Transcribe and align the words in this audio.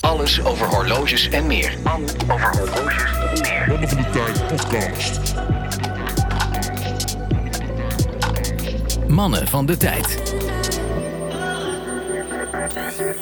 Alles 0.00 0.44
over 0.44 0.66
horloges 0.66 1.28
en 1.28 1.46
meer. 1.46 1.74
Mannen 1.84 2.08
van 2.08 3.98
de 3.98 4.08
Tijd 4.12 4.46
podcast. 4.46 5.34
Mannen 9.08 9.46
van 9.48 9.66
de 9.66 9.76
tijd. 9.76 10.22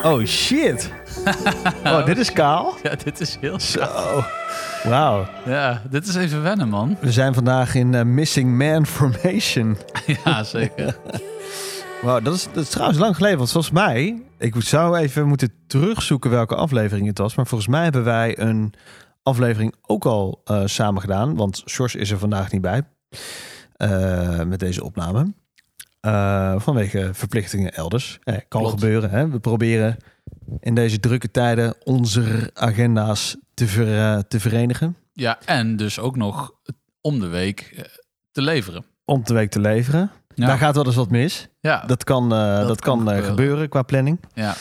Oh 0.02 0.24
shit. 0.24 0.90
Oh, 1.84 2.04
dit 2.06 2.18
is 2.18 2.32
kaal. 2.32 2.76
Ja, 2.82 2.94
dit 3.04 3.20
is 3.20 3.36
heel 3.40 3.60
Zo. 3.60 4.24
Wauw. 4.84 5.26
Ja, 5.46 5.82
dit 5.90 6.06
is 6.06 6.14
even 6.14 6.42
wennen, 6.42 6.68
man. 6.68 6.96
We 7.00 7.12
zijn 7.12 7.34
vandaag 7.34 7.74
in 7.74 7.94
eh, 7.94 8.02
Missing 8.02 8.58
Man 8.58 8.86
Formation. 8.86 9.76
Ja, 10.24 10.42
zeker. 10.42 10.96
Wauw, 12.02 12.20
dat 12.20 12.34
is, 12.34 12.44
dat 12.52 12.62
is 12.62 12.68
trouwens 12.68 12.98
lang 12.98 13.16
geleden. 13.16 13.38
Want 13.38 13.50
volgens 13.50 13.72
mij, 13.72 14.22
ik 14.38 14.54
zou 14.58 14.96
even 14.98 15.26
moeten 15.26 15.52
terugzoeken 15.66 16.30
welke 16.30 16.54
aflevering 16.54 17.06
het 17.06 17.18
was. 17.18 17.34
Maar 17.34 17.46
volgens 17.46 17.70
mij 17.70 17.82
hebben 17.82 18.04
wij 18.04 18.38
een 18.38 18.72
aflevering 19.22 19.74
ook 19.86 20.04
al 20.04 20.40
eh, 20.44 20.62
samen 20.64 21.00
gedaan. 21.00 21.34
Want 21.36 21.62
Sjors 21.66 21.94
is 21.94 22.10
er 22.10 22.18
vandaag 22.18 22.50
niet 22.52 22.60
bij. 22.60 22.82
eh, 23.76 24.42
met 24.42 24.58
deze 24.58 24.84
opname. 24.84 25.32
Eh, 26.00 26.60
vanwege 26.60 27.10
verplichtingen 27.12 27.74
elders. 27.74 28.18
Eh, 28.24 28.34
kan 28.48 28.60
Klopt. 28.60 28.80
gebeuren. 28.80 29.10
Hè? 29.10 29.28
We 29.28 29.40
proberen 29.40 29.96
in 30.60 30.74
deze 30.74 31.00
drukke 31.00 31.30
tijden 31.30 31.74
onze 31.84 32.50
agenda's 32.54 33.36
te, 33.54 33.66
ver, 33.66 34.26
te 34.28 34.40
verenigen. 34.40 34.96
Ja, 35.12 35.38
en 35.44 35.76
dus 35.76 35.98
ook 35.98 36.16
nog 36.16 36.52
om 37.00 37.20
de 37.20 37.26
week 37.26 37.86
te 38.30 38.42
leveren. 38.42 38.84
Om 39.04 39.24
de 39.24 39.34
week 39.34 39.50
te 39.50 39.60
leveren. 39.60 40.10
Ja, 40.38 40.46
Daar 40.46 40.58
gaat 40.58 40.74
wel 40.74 40.86
eens 40.86 40.94
wat 40.94 41.10
mis. 41.10 41.48
ja, 41.60 41.82
Dat 41.86 42.04
kan, 42.04 42.32
eh, 42.32 42.66
dat 42.66 42.80
kan 42.80 42.98
kan, 42.98 43.08
eh, 43.08 43.14
gebeuren. 43.16 43.24
gebeuren 43.24 43.68
qua 43.68 43.82
planning. 43.82 44.20
ja. 44.34 44.54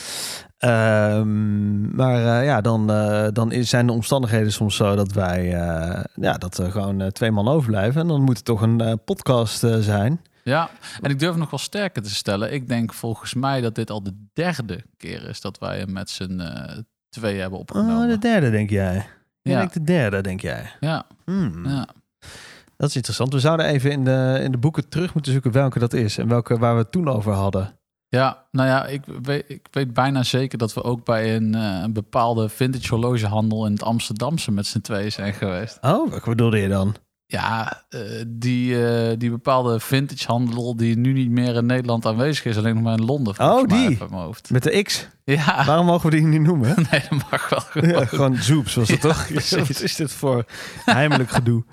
Ehm, 0.58 1.96
maar 1.96 2.40
eh, 2.40 2.46
ja, 2.46 2.62
dan, 2.62 2.88
dan 3.34 3.54
zijn 3.60 3.86
de 3.88 3.92
omstandigheden 3.94 4.52
soms 4.52 4.76
zo 4.76 4.96
dat 4.96 5.12
wij 5.12 5.46
ja, 6.16 6.34
dat 6.38 6.58
er 6.58 6.72
gewoon 6.72 7.12
twee 7.12 7.32
man 7.32 7.48
overblijven. 7.48 8.02
En 8.02 8.08
dan 8.08 8.22
moet 8.22 8.36
het 8.38 8.46
toch 8.46 8.62
een 8.62 9.00
podcast 9.06 9.60
zijn. 9.80 10.22
ja, 10.44 10.70
en 11.02 11.10
ik 11.12 11.20
durf 11.20 11.36
nog 11.36 11.50
wel 11.50 11.60
sterker 11.60 12.02
te 12.04 12.10
stellen. 12.16 12.54
Ik 12.54 12.68
denk 12.68 12.94
volgens 12.94 13.34
mij 13.34 13.62
dat 13.62 13.76
dit 13.76 13.90
al 13.90 14.04
de 14.04 14.26
derde 14.34 14.84
keer 14.98 15.30
is 15.30 15.42
dat 15.42 15.60
wij 15.60 15.78
hem 15.78 15.92
met 15.94 16.10
z'n 16.10 16.40
eh 16.40 16.78
tweeën 17.10 17.40
hebben 17.42 17.60
opgenomen. 17.60 18.04
Oh, 18.04 18.10
de 18.10 18.18
derde, 18.18 18.50
denk 18.52 18.70
jij. 18.70 19.06
Ja. 19.42 19.58
Denk 19.60 19.74
de 19.74 19.84
derde, 19.84 20.22
denk 20.22 20.42
jij. 20.42 20.72
Ja, 20.80 21.06
Hmm, 21.26 21.68
ja. 21.68 21.88
Dat 22.78 22.90
is 22.90 22.96
interessant. 22.96 23.34
We 23.34 23.40
zouden 23.40 23.66
even 23.66 23.92
in 23.92 24.04
de, 24.04 24.40
in 24.44 24.52
de 24.52 24.58
boeken 24.58 24.90
terug 24.90 25.14
moeten 25.14 25.32
zoeken 25.32 25.52
welke 25.52 25.80
dat 25.80 25.94
is. 25.94 26.18
En 26.18 26.28
welke 26.28 26.58
waar 26.58 26.74
we 26.74 26.82
het 26.82 26.92
toen 26.92 27.10
over 27.10 27.34
hadden. 27.34 27.80
ja, 28.10 28.48
nou 28.52 28.68
ja, 28.68 28.86
ik 28.86 29.02
weet, 29.22 29.44
ik 29.48 29.68
weet 29.72 29.94
bijna 29.94 30.24
zeker 30.24 30.58
dat 30.58 30.74
we 30.74 30.84
ook 30.84 31.06
bij 31.06 31.36
een, 31.36 31.56
eh, 31.56 31.80
een 31.84 31.94
bepaalde 31.94 32.50
vintage 32.50 32.90
horlogehandel 32.90 33.66
in 33.66 33.72
het 33.72 33.84
Amsterdamse 33.84 34.52
met 34.52 34.66
z'n 34.66 34.82
tweeën 34.82 35.12
zijn 35.12 35.34
geweest. 35.34 35.78
Oh, 35.82 36.10
welke 36.10 36.30
bedoelde 36.30 36.58
je 36.58 36.68
dan? 36.68 36.96
Ja, 37.30 37.84
eh, 37.90 38.02
die, 38.28 38.86
eh, 38.88 39.18
die 39.18 39.30
bepaalde 39.30 39.80
vintage 39.80 40.28
handel 40.28 40.76
die 40.76 40.98
nu 40.98 41.14
niet 41.14 41.30
meer 41.30 41.56
in 41.56 41.66
Nederland 41.66 42.06
aanwezig 42.06 42.46
is, 42.46 42.58
alleen 42.58 42.74
nog 42.74 42.84
maar 42.84 42.98
in 42.98 43.06
Londen. 43.06 43.40
Oh, 43.40 43.68
die. 43.68 43.98
Met 44.50 44.64
de 44.64 44.82
X. 44.82 45.08
Ja, 45.24 45.66
Waarom 45.66 45.86
mogen 45.86 46.10
we 46.10 46.16
die 46.16 46.26
niet 46.26 46.42
noemen? 46.42 46.76
nee, 46.92 47.02
dat 47.10 47.32
mag 47.32 47.50
wel. 47.50 47.60
gewoon. 47.60 47.90
Ja, 47.90 48.06
gewoon 48.06 48.36
Zoops 48.36 48.76
was 48.76 48.90
het 48.90 49.02
Ja, 49.02 49.10
toch? 49.10 49.28
precies. 49.32 49.68
Wat 49.68 49.82
is 49.82 49.96
dit 49.96 50.12
voor 50.12 50.46
heimelijk 50.86 51.30
gedoe? 51.30 51.64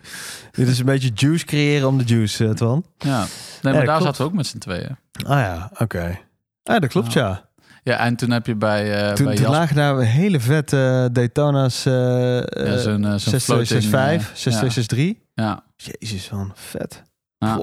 dit 0.52 0.68
is 0.68 0.78
een 0.78 0.84
beetje 0.84 1.10
juice 1.14 1.44
creëren 1.44 1.88
om 1.88 1.98
de 1.98 2.04
juice, 2.04 2.44
uh, 2.44 2.50
Twan. 2.50 2.84
Ja, 2.98 3.18
nee, 3.18 3.72
maar 3.72 3.72
daar 3.72 3.84
klopt. 3.84 4.02
zaten 4.02 4.20
we 4.20 4.26
ook 4.28 4.36
met 4.36 4.46
z'n 4.46 4.58
tweeën. 4.58 4.96
Ah 5.26 5.38
ja, 5.38 5.70
oké. 5.78 6.18
Ah, 6.62 6.80
dat 6.80 6.90
klopt, 6.90 7.12
ja. 7.12 7.48
Ja, 7.82 7.98
en 7.98 8.16
toen 8.16 8.30
heb 8.30 8.46
je 8.46 8.54
bij, 8.54 9.08
eh 9.08 9.12
Toen, 9.12 9.26
bij 9.26 9.36
toen 9.36 9.50
lagen 9.50 9.76
daar 9.76 9.98
hele 10.00 10.40
vette 10.40 11.08
Daytona's 11.12 11.86
uh, 11.86 11.94
ja, 11.94 12.78
zo'n 12.78 13.04
eh, 13.04 13.18
floating, 13.18 13.20
6265, 13.20 14.30
eh, 14.30 14.36
6263. 14.36 15.23
Ja, 15.34 15.64
Jezus, 15.76 16.30
man, 16.30 16.52
vet. 16.54 17.02
ja. 17.38 17.58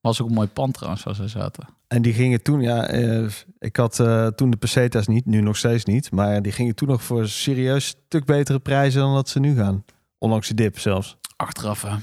Was 0.00 0.20
ook 0.22 0.28
een 0.28 0.34
mooi 0.34 0.48
pand 0.48 0.74
trouwens, 0.74 1.02
waar 1.02 1.14
ze 1.14 1.28
zaten. 1.28 1.66
En 1.88 2.02
die 2.02 2.12
gingen 2.12 2.42
toen, 2.42 2.60
ja, 2.60 2.86
eh, 2.86 3.26
ik 3.58 3.76
had 3.76 4.00
eh, 4.00 4.26
toen 4.26 4.50
de 4.50 4.56
pesetas 4.56 5.06
niet, 5.06 5.26
nu 5.26 5.40
nog 5.40 5.56
steeds 5.56 5.84
niet. 5.84 6.10
Maar 6.12 6.42
die 6.42 6.52
gingen 6.52 6.74
toen 6.74 6.88
nog 6.88 7.02
voor 7.02 7.20
een 7.20 7.28
serieus 7.28 7.86
stuk 7.86 8.24
betere 8.24 8.58
prijzen 8.58 9.00
dan 9.00 9.14
dat 9.14 9.28
ze 9.28 9.40
nu 9.40 9.56
gaan. 9.56 9.84
Ondanks 10.18 10.46
die 10.46 10.56
dip 10.56 10.78
zelfs. 10.78 11.16
Achteraf, 11.36 11.82
hè. 11.82 11.96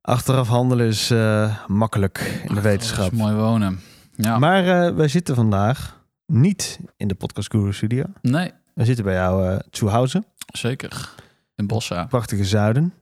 Achteraf 0.00 0.48
handelen 0.48 0.86
is 0.86 1.10
eh, 1.10 1.66
makkelijk 1.66 2.42
in 2.48 2.54
de 2.54 2.60
wetenschap. 2.60 3.12
is 3.12 3.18
mooi 3.18 3.34
wonen. 3.34 3.80
Ja, 4.16 4.38
Maar 4.38 4.94
wij 4.94 5.08
zitten 5.08 5.34
vandaag 5.34 6.00
niet 6.26 6.80
in 6.96 7.08
de 7.08 7.14
Podcast 7.14 7.50
Guru 7.50 7.72
studio. 7.72 8.04
nee, 8.22 8.52
We 8.74 8.84
zitten 8.84 9.04
bij 9.04 9.14
jou 9.14 9.50
uh, 9.50 10.20
zeker. 10.52 11.10
In 11.54 11.66
Bossa. 11.66 12.04
prachtige 12.04 12.44
zuiden. 12.44 12.94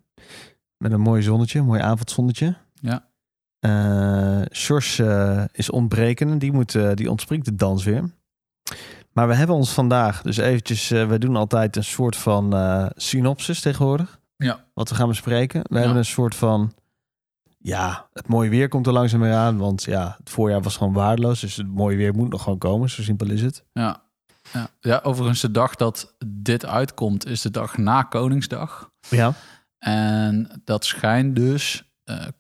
Met 0.78 0.92
een 0.92 1.00
mooi 1.00 1.22
zonnetje, 1.22 1.58
een 1.58 1.64
mooi 1.64 1.80
avondzonnetje. 1.80 2.56
Ja. 2.74 3.08
Eh, 3.58 5.44
is 5.52 5.70
ontbreken, 5.70 6.38
die, 6.38 6.52
moet, 6.52 6.74
eh, 6.74 6.90
die 6.94 7.10
ontspringt 7.10 7.44
de 7.44 7.54
dans 7.54 7.84
weer. 7.84 8.10
Maar 9.12 9.28
we 9.28 9.34
hebben 9.34 9.56
ons 9.56 9.72
vandaag, 9.72 10.22
dus 10.22 10.36
eventjes, 10.36 10.88
we 10.88 11.18
doen 11.18 11.36
altijd 11.36 11.76
een 11.76 11.84
soort 11.84 12.16
van 12.16 12.54
synopsis 12.96 13.60
tegenwoordig. 13.60 14.20
Ja. 14.36 14.64
Wat 14.74 14.88
we 14.88 14.94
gaan 14.94 15.08
bespreken. 15.08 15.60
We 15.62 15.74
Ja. 15.74 15.78
hebben 15.80 15.96
een 15.96 16.04
soort 16.04 16.34
van, 16.34 16.72
ja, 17.58 18.08
het 18.12 18.28
mooie 18.28 18.50
weer 18.50 18.68
komt 18.68 18.86
er 18.86 18.92
langzaam 18.92 19.20
weer 19.20 19.34
aan. 19.34 19.58
Want 19.58 19.82
ja, 19.82 20.14
het 20.18 20.30
voorjaar 20.30 20.62
was 20.62 20.76
gewoon 20.76 20.92
waardeloos. 20.92 21.40
Dus 21.40 21.56
het 21.56 21.66
mooie 21.68 21.96
weer 21.96 22.14
moet 22.14 22.30
nog 22.30 22.42
gewoon 22.42 22.58
komen, 22.58 22.90
zo 22.90 23.02
simpel 23.02 23.30
is 23.30 23.42
het. 23.42 23.64
Ja. 23.72 24.02
Ja. 24.52 24.68
ja, 24.80 25.00
overigens 25.02 25.40
de 25.40 25.50
dag 25.50 25.74
dat 25.74 26.14
dit 26.26 26.66
uitkomt 26.66 27.26
is 27.26 27.40
de 27.40 27.50
dag 27.50 27.76
na 27.76 28.02
Koningsdag. 28.02 28.90
Ja. 29.08 29.34
En 29.84 30.60
dat 30.64 30.84
schijnt 30.84 31.36
dus 31.36 31.92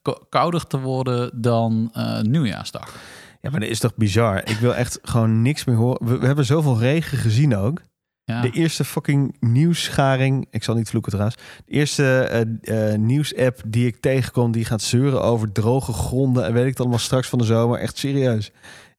ko- 0.02 0.26
kouder 0.28 0.66
te 0.66 0.78
worden 0.80 1.40
dan 1.40 1.90
eh, 1.92 2.20
Nieuwjaarsdag. 2.20 2.94
Ja, 3.40 3.50
maar 3.50 3.60
dat 3.60 3.68
is 3.68 3.78
toch 3.78 3.94
bizar. 3.94 4.36
Ik 4.44 4.56
wil 4.56 4.74
echt 4.74 4.98
gewoon 5.02 5.42
niks 5.42 5.64
meer 5.64 5.76
horen. 5.76 6.06
We, 6.06 6.18
we 6.18 6.26
hebben 6.26 6.44
zoveel 6.44 6.78
regen 6.78 7.18
gezien 7.18 7.56
ook. 7.56 7.80
Ja, 8.24 8.40
De 8.40 8.50
eerste 8.50 8.84
fucking 8.84 9.36
nieuwsscharing. 9.40 10.46
Ik 10.50 10.64
zal 10.64 10.74
niet 10.74 10.88
vloeken 10.88 11.12
trouwens. 11.12 11.40
De 11.66 11.72
eerste 11.72 12.18
eh, 12.62 12.94
nieuwsapp 12.98 13.60
die 13.66 13.86
ik 13.86 13.96
tegenkom, 14.00 14.52
die 14.52 14.64
gaat 14.64 14.82
zeuren 14.82 15.22
over 15.22 15.52
droge 15.52 15.92
gronden 15.92 16.44
en 16.46 16.52
weet 16.52 16.62
ik 16.62 16.68
het 16.70 16.80
allemaal 16.80 16.98
straks 16.98 17.28
van 17.28 17.38
de 17.38 17.44
zomer. 17.44 17.78
Echt 17.78 17.98
serieus. 17.98 18.50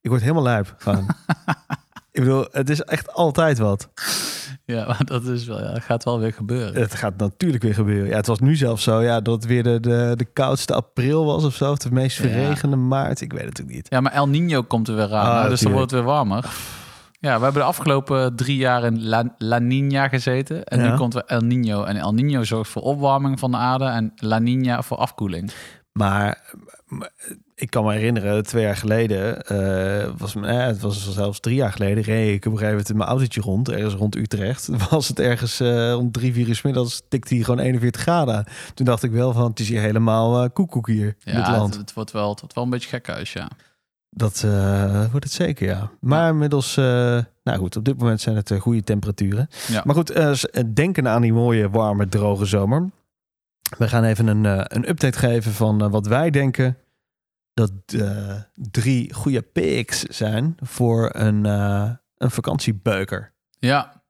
Ik 0.02 0.10
word 0.10 0.22
helemaal 0.22 0.44
lijp. 0.44 0.76
Gewoon. 0.78 1.08
ik 2.12 2.22
bedoel, 2.22 2.46
het 2.52 2.70
is 2.70 2.82
echt 2.82 3.14
altijd 3.14 3.58
wat. 3.58 3.90
Ja 4.66 4.86
maar 4.88 5.02
dat 5.06 5.24
is 5.26 5.46
wel, 5.46 5.62
ja, 5.64 5.80
gaat 5.80 6.04
wel 6.04 6.20
weer 6.20 6.34
gebeuren. 6.34 6.82
Het 6.82 6.96
gaat 6.96 7.18
natuurlijk 7.18 7.64
weer 7.64 7.74
gebeuren. 7.74 8.10
Ja, 8.10 8.16
het 8.16 8.28
was 8.28 8.40
nu 8.40 8.56
zelfs 8.56 8.84
zo 8.84 9.02
ja, 9.02 9.22
dat 9.22 9.34
het 9.36 9.46
weer 9.46 9.64
de, 9.64 9.80
de, 9.80 10.14
de 10.16 10.26
koudste 10.26 10.74
april 10.74 11.26
was 11.26 11.44
of 11.44 11.56
zo. 11.56 11.72
Of 11.72 11.78
de 11.78 11.92
meest 11.92 12.18
Ja. 12.18 12.24
verregende 12.24 12.76
maart. 12.76 13.22
Ik 13.22 13.34
weet 13.34 13.46
het 13.46 13.62
ook 13.62 13.68
niet. 13.68 13.88
Ja, 13.90 14.02
maar 14.02 14.12
El 14.12 14.28
Nino 14.28 14.62
komt 14.64 14.88
er 14.88 14.96
weer 14.96 15.14
aan, 15.14 15.26
Ah, 15.26 15.26
dus 15.26 15.42
dan 15.42 15.50
natuurlijk. 15.50 15.76
wordt 15.76 15.92
het 15.92 16.00
weer 16.02 16.10
warmer. 16.10 16.46
Ja, 17.20 17.38
we 17.38 17.44
hebben 17.44 17.62
de 17.62 17.68
afgelopen 17.68 18.36
drie 18.36 18.58
jaar 18.58 18.84
in 18.84 19.08
La, 19.08 19.36
La 19.38 19.60
Nina 19.60 20.08
gezeten. 20.08 20.64
En 20.64 20.80
Ja. 20.80 20.90
nu 20.92 20.98
komt 20.98 21.14
weer 21.14 21.24
El 21.26 21.42
Nino. 21.42 21.84
En 21.84 21.96
El 21.96 22.14
Nino 22.14 22.44
zorgt 22.44 22.72
voor 22.72 22.82
opwarming 22.82 23.40
van 23.40 23.52
de 23.52 23.58
aarde 23.58 23.86
en 23.86 24.12
La 24.16 24.40
Nina 24.40 24.82
voor 24.82 24.98
afkoeling. 24.98 25.52
Maar, 25.94 26.54
maar 26.86 27.12
ik 27.56 27.70
kan 27.70 27.86
me 27.86 27.94
herinneren, 27.94 28.44
twee 28.44 28.64
jaar 28.64 28.76
geleden, 28.76 29.42
eh, 29.46 30.12
was, 30.18 30.36
eh, 30.36 30.66
het 30.66 30.80
was 30.80 31.14
zelfs 31.14 31.40
drie 31.40 31.56
jaar 31.56 31.72
geleden, 31.72 32.04
reed 32.04 32.36
ik 32.36 32.46
op 32.46 32.52
een 32.52 32.58
gegeven 32.58 32.70
moment 32.70 32.90
in 32.90 32.98
mijn 32.98 33.10
autootje 33.10 33.42
rond, 33.42 33.70
ergens 33.70 33.94
rond 33.94 34.16
Utrecht. 34.16 34.70
Was 34.90 35.08
het 35.08 35.20
ergens 35.20 35.60
eh 35.60 35.92
rond 35.92 36.14
drie, 36.14 36.34
vier 36.34 36.48
uur 36.48 36.60
middags, 36.64 37.02
tikte 37.10 37.34
hij 37.36 37.44
gewoon 37.44 37.60
41 37.60 38.02
graden. 38.02 38.36
aan. 38.36 38.44
Toen 38.74 38.86
dacht 38.86 39.04
ik 39.04 39.12
wel 39.12 39.34
van, 39.34 39.50
het 39.50 39.60
is 39.60 39.70
hier 39.70 39.82
helemaal 39.82 40.44
eh, 40.44 40.50
koekoek 40.54 40.88
hier 40.88 41.06
in 41.08 41.16
dit 41.24 41.34
Ja, 41.34 41.52
land. 41.58 41.70
het, 41.74 41.82
het 41.82 41.94
wordt 41.94 42.12
wel, 42.12 42.30
het 42.30 42.40
wordt 42.40 42.56
wel 42.56 42.64
een 42.64 42.70
beetje 42.70 42.90
gek 42.90 43.08
huis, 43.08 43.34
ja. 43.34 43.50
Dat 44.10 44.42
wordt 45.12 45.24
het 45.26 45.32
zeker, 45.34 45.68
ja. 45.68 45.92
Maar 46.00 46.30
inmiddels, 46.30 46.76
nou 46.76 47.58
goed, 47.58 47.76
op 47.76 47.86
dit 47.86 47.98
moment 47.98 48.22
zijn 48.22 48.36
het 48.36 48.52
goede 48.60 48.84
temperaturen. 48.84 49.48
Ja. 49.68 49.82
Maar 49.86 49.96
goed, 49.96 50.14
denken 50.76 51.08
aan 51.08 51.22
die 51.22 51.34
mooie, 51.34 51.70
warme, 51.70 52.08
droge 52.08 52.46
zomer. 52.46 52.90
We 53.78 53.88
gaan 53.88 54.04
even 54.04 54.28
een, 54.28 54.44
een 54.76 54.90
update 54.90 55.18
geven 55.18 55.52
van 55.52 55.90
wat 55.90 56.08
wij 56.08 56.30
denken 56.30 56.78
dat 57.56 57.72
eh, 57.86 58.36
drie 58.54 59.14
goede 59.14 59.42
picks 59.42 60.02
zijn 60.02 60.56
voor 60.60 61.10
een, 61.14 61.46
eh, 61.46 61.90
een 62.18 62.32
vakantiebeuker. 62.32 63.34
Ja. 63.60 64.04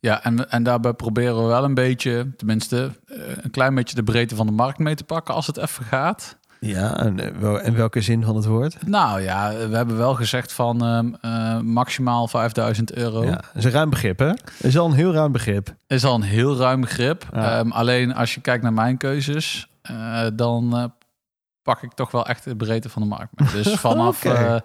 Ja, 0.00 0.24
en, 0.24 0.50
en 0.50 0.62
daarbij 0.62 0.92
proberen 0.92 1.36
we 1.36 1.42
wel 1.42 1.64
een 1.64 1.74
beetje, 1.74 2.32
tenminste, 2.36 2.90
eh, 3.06 3.16
een 3.36 3.50
klein 3.50 3.74
beetje 3.74 3.94
de 3.94 4.02
breedte 4.02 4.36
van 4.36 4.46
de 4.46 4.52
markt 4.52 4.78
mee 4.78 4.94
te 4.94 5.04
pakken 5.04 5.34
als 5.34 5.46
het 5.46 5.56
even 5.56 5.84
gaat. 5.84 6.38
Ja, 6.60 6.96
en, 6.96 7.34
en 7.62 7.76
welke 7.76 8.00
zin 8.00 8.24
van 8.24 8.36
het 8.36 8.44
woord? 8.44 8.86
Nou 8.86 9.20
ja, 9.20 9.52
we 9.68 9.76
hebben 9.76 9.96
wel 9.96 10.14
gezegd 10.14 10.52
van 10.52 10.84
ehm, 10.84 11.14
eh, 11.20 11.60
maximaal 11.60 12.28
5000 12.28 12.92
euro. 12.92 13.24
Ja, 13.24 13.30
dat 13.30 13.44
is 13.54 13.64
een 13.64 13.70
ruim 13.70 13.90
begrip, 13.90 14.18
hè? 14.18 14.32
Is 14.58 14.78
al 14.78 14.86
een 14.86 14.92
heel 14.92 15.12
ruim 15.12 15.32
begrip. 15.32 15.74
Is 15.86 16.04
al 16.04 16.14
een 16.14 16.22
heel 16.22 16.56
ruim 16.56 16.80
begrip. 16.80 17.26
Ja. 17.32 17.58
Ehm, 17.58 17.70
alleen 17.70 18.14
als 18.14 18.34
je 18.34 18.40
kijkt 18.40 18.62
naar 18.62 18.72
mijn 18.72 18.96
keuzes, 18.96 19.68
dan 20.34 20.92
pak 21.62 21.82
ik 21.82 21.92
toch 21.92 22.10
wel 22.10 22.26
echt 22.26 22.44
de 22.44 22.56
breedte 22.56 22.88
van 22.88 23.02
de 23.02 23.08
markt 23.08 23.40
mee. 23.40 23.50
Dus 23.62 23.74
vanaf 23.86 24.24
eh, 24.24 24.56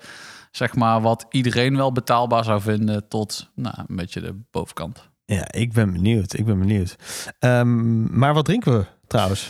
zeg 0.51 0.75
maar 0.75 1.01
wat 1.01 1.25
iedereen 1.29 1.75
wel 1.77 1.91
betaalbaar 1.91 2.43
zou 2.43 2.61
vinden 2.61 3.07
tot 3.07 3.49
nou, 3.55 3.75
een 3.87 3.95
beetje 3.95 4.21
de 4.21 4.39
bovenkant. 4.51 5.09
Ja, 5.25 5.51
ik 5.51 5.73
ben 5.73 5.91
benieuwd. 5.91 6.33
Ik 6.37 6.45
ben 6.45 6.59
benieuwd. 6.59 6.95
Ehm, 7.39 8.19
maar 8.19 8.33
wat 8.33 8.45
drinken 8.45 8.77
we 8.77 8.85
trouwens? 9.07 9.49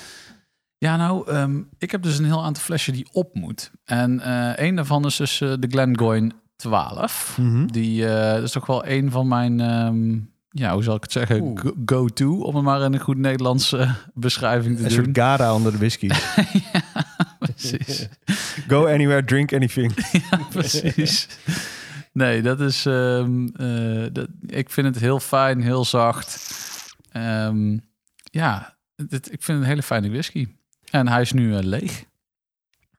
Ja, 0.77 0.95
nou, 0.95 1.31
ehm, 1.31 1.61
ik 1.77 1.91
heb 1.91 2.01
dus 2.01 2.17
een 2.17 2.25
heel 2.25 2.43
aantal 2.43 2.63
flesjes 2.63 2.95
die 2.95 3.07
op 3.11 3.35
moet. 3.35 3.71
En 3.85 4.19
eh 4.19 4.65
een 4.65 4.75
daarvan 4.75 5.05
is 5.05 5.15
dus 5.15 5.41
eh, 5.41 5.53
de 5.59 5.67
Glengoyne 5.67 6.31
12. 6.55 7.37
Mhm. 7.39 7.65
Die 7.67 8.05
is 8.41 8.51
toch 8.51 8.65
wel 8.65 8.87
een 8.87 9.11
van 9.11 9.27
mijn, 9.27 9.59
ehm, 9.59 10.19
ja, 10.49 10.73
hoe 10.73 10.83
zal 10.83 10.95
ik 10.95 11.03
het 11.03 11.11
zeggen, 11.11 11.59
go-to, 11.85 12.41
om 12.41 12.55
het 12.55 12.63
maar 12.63 12.81
in 12.81 12.93
een 12.93 12.99
goed 12.99 13.17
Nederlandse 13.17 13.95
beschrijving 14.13 14.77
te 14.77 14.83
Een 14.83 14.89
doen. 14.89 14.97
soort 15.03 15.17
Gara 15.17 15.53
onder 15.53 15.71
de 15.71 15.77
whisky. 15.77 16.07
Precies. 17.71 18.07
Go 18.67 18.85
anywhere, 18.87 19.23
drink 19.23 19.53
anything. 19.53 19.93
Precies. 20.49 21.27
Nee, 22.13 22.41
dat 22.41 22.59
is. 22.61 22.85
ehm, 22.85 23.47
eh, 23.47 24.05
dat, 24.11 24.27
ik 24.45 24.69
vind 24.69 24.87
het 24.87 24.99
heel 24.99 25.19
fijn, 25.19 25.61
heel 25.61 25.85
zacht. 25.85 26.41
Ehm, 27.11 27.77
ja, 28.31 28.77
ik 28.95 29.07
vind 29.09 29.31
het 29.31 29.47
een 29.49 29.63
hele 29.63 29.83
fijne 29.83 30.09
whisky. 30.09 30.47
En 30.91 31.07
hij 31.07 31.21
is 31.21 31.31
nu 31.31 31.55
eh, 31.55 31.63
leeg. 31.63 32.03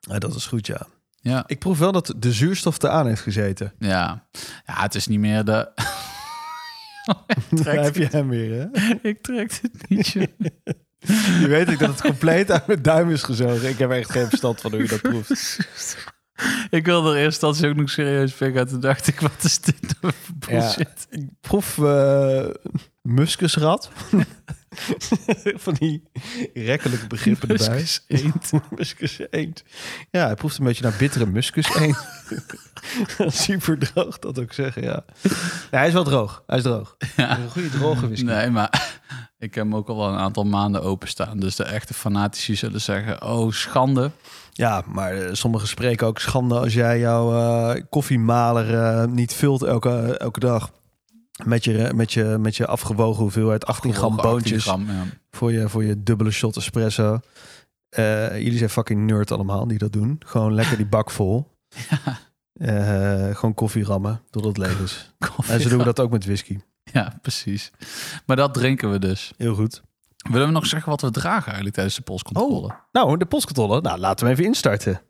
Ja, 0.01 0.19
dat 0.19 0.35
is 0.35 0.47
goed, 0.47 0.67
ja. 0.67 0.87
Ja, 1.21 1.45
Ik 1.47 1.59
proef 1.59 1.79
wel 1.79 1.93
dat 1.93 2.15
de 2.17 2.33
zuurstof 2.33 2.83
eraan 2.83 3.07
heeft 3.07 3.21
gezeten. 3.21 3.73
ja. 3.79 4.27
ja, 4.67 4.83
het 4.83 4.95
is 4.95 5.07
niet 5.07 5.19
meer 5.19 5.45
de. 5.45 5.69
Daar 7.65 7.75
heb 7.83 7.97
je 7.97 8.07
hem 8.07 8.29
weer, 8.29 8.69
hè? 8.73 8.93
ik 9.09 9.23
trek 9.23 9.59
het 9.63 9.89
niet. 9.89 10.29
Je 11.41 11.47
weet 11.49 11.71
ook 11.71 11.79
dat 11.79 11.89
het 11.89 12.01
compleet 12.01 12.51
uit 12.51 12.67
mijn 12.67 12.83
duim 12.83 13.11
is 13.11 13.23
gezogen. 13.23 13.69
Ik 13.69 13.79
heb 13.79 13.91
echt 13.91 14.11
geen 14.11 14.29
verstand 14.29 14.61
van 14.61 14.71
hoe 14.71 14.83
je 14.83 14.89
dat 14.89 15.03
proeft. 15.03 15.59
ik 16.71 16.85
wilde 16.85 17.09
er 17.11 17.17
eerst 17.17 17.27
instantie 17.27 17.69
ook 17.69 17.77
nog 17.77 17.91
serieus 17.91 18.33
pikken. 18.33 18.69
Toen 18.69 18.81
dacht 18.81 19.07
ik, 19.07 19.21
wat 19.21 19.45
is 19.45 19.61
dit 19.61 19.95
nou 20.01 20.15
voor 20.23 20.53
Ja. 20.55 20.77
Ik 21.11 21.29
proef 21.41 21.79
eh 21.79 22.47
muskusrat. 23.03 23.91
van 25.55 25.75
die 25.75 26.03
rekkelijke 26.55 27.07
begrippen 27.07 27.49
erbij. 27.49 27.69
Muskus 27.69 28.05
eend. 28.07 28.51
muskus 28.77 29.21
eend. 29.31 29.65
Ja, 30.11 30.27
hij 30.27 30.35
proeft 30.35 30.59
een 30.59 30.65
beetje 30.65 30.83
naar 30.83 30.95
bittere 30.99 31.27
muskus 31.27 31.75
eend. 31.75 31.99
Super 33.27 33.79
droog, 33.79 34.19
dat 34.19 34.39
ook 34.39 34.53
zeggen, 34.53 34.83
ja. 34.83 35.05
Hij 35.71 35.87
is 35.87 35.93
wel 35.93 36.05
droog. 36.05 36.43
Hij 36.47 36.57
is 36.57 36.63
droog. 36.63 36.97
Ja. 37.17 37.39
Een 37.39 37.51
goede 37.51 37.71
droge 37.71 38.07
whisky. 38.07 38.25
Nee, 38.25 38.51
maar 38.51 39.01
ik 39.39 39.55
heb 39.55 39.65
hem 39.65 39.77
ook 39.77 39.89
al 39.89 39.97
wel 39.97 40.09
een 40.09 40.19
aantal 40.19 40.45
maanden 40.45 40.83
openstaan. 40.83 41.39
Dus 41.39 41.57
de 41.57 41.65
echte 41.65 41.95
fanatici 41.95 42.57
zullen 42.57 42.81
zeggen, 42.81 43.23
oh 43.23 43.53
schande. 43.53 44.11
Ja, 44.53 44.83
maar 44.87 45.13
eh, 45.13 45.35
sommigen 45.35 45.69
spreken 45.69 46.07
ook 46.07 46.19
schande 46.19 46.59
als 46.59 46.75
jij 46.75 46.99
jouw 46.99 47.33
eh, 47.33 47.83
koffiemaler 47.91 48.75
eh, 48.75 49.07
niet 49.07 49.35
vult 49.35 49.63
elke, 49.63 50.19
elke 50.19 50.41
dag. 50.41 50.71
Met 51.45 51.65
je, 51.65 51.91
met, 51.95 52.13
je, 52.13 52.37
met 52.41 52.57
je 52.57 52.67
afgewogen 52.67 53.23
hoeveelheid 53.23 53.67
18 53.67 53.95
gram 53.95 54.11
Gewoon 54.11 54.25
18 54.25 54.33
boontjes 54.33 54.63
gram, 54.63 54.87
ja. 54.87 55.05
voor, 55.31 55.53
je, 55.53 55.69
voor 55.69 55.85
je 55.85 56.03
dubbele 56.03 56.31
shot 56.31 56.57
espresso. 56.57 57.21
Jullie 58.33 58.59
zijn 58.59 58.71
fucking 58.71 59.07
nerd 59.07 59.33
allemaal 59.33 59.67
die 59.67 59.79
dat 59.79 59.93
doen. 59.93 60.21
Gewoon 60.27 60.55
lekker 60.55 60.77
die 60.77 60.87
bak 60.87 61.11
vol. 61.11 61.47
Eh, 62.59 63.35
gewoon 63.37 63.55
koffie 63.55 63.85
rammen 63.85 64.23
totdat 64.31 64.57
het 64.57 64.67
leeg 64.67 64.81
is. 64.81 65.15
En 65.49 65.61
zo 65.61 65.69
doen 65.69 65.79
we 65.79 65.85
dat 65.85 66.01
ook 66.01 66.11
met 66.11 66.25
whisky. 66.25 66.59
Ja, 66.93 67.19
precies. 67.23 67.71
Maar 68.27 68.37
dat 68.37 68.55
drinken 68.55 68.91
we 68.91 68.99
dus. 68.99 69.33
Heel 69.37 69.55
goed. 69.55 69.83
Willen 70.31 70.47
we 70.47 70.53
nog 70.53 70.67
zeggen 70.67 70.91
wat 70.91 71.01
we 71.01 71.11
dragen 71.11 71.45
eigenlijk 71.47 71.75
tijdens 71.75 71.97
de 71.97 72.03
polscontrole? 72.03 72.75
Nou, 72.93 73.17
de 73.17 73.27
postcontrole. 73.27 73.81
Nou, 73.81 73.99
laten 73.99 74.27
we 74.27 74.33
even 74.33 74.45
instarten. 74.45 75.01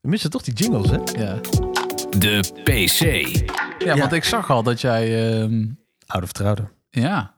We 0.00 0.08
missen 0.08 0.30
toch 0.30 0.42
die 0.42 0.54
jingles, 0.54 0.90
hè? 0.90 0.96
Ja. 1.24 1.40
De 2.18 2.40
PC. 2.64 3.00
ja, 3.84 3.96
want 3.96 4.12
ik 4.12 4.24
zag 4.24 4.50
al 4.50 4.62
dat 4.62 4.80
jij... 4.80 5.32
ehm, 5.42 5.66
Oude 6.06 6.26
vertrouwde. 6.26 6.68
ja, 6.90 7.32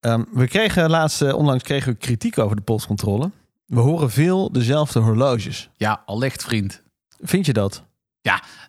Ehm, 0.00 0.24
we 0.32 0.48
kregen 0.48 0.90
laatst, 0.90 1.22
eh, 1.22 1.34
onlangs 1.34 1.62
kregen 1.62 1.92
we 1.92 1.98
kritiek 1.98 2.38
over 2.38 2.56
de 2.56 2.62
postcontrole. 2.62 3.30
We 3.66 3.80
horen 3.80 4.10
veel 4.10 4.52
dezelfde 4.52 4.98
horloges. 5.00 5.70
ja, 5.76 6.02
allicht 6.06 6.44
vriend. 6.44 6.82
Vind 7.20 7.46
je 7.46 7.52
dat? 7.52 7.84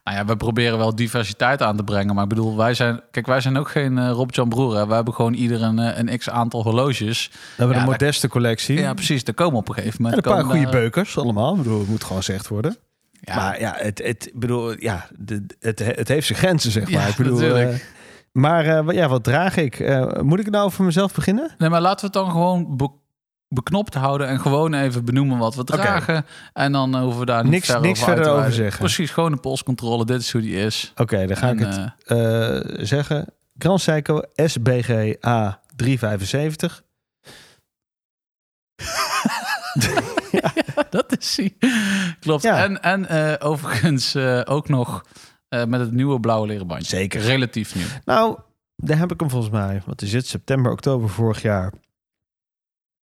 Nou 0.03 0.17
ja, 0.17 0.25
we 0.25 0.38
proberen 0.38 0.77
wel 0.77 0.95
diversiteit 0.95 1.61
aan 1.61 1.75
te 1.77 1.83
brengen. 1.83 2.13
Maar 2.15 2.23
ik 2.23 2.29
bedoel, 2.29 2.57
wij 2.57 2.73
zijn... 2.73 3.01
Kijk, 3.11 3.25
wij 3.27 3.41
zijn 3.41 3.57
ook 3.57 3.69
geen 3.69 3.97
eh, 3.97 4.09
Rob-Jan 4.11 4.50
Broer. 4.50 4.75
Hè. 4.77 4.88
We 4.88 4.94
hebben 4.94 5.13
gewoon 5.13 5.33
ieder 5.33 5.61
een, 5.63 5.79
eh, 5.79 5.97
een 5.97 6.17
x-aantal 6.17 6.63
horloges. 6.63 7.29
We 7.31 7.38
hebben 7.57 7.75
Ja, 7.75 7.83
een 7.83 7.89
modeste 7.89 8.27
collectie. 8.27 8.79
Ja, 8.79 8.94
precies. 8.94 9.23
Er 9.23 9.33
komen 9.33 9.59
op 9.59 9.67
een 9.69 9.73
gegeven 9.75 9.97
En 9.97 10.03
moment... 10.03 10.25
een 10.25 10.31
paar 10.31 10.44
goede 10.44 10.61
daar- 10.61 10.71
beukers 10.71 11.17
allemaal. 11.17 11.51
Ik 11.56 11.57
bedoel, 11.63 11.79
het 11.79 11.89
moet 11.89 12.03
gewoon 12.03 12.17
gezegd 12.23 12.47
worden. 12.47 12.77
Ja, 13.21 13.35
Maar 13.35 13.59
ja, 13.59 13.73
het, 13.77 14.01
het, 14.03 14.31
bedoel, 14.33 14.79
ja 14.81 15.07
de, 15.17 15.45
het, 15.59 15.79
het 15.79 16.07
heeft 16.07 16.27
zijn 16.27 16.39
grenzen, 16.39 16.71
zeg 16.71 16.83
maar. 16.83 16.91
Ja, 16.91 17.07
ik 17.07 17.15
bedoel, 17.15 17.39
natuurlijk. 17.39 17.71
eh, 17.71 17.79
maar 18.31 18.65
eh, 18.65 18.85
wat- 18.85 18.95
ja, 18.95 19.07
wat 19.07 19.23
draag 19.23 19.57
ik? 19.57 19.79
Eh, 19.79 20.11
moet 20.21 20.39
ik 20.39 20.50
nou 20.50 20.65
over 20.65 20.83
mezelf 20.83 21.13
beginnen? 21.13 21.51
Nee, 21.57 21.69
maar 21.69 21.81
laten 21.81 22.00
we 22.00 22.06
het 22.06 22.25
dan 22.25 22.31
gewoon 22.31 22.75
beknopt 23.49 23.93
houden 23.93 24.27
en 24.27 24.39
gewoon 24.39 24.73
even 24.73 25.05
benoemen 25.05 25.37
wat 25.37 25.55
we 25.55 25.63
dragen. 25.63 26.25
En 26.53 26.71
dan 26.71 26.95
hoeven 26.99 27.19
we 27.19 27.25
daar 27.25 27.43
niet 27.43 27.51
Niks- 27.51 27.65
verder 27.65 27.87
niks 27.87 28.01
over 28.01 28.13
verder 28.15 28.33
over 28.33 28.53
zeggen. 28.53 28.79
Precies, 28.79 29.11
gewoon 29.11 29.31
een 29.31 29.39
polscontrole. 29.39 30.05
Dit 30.05 30.21
is 30.21 30.31
hoe 30.31 30.41
die 30.41 30.55
is. 30.55 30.91
Oké, 30.95 31.27
dan 31.27 31.37
ga 31.37 31.47
En, 31.47 31.59
ik 31.59 31.65
het 31.65 31.93
eh, 32.05 32.57
eh, 32.57 32.63
zeggen. 32.85 33.33
Grand 33.57 33.81
Seiko 33.81 34.21
SBGA 34.35 35.59
375. 35.75 36.83
dat 40.89 41.17
is 41.19 41.37
hij. 41.37 41.55
Klopt. 42.19 42.43
Ja. 42.43 42.63
En, 42.63 42.81
en 42.81 43.05
eh, 43.07 43.47
overigens 43.47 44.15
eh, 44.15 44.41
ook 44.45 44.69
nog 44.69 45.05
eh, 45.49 45.65
met 45.65 45.79
het 45.79 45.91
nieuwe 45.91 46.19
blauwe 46.19 46.47
leren 46.47 46.67
bandje. 46.67 46.87
Zeker. 46.97 47.21
Relatief 47.21 47.75
nieuw. 47.75 47.85
Nou, 48.05 48.37
daar 48.75 48.97
heb 48.97 49.11
ik 49.11 49.19
hem 49.19 49.29
volgens 49.29 49.51
mij. 49.51 49.81
Wat 49.85 50.01
is 50.01 50.13
het? 50.13 50.27
September, 50.27 50.71
oktober 50.71 51.09
vorig 51.09 51.41
jaar. 51.41 51.73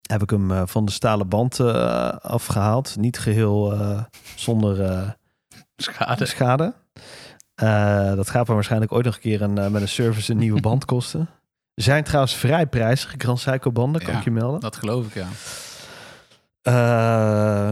Heb 0.07 0.23
ik 0.23 0.31
hem 0.31 0.51
eh, 0.51 0.63
van 0.67 0.85
de 0.85 0.93
stalen 0.93 1.29
band 1.29 1.61
eh, 1.61 2.09
afgehaald. 2.09 2.97
Niet 2.97 3.19
geheel 3.19 3.73
eh, 3.73 4.03
zonder 4.35 5.17
Schade. 5.77 6.27
schade. 6.27 6.75
Dat 8.17 8.31
gaat 8.31 8.49
me 8.49 8.55
waarschijnlijk 8.55 8.93
ooit 8.93 9.05
nog 9.05 9.15
een 9.15 9.21
keer 9.21 9.43
een, 9.43 9.73
met 9.73 9.83
een 9.83 9.89
service 9.89 10.33
een 10.33 10.39
nieuwe 10.39 10.61
band 10.61 10.85
kosten. 10.95 11.29
Zijn 11.75 12.05
trouwens 12.05 12.35
vrij 12.35 12.67
prijzig, 12.67 13.15
Grand 13.19 13.41
Seiko 13.41 13.73
banden, 13.73 14.03
kan 14.03 14.13
Ja. 14.13 14.19
ik 14.19 14.25
je 14.25 14.31
melden. 14.31 14.61
Dat 14.61 14.77
geloof 14.77 15.07
ik, 15.07 15.15
ja. 15.15 15.29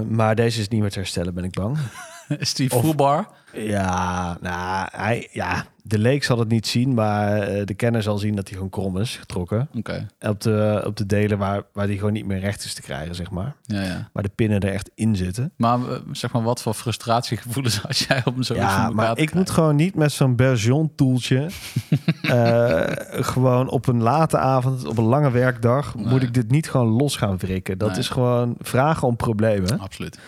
Maar 0.09 0.35
deze 0.35 0.61
is 0.61 0.69
niet 0.69 0.81
meer 0.81 0.91
te 0.91 0.99
herstellen, 0.99 1.35
ben 1.35 1.45
ik 1.45 1.53
bang. 1.53 1.79
Is 2.39 2.55
die 2.55 2.69
voelbaar? 2.71 3.27
Ja, 3.55 4.37
nou, 4.41 4.89
hij, 4.93 5.29
ja, 5.33 5.65
de 5.83 5.99
leek 5.99 6.25
zal 6.25 6.39
het 6.39 6.49
niet 6.49 6.67
zien, 6.67 6.95
maar 6.95 7.39
eh, 7.39 7.67
de 7.67 7.75
kenner 7.75 8.03
zal 8.03 8.19
zien 8.19 8.35
dat 8.37 8.45
hij 8.45 8.55
gewoon 8.55 8.71
krom 8.71 8.99
is 8.99 9.17
getrokken. 9.17 9.69
Oké. 9.75 10.07
Op 10.21 10.41
de, 10.41 10.83
op 10.87 10.97
de 10.97 11.07
delen 11.07 11.39
waar, 11.39 11.63
waar 11.73 11.87
die 11.87 11.99
gewoon 11.99 12.13
niet 12.13 12.27
meer 12.27 12.39
recht 12.39 12.65
is 12.65 12.75
te 12.75 12.83
krijgen, 12.83 13.15
zeg 13.15 13.31
maar. 13.31 13.55
Ja, 13.63 13.83
ja. 13.83 14.09
Waar 14.13 14.23
de 14.23 14.31
pinnen 14.35 14.61
er 14.61 14.73
echt 14.73 14.91
in 14.95 15.17
zitten. 15.17 15.53
Maar 15.57 15.79
eh, 15.79 15.99
zeg 16.13 16.33
maar, 16.33 16.43
wat 16.43 16.63
voor 16.63 16.75
frustratiegevoelens 16.75 17.79
had 17.87 17.99
jij 17.99 18.23
om 18.25 18.43
zo 18.43 18.55
iets 18.55 18.63
voor 18.63 18.73
ja, 18.73 18.91
maar 18.91 19.19
ik 19.19 19.35
moet 19.35 19.51
gewoon 19.51 19.77
niet 19.77 19.95
met 19.95 20.13
zo'n 20.13 20.37
Bergeon 20.37 20.93
toeltje. 20.95 21.47
eh, 22.23 22.83
gewoon 23.25 23.69
op 23.69 23.87
een 23.87 24.03
late 24.03 24.39
avond, 24.39 24.87
op 24.87 24.99
een 24.99 25.05
lange 25.05 25.31
werkdag, 25.31 25.95
Nee. 25.95 26.07
moet 26.07 26.23
ik 26.23 26.35
dit 26.35 26.51
niet 26.51 26.71
gewoon 26.71 26.89
los 26.89 27.17
gaan 27.17 27.37
wrikken. 27.37 27.79
Dat 27.79 27.91
Nee. 27.91 27.99
is 27.99 28.09
gewoon 28.09 28.55
vragen 28.61 29.09
om 29.09 29.17
problemen. 29.17 29.79
Absoluut. 29.81 30.19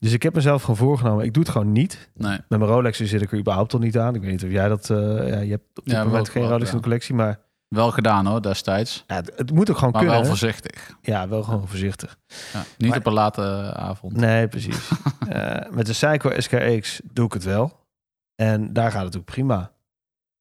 Dus 0.00 0.12
ik 0.12 0.22
heb 0.22 0.34
mezelf 0.34 0.60
gewoon 0.60 0.76
voorgenomen, 0.76 1.24
ik 1.24 1.34
doe 1.34 1.42
het 1.42 1.52
gewoon 1.52 1.72
niet. 1.72 2.10
Nee. 2.14 2.30
Met 2.48 2.58
mijn 2.58 2.70
Rolex 2.70 2.98
zit 3.00 3.22
ik 3.22 3.32
er 3.32 3.38
überhaupt 3.38 3.72
al 3.72 3.78
niet 3.78 3.98
aan. 3.98 4.14
Ik 4.14 4.20
weet 4.20 4.30
niet 4.30 4.44
of 4.44 4.50
jij 4.50 4.68
dat... 4.68 4.90
eh, 4.90 4.96
ja, 5.28 5.38
je 5.38 5.50
hebt 5.50 5.78
op 5.78 5.84
dit 5.84 5.94
Ja, 5.94 6.04
moment 6.04 6.26
wel- 6.32 6.34
geen 6.42 6.50
Rolex 6.50 6.64
ja. 6.66 6.70
in 6.70 6.76
de 6.76 6.82
collectie, 6.82 7.14
maar 7.14 7.40
Wel 7.68 7.90
gedaan 7.90 8.26
hoor, 8.26 8.42
destijds. 8.42 9.04
ja, 9.06 9.14
het, 9.14 9.32
het 9.36 9.52
moet 9.52 9.70
ook 9.70 9.76
gewoon 9.76 9.92
Maar 9.92 10.00
kunnen. 10.02 10.20
wel 10.20 10.28
voorzichtig. 10.28 10.90
Ja, 11.02 11.28
wel 11.28 11.42
gewoon 11.42 11.68
voorzichtig. 11.68 12.18
Ja, 12.52 12.64
niet 12.78 12.88
Maar- 12.88 12.98
op 12.98 13.06
een 13.06 13.12
late 13.12 13.72
avond. 13.74 14.16
Nee, 14.16 14.48
precies. 14.48 14.88
Eh, 15.28 15.70
met 15.70 15.86
de 15.86 15.92
Seiko 15.92 16.40
SKX 16.40 17.00
doe 17.12 17.26
ik 17.26 17.32
het 17.32 17.44
wel. 17.44 17.86
En 18.34 18.72
daar 18.72 18.90
gaat 18.90 19.04
het 19.04 19.16
ook 19.16 19.24
prima. 19.24 19.72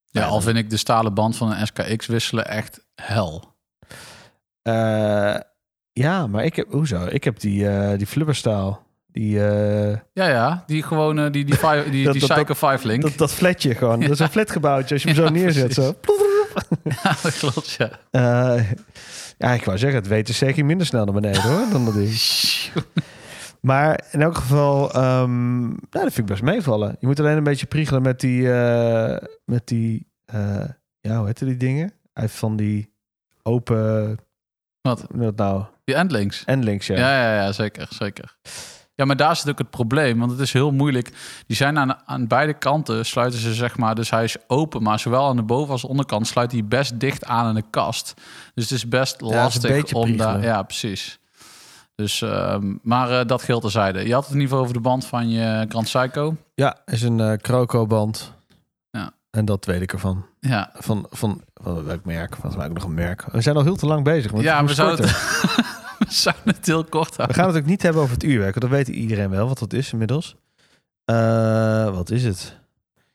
Ja, 0.05 0.25
al 0.25 0.41
vind 0.41 0.57
ik 0.57 0.69
de 0.69 0.77
stalen 0.77 1.13
band 1.13 1.35
van 1.37 1.51
een 1.51 1.67
SKX 1.67 2.05
wisselen 2.05 2.47
echt 2.47 2.85
hel. 2.95 3.55
Eh, 4.61 5.35
ja, 5.93 6.27
maar 6.27 6.43
ik 6.45 6.55
heb... 6.55 6.71
Hoezo? 6.71 7.05
Ik 7.05 7.23
heb 7.23 7.39
die, 7.39 7.69
eh 7.69 7.97
die 7.97 8.07
flubberstaal. 8.07 8.85
Die, 9.17 9.43
eh, 9.47 9.97
Ja, 10.13 10.27
ja, 10.27 10.63
die 10.67 10.83
gewoon, 10.83 11.19
eh, 11.19 11.31
die, 11.31 11.45
die, 11.45 11.55
fi- 11.55 11.89
die, 11.89 12.03
Dat- 12.05 12.13
die 12.13 12.25
Psycho 12.27 12.53
5 12.53 12.83
Link. 12.83 13.01
dat, 13.01 13.17
dat 13.17 13.31
flatje 13.31 13.75
gewoon. 13.75 14.00
Dat 14.01 14.09
is 14.09 14.19
een 14.19 14.29
flatgebouwtje. 14.29 14.93
Als 14.93 15.03
je 15.03 15.09
hem 15.09 15.17
zo 15.25 15.29
neerzet. 15.29 15.63
precies. 15.63 15.83
Zo. 15.83 15.95
Ja, 16.83 17.15
dat 17.24 17.38
klopt, 17.38 17.71
ja. 17.71 17.89
Eh, 18.12 18.69
ja, 19.38 19.51
ik 19.51 19.63
wou 19.63 19.77
zeggen, 19.77 20.00
het 20.03 20.07
WTC 20.29 20.53
ging 20.53 20.67
minder 20.67 20.88
snel 20.88 21.05
naar 21.05 21.13
beneden 21.13 21.41
hoor, 21.41 21.69
dan 21.71 21.86
dat 21.86 21.93
ding. 21.93 22.12
Maar 23.62 24.03
in 24.12 24.21
elk 24.21 24.36
geval, 24.38 24.91
ehm, 24.93 25.62
nou, 25.67 25.77
dat 25.91 26.01
vind 26.01 26.17
ik 26.17 26.25
best 26.25 26.41
meevallen. 26.41 26.95
Je 27.00 27.07
moet 27.07 27.19
alleen 27.19 27.38
een 27.38 27.43
beetje 27.43 27.65
priegelen 27.65 28.01
met 28.01 28.19
die, 28.19 28.51
eh, 28.53 29.17
met 29.45 29.67
die, 29.67 30.07
ja, 31.01 31.17
hoe 31.17 31.25
heette 31.25 31.45
die 31.45 31.57
dingen? 31.57 31.93
Uit 32.13 32.31
van 32.31 32.55
die 32.55 32.93
open, 33.43 34.17
Wat? 34.81 35.05
wat 35.09 35.36
nou? 35.36 35.63
Die 35.83 35.95
endlinks. 35.95 36.43
Endlinks, 36.45 36.88
ja. 36.88 36.97
Ja, 36.97 37.21
ja, 37.21 37.36
ja, 37.43 37.51
zeker, 37.51 37.88
zeker. 37.89 38.38
Ja, 38.97 39.05
maar 39.05 39.15
daar 39.15 39.35
zit 39.35 39.49
ook 39.49 39.57
het 39.57 39.69
probleem, 39.69 40.19
want 40.19 40.31
het 40.31 40.39
is 40.39 40.53
heel 40.53 40.71
moeilijk. 40.71 41.11
Die 41.47 41.55
zijn 41.57 41.77
aan, 41.79 41.95
aan 42.05 42.27
beide 42.27 42.53
kanten, 42.53 43.05
sluiten 43.05 43.39
ze 43.39 43.53
zeg 43.53 43.77
maar, 43.77 43.95
dus 43.95 44.09
hij 44.09 44.23
is 44.23 44.35
open, 44.47 44.83
maar 44.83 44.99
zowel 44.99 45.27
aan 45.27 45.35
de 45.35 45.41
boven- 45.43 45.71
als 45.71 45.83
onderkant 45.83 46.27
sluit 46.27 46.51
hij 46.51 46.65
best 46.65 46.99
dicht 46.99 47.25
aan 47.25 47.45
aan 47.45 47.55
de 47.55 47.63
kast. 47.69 48.13
Dus 48.53 48.63
het 48.63 48.73
is 48.73 48.87
best 48.87 49.21
lastig 49.21 49.93
om 49.93 50.17
daar... 50.17 50.41
Ja, 50.41 50.63
precies. 50.63 51.19
Dus, 51.95 52.21
ehm, 52.21 52.73
maar 52.81 53.19
eh, 53.19 53.25
dat 53.25 53.41
geldt 53.43 53.61
terzijde. 53.61 54.07
Je 54.07 54.13
had 54.13 54.23
het 54.23 54.33
in 54.33 54.39
ieder 54.39 54.49
geval 54.49 54.63
over 54.63 54.73
de 54.73 54.79
band 54.89 55.05
van 55.05 55.29
je 55.29 55.65
Grand 55.69 55.85
Psycho. 55.85 56.35
Ja, 56.55 56.77
is 56.85 57.01
een 57.01 57.19
eh 57.19 57.33
Croco-band. 57.37 58.33
Ja. 58.91 59.11
En 59.31 59.45
dat 59.45 59.65
weet 59.65 59.81
ik 59.81 59.93
ervan. 59.93 60.25
Ja, 60.39 60.69
Van, 60.73 61.05
van, 61.09 61.41
van 61.53 61.83
welk 61.83 62.05
merk? 62.05 62.33
Volgens 62.33 62.55
mij 62.55 62.67
ook 62.67 62.73
nog 62.73 62.83
een 62.83 62.93
merk. 62.93 63.25
We 63.31 63.41
zijn 63.41 63.55
al 63.55 63.63
heel 63.63 63.75
te 63.75 63.85
lang 63.85 64.03
bezig. 64.03 64.41
ja 64.41 64.63
we, 64.65 64.73
zouden 64.73 65.05
we 66.13 66.13
zouden 66.13 66.43
het 66.55 66.65
heel 66.65 66.83
kort 66.83 67.09
We 67.09 67.15
houden. 67.15 67.35
gaan 67.35 67.47
het 67.47 67.57
ook 67.57 67.65
niet 67.65 67.81
hebben 67.81 68.01
over 68.01 68.13
het 68.13 68.23
uurwerk. 68.23 68.55
want 68.59 68.61
Dat 68.71 68.85
weet 68.85 68.87
iedereen 68.95 69.29
wel 69.29 69.47
wat 69.47 69.59
dat 69.59 69.73
is 69.73 69.91
inmiddels. 69.91 70.35
Eh, 71.05 71.89
wat 71.89 72.09
is 72.11 72.23
het? 72.23 72.57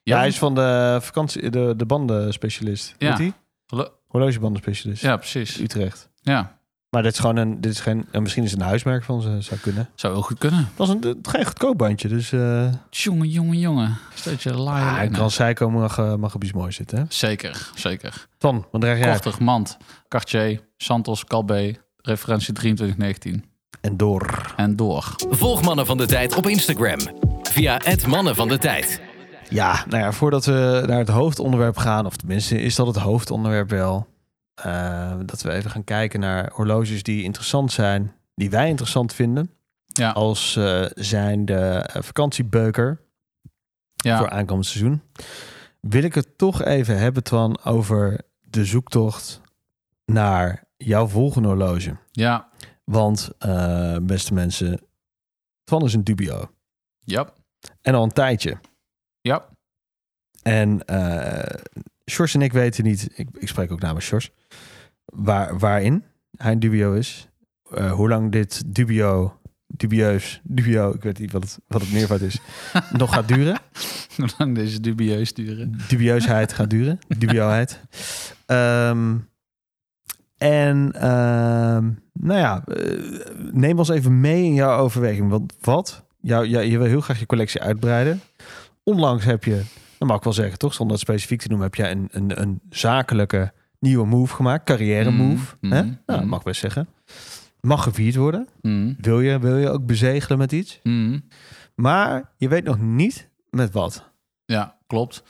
Ja, 0.02 0.16
hij 0.18 0.26
is 0.28 0.38
van 0.38 0.54
de 0.54 0.98
vakantie, 1.02 1.50
de, 1.50 1.74
de 1.76 1.86
bandenspecialist. 1.86 2.94
Ja. 2.98 3.16
Weet 3.16 3.32
hij? 3.68 3.86
Horlogebandenspecialist. 4.06 5.02
Ja, 5.02 5.16
precies. 5.16 5.60
Utrecht. 5.60 6.08
Ja, 6.20 6.58
Maar 6.90 7.02
dit 7.02 7.12
is 7.12 7.18
gewoon 7.18 7.36
een, 7.36 7.60
dit 7.60 7.72
is 7.72 7.80
geen, 7.80 8.06
en 8.10 8.22
misschien 8.22 8.44
is 8.44 8.50
het 8.50 8.60
een 8.60 8.66
huismerk 8.66 9.04
van 9.04 9.22
ze, 9.22 9.36
zou 9.40 9.60
kunnen. 9.60 9.88
zou 9.94 10.12
heel 10.12 10.22
goed 10.22 10.38
kunnen. 10.38 10.68
Dat 10.76 10.88
is 10.88 10.94
een, 10.94 11.18
geen 11.22 11.44
goedkoop 11.46 11.78
bandje, 11.78 12.08
dus 12.08 12.32
eh 12.32 12.72
Jongen, 12.90 13.28
jongen, 13.28 13.58
jongen. 13.58 13.98
Stootje 14.14 14.54
laaien. 14.54 14.98
ah, 14.98 15.02
een 15.02 15.14
Grand 15.14 15.32
Seiko 15.32 15.70
mag, 15.70 15.98
eh, 15.98 16.14
mag 16.14 16.34
op 16.34 16.42
iets 16.44 16.52
moois 16.52 16.76
zitten. 16.76 16.98
Hè? 16.98 17.04
Zeker, 17.08 17.70
zeker. 17.74 18.26
Ton, 18.38 18.64
wat 18.70 18.80
draag 18.80 18.98
jij? 18.98 19.12
Korter, 19.12 19.42
Mand, 19.44 19.76
Cartier, 20.08 20.60
Santos, 20.76 21.24
Calbe, 21.24 21.74
referentie 22.02 22.54
2319. 22.54 23.44
En 23.80 23.96
door. 23.96 24.52
En 24.56 24.76
door. 24.76 25.14
Volg 25.30 25.62
Mannen 25.62 25.86
van 25.86 25.96
de 25.96 26.06
Tijd 26.06 26.36
op 26.36 26.46
Instagram. 26.46 26.98
Via 27.42 27.80
het 27.84 28.06
Mannen 28.06 28.34
van 28.34 28.48
de 28.48 28.58
Tijd. 28.58 29.00
Ja, 29.48 29.84
nou 29.88 30.02
ja, 30.02 30.12
voordat 30.12 30.44
we 30.44 30.84
naar 30.86 30.98
het 30.98 31.08
hoofdonderwerp 31.08 31.76
gaan, 31.76 32.06
of 32.06 32.16
tenminste 32.16 32.60
is 32.60 32.74
dat 32.74 32.86
het 32.86 32.96
hoofdonderwerp 32.96 33.70
wel, 33.70 34.06
eh, 34.54 35.12
dat 35.26 35.42
we 35.42 35.52
even 35.52 35.70
gaan 35.70 35.84
kijken 35.84 36.20
naar 36.20 36.50
horloges 36.54 37.02
die 37.02 37.22
interessant 37.22 37.72
zijn, 37.72 38.12
die 38.34 38.50
wij 38.50 38.68
interessant 38.68 39.14
vinden, 39.14 39.50
Ja, 39.86 40.10
als 40.10 40.56
eh 40.56 40.84
zijn 40.94 41.44
de 41.44 41.54
eh, 41.54 42.02
vakantiebeuker 42.02 43.00
ja. 43.94 44.18
voor 44.18 44.30
aankomend 44.30 44.66
seizoen. 44.66 45.02
Wil 45.80 46.02
ik 46.02 46.14
het 46.14 46.38
toch 46.38 46.64
even 46.64 46.98
hebben, 46.98 47.22
Twan, 47.22 47.64
over 47.64 48.20
de 48.40 48.64
zoektocht 48.64 49.40
naar 50.04 50.64
jouw 50.84 51.06
volgende 51.06 51.48
horloge. 51.48 51.96
ja, 52.10 52.48
Want, 52.84 53.30
eh, 53.38 53.96
beste 54.02 54.34
mensen, 54.34 54.80
Twan 55.64 55.84
is 55.84 55.94
een 55.94 56.04
dubio. 56.04 56.50
ja, 57.04 57.32
En 57.80 57.94
al 57.94 58.02
een 58.02 58.12
tijdje. 58.12 58.58
ja. 59.20 59.48
En 60.42 60.84
eh 60.84 61.60
Sjors 62.10 62.34
en 62.34 62.42
ik 62.42 62.52
weten 62.52 62.84
niet, 62.84 63.08
ik, 63.14 63.28
ik 63.38 63.48
spreek 63.48 63.72
ook 63.72 63.80
namens 63.80 64.04
Sjors, 64.04 64.30
waar, 65.04 65.58
waarin 65.58 66.04
hij 66.36 66.52
een 66.52 66.58
dubio 66.58 66.92
is. 66.94 67.28
Eh, 67.70 67.92
hoe 67.92 68.08
lang 68.08 68.32
dit 68.32 68.74
dubio, 68.74 69.40
dubieus, 69.66 70.40
dubio, 70.44 70.90
ik 70.94 71.02
weet 71.02 71.18
niet 71.18 71.32
wat 71.32 71.42
het, 71.42 71.58
wat 71.66 71.80
het 71.80 71.92
meervoud 71.92 72.20
is, 72.20 72.38
nog 72.92 73.14
gaat 73.14 73.28
duren. 73.28 73.58
Hoe 74.16 74.28
lang 74.38 74.54
deze 74.54 74.80
dubieus 74.80 75.34
duren. 75.34 75.78
Dubieusheid 75.88 76.52
gaat 76.52 76.70
duren. 76.70 76.98
Dubioheid. 77.18 77.80
Ehm, 78.46 79.18
en 80.42 80.92
ehm, 80.92 81.90
nou 82.12 82.38
ja, 82.38 82.64
eh, 82.64 82.98
neem 83.52 83.78
ons 83.78 83.88
even 83.88 84.20
mee 84.20 84.44
in 84.44 84.54
jouw 84.54 84.78
overweging. 84.78 85.30
Want 85.30 85.54
wat? 85.60 86.04
Jou, 86.20 86.46
jou, 86.46 86.64
je 86.64 86.78
wil 86.78 86.86
heel 86.86 87.00
graag 87.00 87.18
je 87.18 87.26
collectie 87.26 87.60
uitbreiden. 87.60 88.20
Onlangs 88.82 89.24
heb 89.24 89.44
je, 89.44 89.62
dat 89.98 90.08
mag 90.08 90.16
ik 90.16 90.22
wel 90.22 90.32
zeggen, 90.32 90.58
toch? 90.58 90.74
Zonder 90.74 90.98
specifiek 90.98 91.40
te 91.40 91.48
noemen, 91.48 91.66
heb 91.66 91.74
jij 91.74 91.90
een, 91.90 92.08
een, 92.10 92.40
een 92.40 92.60
zakelijke 92.70 93.52
nieuwe 93.78 94.06
move 94.06 94.34
gemaakt. 94.34 94.64
Carrière 94.64 95.10
move. 95.10 95.56
Mm, 95.60 95.72
hè? 95.72 95.82
mm, 95.82 95.88
Nou, 95.88 95.98
dat 96.06 96.22
mm. 96.22 96.28
mag 96.28 96.42
best 96.42 96.60
zeggen. 96.60 96.88
Mag 97.60 97.82
gevierd 97.82 98.16
worden. 98.16 98.48
Mm, 98.60 98.96
Wil 99.00 99.20
je, 99.20 99.38
wil 99.38 99.56
je 99.56 99.68
ook 99.68 99.86
bezegelen 99.86 100.38
met 100.38 100.52
iets? 100.52 100.80
Maar 101.74 102.30
je 102.36 102.48
weet 102.48 102.64
nog 102.64 102.78
niet 102.78 103.28
met 103.50 103.72
wat. 103.72 104.10
Ja, 104.44 104.76
klopt. 104.86 105.22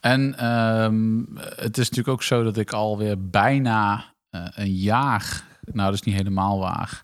En 0.00 0.38
ehm, 0.38 1.22
het 1.36 1.78
is 1.78 1.88
natuurlijk 1.88 2.08
ook 2.08 2.22
zo 2.22 2.42
dat 2.42 2.56
ik 2.56 2.72
alweer 2.72 3.30
bijna 3.30 4.13
een 4.54 4.74
jaar, 4.74 5.44
nou 5.64 5.90
dat 5.90 5.94
is 5.94 6.02
niet 6.02 6.14
helemaal 6.14 6.58
waar, 6.58 7.02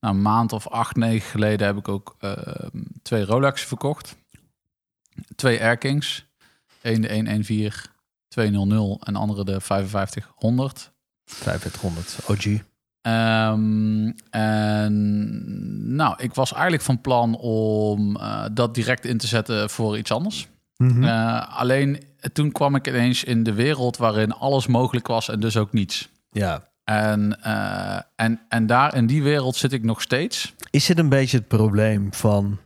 nou, 0.00 0.14
een 0.14 0.22
maand 0.22 0.52
of 0.52 0.68
acht, 0.68 0.96
negen 0.96 1.30
geleden 1.30 1.66
heb 1.66 1.76
ik 1.76 1.88
ook 1.88 2.16
ehm, 2.18 2.82
twee 3.02 3.24
Rolexen 3.24 3.68
verkocht. 3.68 4.16
Twee 5.34 5.62
Airkings. 5.62 6.24
Eén 6.82 7.00
de 7.00 7.14
114 7.14 7.72
200 8.28 9.04
en 9.04 9.16
andere 9.16 9.44
de 9.44 9.60
5500. 9.60 10.92
5500 11.24 12.18
OG. 12.26 12.60
Ehm, 13.02 14.12
en 14.30 15.94
nou, 15.94 16.14
ik 16.18 16.34
was 16.34 16.52
eigenlijk 16.52 16.82
van 16.82 17.00
plan 17.00 17.36
om 17.36 18.16
eh, 18.16 18.44
dat 18.52 18.74
direct 18.74 19.04
in 19.04 19.18
te 19.18 19.26
zetten 19.26 19.70
voor 19.70 19.98
iets 19.98 20.10
anders. 20.10 20.48
Mhm. 20.76 21.04
Eh, 21.04 21.58
alleen 21.58 21.96
eh, 21.96 22.30
toen 22.32 22.52
kwam 22.52 22.74
ik 22.74 22.88
ineens 22.88 23.24
in 23.24 23.42
de 23.42 23.52
wereld 23.52 23.96
waarin 23.96 24.32
alles 24.32 24.66
mogelijk 24.66 25.06
was 25.06 25.28
en 25.28 25.40
dus 25.40 25.56
ook 25.56 25.72
niets. 25.72 26.08
Ja. 26.32 26.70
En, 26.84 27.42
eh, 27.42 28.00
en, 28.16 28.40
en 28.48 28.66
daar 28.66 28.94
in 28.94 29.06
die 29.06 29.22
wereld 29.22 29.56
zit 29.56 29.72
ik 29.72 29.82
nog 29.82 30.02
steeds. 30.02 30.54
Is 30.70 30.88
het 30.88 30.98
een 30.98 31.08
beetje 31.08 31.36
het 31.36 31.48
probleem 31.48 32.14
van 32.14 32.58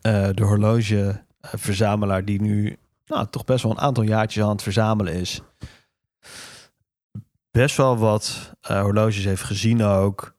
eh, 0.00 0.28
de 0.34 0.42
horlogeverzamelaar 0.44 2.24
die 2.24 2.40
nu 2.40 2.76
nou, 3.06 3.26
toch 3.30 3.44
best 3.44 3.62
wel 3.62 3.72
een 3.72 3.78
aantal 3.80 4.04
jaartjes 4.04 4.42
aan 4.42 4.50
het 4.50 4.62
verzamelen 4.62 5.12
is? 5.14 5.40
Best 7.50 7.76
wel 7.76 7.96
wat 7.98 8.52
eh, 8.60 8.80
horloges 8.80 9.24
heeft 9.24 9.42
gezien 9.42 9.82
ook. 9.82 10.34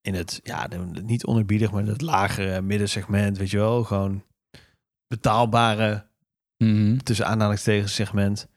In 0.00 0.14
het, 0.14 0.40
ja, 0.42 0.68
niet 1.02 1.24
onerbiedig, 1.24 1.70
maar 1.72 1.82
in 1.82 1.88
het 1.88 2.00
lagere 2.00 2.60
middensegment, 2.60 3.38
weet 3.38 3.50
je 3.50 3.56
wel. 3.58 3.84
Gewoon 3.84 4.24
betaalbare 5.06 6.06
Mhm. 6.58 6.96
tussen 6.96 7.26
aanhalingstekens 7.26 7.94
segment. 7.94 8.48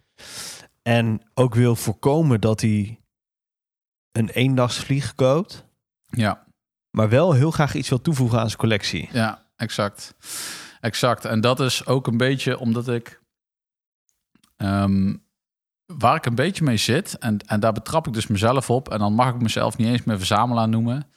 En 0.82 1.22
ook 1.34 1.56
wil 1.56 1.76
voorkomen 1.76 2.42
dat 2.42 2.62
hij 2.62 3.00
een 4.18 4.30
eendagsvlieg 4.30 5.16
koopt. 5.16 5.66
Ja, 6.06 6.46
Maar 6.92 7.10
wel 7.10 7.34
heel 7.34 7.52
graag 7.52 7.74
iets 7.76 7.90
wil 7.90 8.02
toevoegen 8.02 8.40
aan 8.40 8.48
zijn 8.48 8.60
collectie. 8.60 9.10
ja, 9.12 9.46
exact. 9.56 10.16
Exact. 10.82 11.26
En 11.26 11.42
dat 11.42 11.60
is 11.60 11.86
ook 11.86 12.08
een 12.08 12.18
beetje 12.18 12.60
omdat 12.60 12.88
ik... 12.88 13.22
ehm, 14.58 15.16
waar 15.86 16.16
ik 16.16 16.26
een 16.26 16.36
beetje 16.36 16.64
mee 16.64 16.78
zit, 16.78 17.18
en, 17.18 17.38
en 17.48 17.60
daar 17.60 17.74
betrap 17.74 18.08
ik 18.08 18.14
dus 18.14 18.28
mezelf 18.28 18.70
op... 18.70 18.90
en 18.90 19.00
dan 19.00 19.14
mag 19.14 19.34
ik 19.34 19.42
mezelf 19.42 19.78
niet 19.78 19.88
eens 19.88 20.04
meer 20.04 20.18
verzamelaar 20.18 20.70
noemen... 20.70 21.12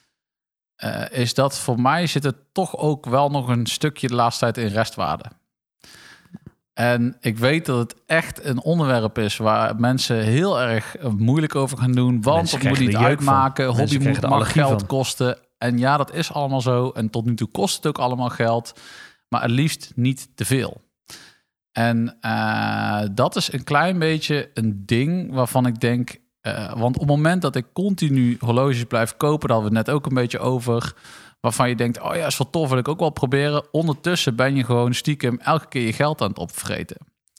eh, 0.75 1.11
is 1.11 1.35
dat 1.35 1.59
voor 1.59 1.80
mij 1.80 2.07
zit 2.07 2.23
het 2.23 2.54
toch 2.54 2.76
ook 2.76 3.07
wel 3.07 3.30
nog 3.30 3.49
een 3.49 3.66
stukje 3.66 4.09
de 4.09 4.14
laatste 4.14 4.40
tijd 4.52 4.59
in 4.66 4.75
restwaarde. 4.75 5.25
En 6.80 7.16
ik 7.20 7.38
weet 7.38 7.66
dat 7.66 7.78
het 7.78 7.94
echt 8.06 8.44
een 8.44 8.62
onderwerp 8.62 9.18
is 9.18 9.37
waar 9.37 9.76
mensen 9.76 10.16
heel 10.16 10.60
erg 10.60 10.96
eh, 10.96 11.10
moeilijk 11.10 11.54
over 11.54 11.78
gaan 11.78 11.92
doen. 11.92 12.22
Want 12.22 12.50
het 12.50 12.62
moet 12.62 12.78
niet 12.78 12.94
van. 12.94 13.04
uitmaken. 13.04 13.76
Mensen 13.76 13.96
Hobby 13.96 14.08
moet 14.08 14.25
allergie 14.25 14.62
geld 14.62 14.78
van. 14.78 14.87
kosten. 14.87 15.38
En 15.58 15.78
ja, 15.78 15.96
dat 15.96 16.14
is 16.14 16.32
allemaal 16.32 16.60
zo. 16.60 16.90
En 16.90 17.10
tot 17.10 17.25
nu 17.25 17.34
toe 17.34 17.49
kost 17.49 17.76
het 17.76 17.87
ook 17.87 17.99
allemaal 17.99 18.28
geld. 18.28 18.80
Maar 19.28 19.42
het 19.42 19.50
liefst 19.50 19.92
niet 19.94 20.28
te 20.34 20.44
veel. 20.44 20.80
En 21.72 22.16
eh, 22.20 23.02
dat 23.12 23.37
is 23.37 23.52
een 23.52 23.64
klein 23.64 23.99
beetje 23.99 24.50
een 24.54 24.82
ding 24.87 25.32
waarvan 25.32 25.66
ik 25.66 25.80
denk... 25.80 26.16
eh, 26.40 26.72
want 26.72 26.94
op 26.94 27.00
het 27.00 27.10
moment 27.16 27.42
dat 27.42 27.56
ik 27.56 27.66
continu 27.72 28.37
horloges 28.40 28.84
blijf 28.84 29.16
kopen... 29.16 29.49
daar 29.49 29.56
hadden 29.56 29.72
we 29.72 29.78
het 29.78 29.87
net 29.87 29.96
ook 29.96 30.06
een 30.06 30.14
beetje 30.14 30.38
over... 30.38 30.94
waarvan 31.40 31.68
je 31.68 31.75
denkt, 31.76 32.00
oh 32.00 32.14
ja, 32.14 32.26
is 32.26 32.38
wel 32.38 32.50
tof, 32.50 32.68
wil 32.68 32.78
ik 32.78 32.88
ook 32.88 32.99
wel 33.00 33.11
proberen. 33.11 33.73
Ondertussen 33.73 34.37
ben 34.37 34.56
je 34.56 34.64
gewoon 34.64 34.94
stiekem 34.94 35.38
elke 35.38 35.68
keer 35.68 35.87
je 35.87 35.92
geld 35.92 36.20
aan 36.20 36.28
het 36.28 36.38
opvreten. 36.38 36.97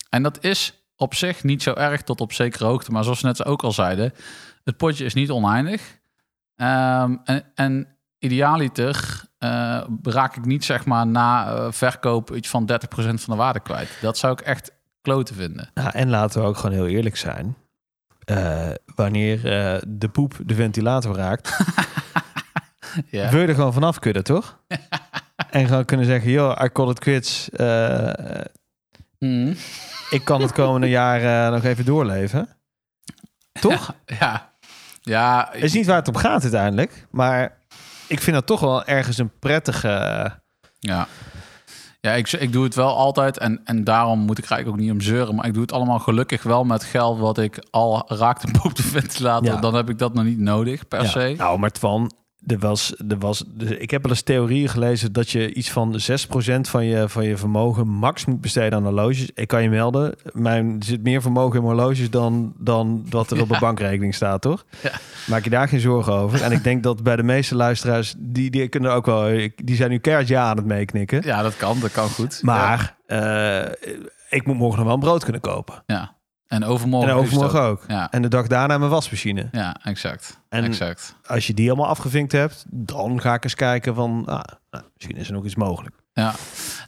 En 0.10 0.24
dat 0.24 0.44
is 0.44 0.84
op 0.96 1.14
zich 1.16 1.44
niet 1.44 1.64
zo 1.64 1.74
erg 1.74 2.02
tot 2.02 2.22
op 2.22 2.34
zekere 2.34 2.66
hoogte. 2.66 2.92
Maar 2.92 3.04
zoals 3.04 3.22
we 3.22 3.28
net 3.28 3.46
ook 3.46 3.64
al 3.64 3.72
zeiden, 3.72 4.14
het 4.64 4.78
potje 4.78 5.06
is 5.06 5.14
niet 5.14 5.30
oneindig. 5.32 6.00
Ehm, 6.56 7.16
en, 7.24 7.44
en 7.56 7.88
idealiter 8.20 9.24
eh, 9.38 9.82
raak 10.04 10.36
ik 10.36 10.46
niet 10.46 10.66
zeg 10.66 10.86
maar 10.86 11.08
na 11.08 11.48
eh, 11.48 11.68
verkoop 11.72 12.36
iets 12.36 12.50
van 12.50 12.70
30% 12.72 12.76
van 12.96 13.14
de 13.26 13.36
waarde 13.36 13.60
kwijt. 13.60 13.90
Dat 14.02 14.18
zou 14.18 14.34
ik 14.34 14.42
echt 14.42 14.72
kloten 15.02 15.36
vinden. 15.36 15.70
Ja, 15.74 15.94
en 15.94 16.10
laten 16.10 16.42
we 16.42 16.48
ook 16.48 16.58
gewoon 16.58 16.76
heel 16.76 16.88
eerlijk 16.88 17.18
zijn. 17.18 17.56
eh, 18.26 18.70
wanneer 18.96 19.42
de 19.88 20.10
poep 20.12 20.40
de 20.46 20.56
ventilator 20.56 21.16
raakt, 21.16 21.58
Ja. 23.10 23.30
wil 23.30 23.42
je 23.42 23.48
er 23.48 23.56
gewoon 23.56 23.74
vanaf 23.74 24.00
kunnen, 24.00 24.24
toch? 24.24 24.60
en 25.50 25.68
gewoon 25.68 25.86
kunnen 25.86 26.06
zeggen, 26.06 26.32
joh, 26.32 26.62
I 26.64 26.70
call 26.72 26.90
it 26.90 27.00
quits. 27.00 27.50
Eh, 27.50 28.10
Mhm. 29.20 29.54
ik 30.10 30.22
kan 30.24 30.42
het 30.42 30.52
komende 30.52 30.90
jaar 31.00 31.46
eh, 31.46 31.54
nog 31.54 31.64
even 31.64 31.86
doorleven. 31.86 32.50
Toch? 33.60 33.94
Ja. 34.20 34.50
Ja, 35.02 35.54
is 35.54 35.74
niet 35.74 35.86
waar 35.86 35.96
het 35.96 36.08
om 36.08 36.16
gaat 36.16 36.42
uiteindelijk. 36.42 37.08
Maar 37.12 37.58
ik 38.08 38.22
vind 38.22 38.36
dat 38.36 38.46
toch 38.46 38.60
wel 38.60 38.86
ergens 38.86 39.18
een 39.18 39.32
prettige... 39.40 39.88
Ja. 40.80 41.08
Ja, 42.00 42.12
ik, 42.14 42.32
ik 42.32 42.52
doe 42.52 42.64
het 42.64 42.76
wel 42.76 42.96
altijd 42.98 43.38
en, 43.38 43.62
en 43.64 43.84
daarom 43.84 44.20
moet 44.20 44.38
ik 44.38 44.46
eigenlijk 44.50 44.80
ook 44.82 44.86
niet 44.86 44.94
om 44.94 45.02
zeuren. 45.02 45.36
Maar 45.36 45.46
ik 45.46 45.54
doe 45.54 45.62
het 45.62 45.72
allemaal 45.72 46.00
gelukkig 46.00 46.44
wel 46.44 46.64
met 46.64 46.84
geld 46.84 47.20
wat 47.20 47.38
ik 47.38 47.64
al 47.72 48.04
raakte 48.08 48.48
op 48.64 48.76
de 48.76 48.84
ventilator. 48.84 49.54
Ja. 49.54 49.60
Dan 49.60 49.76
heb 49.76 49.90
ik 49.90 49.98
dat 49.98 50.14
nog 50.14 50.24
niet 50.24 50.40
nodig 50.40 50.88
per 50.88 51.02
Ja. 51.02 51.08
se. 51.08 51.34
Nou, 51.38 51.60
maar 51.60 51.72
Twan, 51.72 52.12
er 52.48 52.60
was, 52.60 52.94
er 53.10 53.18
was, 53.18 53.44
ik 53.78 53.92
heb 53.92 54.02
wel 54.02 54.12
eens 54.12 54.22
theorieën 54.22 54.70
gelezen 54.70 55.14
dat 55.14 55.30
je 55.30 55.54
iets 55.54 55.72
van 55.72 56.00
6% 56.00 56.62
van 56.62 56.86
je, 56.86 57.10
van 57.10 57.26
je 57.26 57.38
vermogen 57.38 57.88
max 57.88 58.26
moet 58.26 58.42
besteden 58.42 58.74
aan 58.74 58.84
horloges. 58.84 59.30
Ik 59.34 59.48
kan 59.48 59.64
je 59.64 59.70
melden, 59.70 60.16
mijn, 60.32 60.76
er 60.80 60.86
zit 60.86 61.04
meer 61.04 61.22
vermogen 61.22 61.60
in 61.60 61.66
horloges 61.66 62.10
dan, 62.10 62.54
dan 62.58 63.06
wat 63.10 63.32
er 63.32 63.42
op 63.42 63.50
de 63.54 63.60
bankrekening 63.60 64.16
staat, 64.16 64.42
toch? 64.42 64.66
Ja. 64.84 64.92
Maak 65.28 65.44
je 65.44 65.50
daar 65.50 65.68
geen 65.68 65.80
zorgen 65.80 66.14
over. 66.14 66.42
En 66.42 66.52
ik 66.52 66.64
denk 66.64 66.84
dat 66.84 67.04
bij 67.04 67.16
de 67.16 67.24
meeste 67.24 67.56
luisteraars, 67.56 68.16
die, 68.18 68.52
die 68.52 68.68
kunnen 68.68 68.92
ook 68.92 69.06
wel, 69.06 69.50
die 69.56 69.76
zijn 69.76 69.90
nu 69.90 69.98
keihard 69.98 70.28
ja 70.28 70.50
aan 70.50 70.58
het 70.58 70.66
meeknikken. 70.66 71.22
Ja, 71.26 71.42
dat 71.42 71.58
kan. 71.58 71.80
Dat 71.80 71.92
kan 71.92 72.10
goed. 72.10 72.40
Maar 72.44 72.96
eh, 73.06 73.62
ik 74.30 74.46
moet 74.46 74.58
morgen 74.58 74.78
nog 74.78 74.86
wel 74.86 74.94
een 74.94 75.00
brood 75.00 75.24
kunnen 75.24 75.42
kopen. 75.42 75.84
Ja. 75.86 76.20
En 76.52 76.64
overmorgen. 76.66 77.10
en 77.10 77.16
overmorgen 77.16 77.62
ook. 77.62 77.84
Ja. 77.88 78.12
En 78.12 78.22
de 78.22 78.28
dag 78.28 78.48
daarna 78.48 78.78
mijn 78.78 78.92
wasmachine. 78.92 79.48
Ja, 79.52 79.76
exact. 79.84 80.40
En- 80.50 80.64
exact. 80.64 81.16
Als 81.26 81.48
je 81.48 81.54
die 81.54 81.68
allemaal 81.70 81.88
afgevinkt 81.90 82.32
hebt, 82.32 82.66
dan 82.70 83.22
ga 83.22 83.34
ik 83.34 83.44
eens 83.44 83.56
kijken 83.56 83.96
van, 83.96 84.24
ah, 84.26 84.42
nou, 84.72 84.84
misschien 84.96 85.18
is 85.18 85.28
er 85.28 85.34
nog 85.34 85.46
iets 85.46 85.56
mogelijk. 85.56 85.96
Ja, 86.14 86.34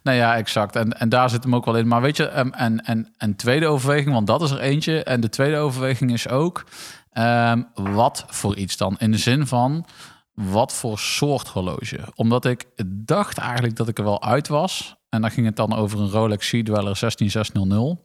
nou 0.03 0.17
ja, 0.17 0.35
exact. 0.35 0.75
En, 0.75 0.99
en 0.99 1.09
daar 1.09 1.29
zit 1.29 1.43
hem 1.43 1.55
ook 1.55 1.65
wel 1.65 1.77
in. 1.77 1.87
Maar 1.87 2.01
weet 2.01 2.17
je, 2.17 2.27
em, 2.27 2.53
en, 2.53 2.85
en, 2.85 3.13
en 3.17 3.35
tweede 3.35 3.67
overweging, 3.67 4.13
want 4.13 4.27
dat 4.27 4.41
is 4.41 4.51
er 4.51 4.59
eentje. 4.59 5.03
En 5.03 5.21
de 5.21 5.29
tweede 5.29 5.57
overweging 5.57 6.11
is 6.11 6.29
ook, 6.29 6.63
ehm, 7.11 7.61
wat 7.73 8.25
voor 8.27 8.55
iets 8.55 8.77
dan? 8.77 8.95
In 8.99 9.11
de 9.11 9.17
zin 9.17 9.47
van, 9.47 9.85
wat 10.33 10.73
voor 10.73 10.99
soort 10.99 11.47
horloge? 11.47 11.99
Omdat 12.15 12.45
ik 12.45 12.65
dacht 12.85 13.37
eigenlijk 13.37 13.75
dat 13.75 13.87
ik 13.87 13.97
er 13.97 14.03
wel 14.03 14.23
uit 14.23 14.47
was. 14.47 14.95
En 15.09 15.21
dan 15.21 15.31
ging 15.31 15.45
het 15.45 15.55
dan 15.55 15.73
over 15.75 15.99
een 15.99 16.09
Rolex 16.09 16.47
Sea 16.47 16.63
Dweller 16.63 16.95
16600. 16.95 17.99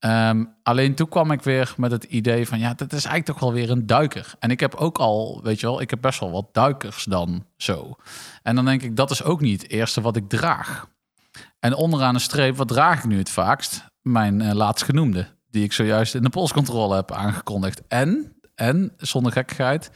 Ehm, 0.00 0.44
alleen 0.62 0.94
toen 0.94 1.08
kwam 1.08 1.30
ik 1.30 1.42
weer 1.42 1.74
met 1.76 1.90
het 1.90 2.04
idee 2.04 2.46
van, 2.46 2.58
ja, 2.58 2.74
dat 2.74 2.92
is 2.92 3.04
eigenlijk 3.04 3.26
toch 3.26 3.40
wel 3.40 3.52
weer 3.52 3.70
een 3.70 3.86
duiker. 3.86 4.34
En 4.38 4.50
ik 4.50 4.60
heb 4.60 4.74
ook 4.74 4.98
al, 4.98 5.40
weet 5.42 5.60
je 5.60 5.66
wel, 5.66 5.80
ik 5.80 5.90
heb 5.90 6.00
best 6.00 6.20
wel 6.20 6.30
wat 6.30 6.48
duikers 6.52 7.04
dan 7.04 7.46
zo. 7.56 7.96
En 8.42 8.54
dan 8.54 8.64
denk 8.64 8.82
ik, 8.82 8.96
dat 8.96 9.10
is 9.10 9.22
ook 9.22 9.40
niet 9.40 9.62
het 9.62 9.70
eerste 9.70 10.00
wat 10.00 10.16
ik 10.16 10.28
draag. 10.28 10.88
En 11.58 11.74
onderaan 11.74 12.14
de 12.14 12.20
streep, 12.20 12.56
wat 12.56 12.68
draag 12.68 12.98
ik 12.98 13.04
nu 13.04 13.18
het 13.18 13.30
vaakst? 13.30 13.84
Mijn 14.02 14.40
eh, 14.40 14.52
laatstgenoemde, 14.52 15.26
die 15.50 15.64
ik 15.64 15.72
zojuist 15.72 16.14
in 16.14 16.22
de 16.22 16.30
polscontrole 16.30 16.94
heb 16.94 17.12
aangekondigd. 17.12 17.82
En, 17.88 18.36
en 18.54 18.92
zonder 18.96 19.32
gekkigheid, 19.32 19.90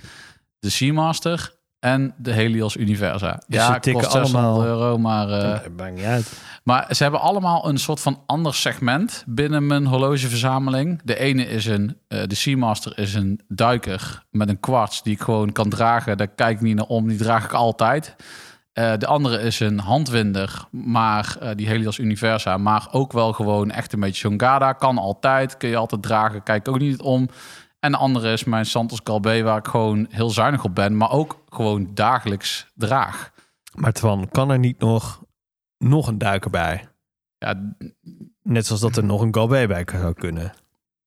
de 0.58 0.70
Seamaster 0.70 1.54
en 1.84 2.14
de 2.16 2.32
Helios 2.32 2.76
Universa. 2.76 3.42
Dus 3.46 3.60
ja, 3.60 3.74
ze 3.74 3.80
tikken 3.80 4.02
kost 4.02 4.12
600 4.12 4.44
allemaal- 4.44 4.66
euro, 4.66 4.98
maar... 4.98 5.28
maakt 5.76 5.94
niet 5.94 6.04
uit. 6.04 6.32
maar 6.62 6.86
ze 6.94 7.02
hebben 7.02 7.20
allemaal 7.20 7.68
een 7.68 7.78
soort 7.78 8.00
van 8.00 8.22
ander 8.26 8.54
segment 8.54 9.24
binnen 9.26 9.66
mijn 9.66 9.86
horlogeverzameling. 9.86 11.00
De 11.04 11.18
ene 11.18 11.48
is 11.48 11.66
een, 11.66 11.96
eh, 12.08 12.22
de 12.26 12.34
Seamaster 12.34 12.98
is 12.98 13.14
een 13.14 13.40
duiker 13.48 14.22
met 14.30 14.48
een 14.48 14.60
kwarts 14.60 15.02
die 15.02 15.12
ik 15.12 15.20
gewoon 15.20 15.52
kan 15.52 15.68
dragen. 15.68 16.16
Daar 16.16 16.28
kijk 16.28 16.56
ik 16.56 16.62
niet 16.62 16.76
naar 16.76 16.86
om, 16.86 17.08
die 17.08 17.18
draag 17.18 17.44
ik 17.44 17.52
altijd. 17.52 18.16
Eh, 18.72 18.92
de 18.98 19.06
andere 19.06 19.38
is 19.38 19.60
een 19.60 19.78
handwinder, 19.78 20.64
maar 20.70 21.36
die 21.56 21.66
Helios 21.66 21.98
Universa, 21.98 22.56
maar 22.56 22.88
ook 22.90 23.12
wel 23.12 23.32
gewoon 23.32 23.70
echt 23.70 23.92
een 23.92 24.00
beetje 24.00 24.28
zo'n 24.28 24.40
Gada. 24.40 24.72
Kan 24.72 24.98
altijd, 24.98 25.56
kun 25.56 25.68
je 25.68 25.76
altijd 25.76 26.02
dragen, 26.02 26.42
kijk 26.42 26.68
ook 26.68 26.78
niet 26.78 27.00
om. 27.00 27.28
En 27.84 27.90
de 27.90 27.98
andere 27.98 28.32
is 28.32 28.44
mijn 28.44 28.66
Santos 28.66 29.02
Calbe, 29.02 29.42
waar 29.42 29.58
ik 29.58 29.66
gewoon 29.66 30.06
heel 30.10 30.30
zuinig 30.30 30.64
op 30.64 30.74
ben, 30.74 30.96
maar 30.96 31.10
ook 31.10 31.44
gewoon 31.48 31.90
dagelijks 31.94 32.66
draag. 32.74 33.30
Maar 33.74 33.92
Twan, 33.92 34.28
kan 34.28 34.50
er 34.50 34.58
niet 34.58 34.78
nog, 34.78 35.22
nog 35.78 36.06
een 36.06 36.18
duiker 36.18 36.50
bij? 36.50 36.88
Ja, 37.38 37.74
Net 38.42 38.66
zoals 38.66 38.80
dat 38.80 38.96
er 38.96 39.04
nog 39.04 39.20
een 39.20 39.34
Galway 39.34 39.66
bij 39.66 39.86
zou 39.90 40.14
kunnen. 40.14 40.52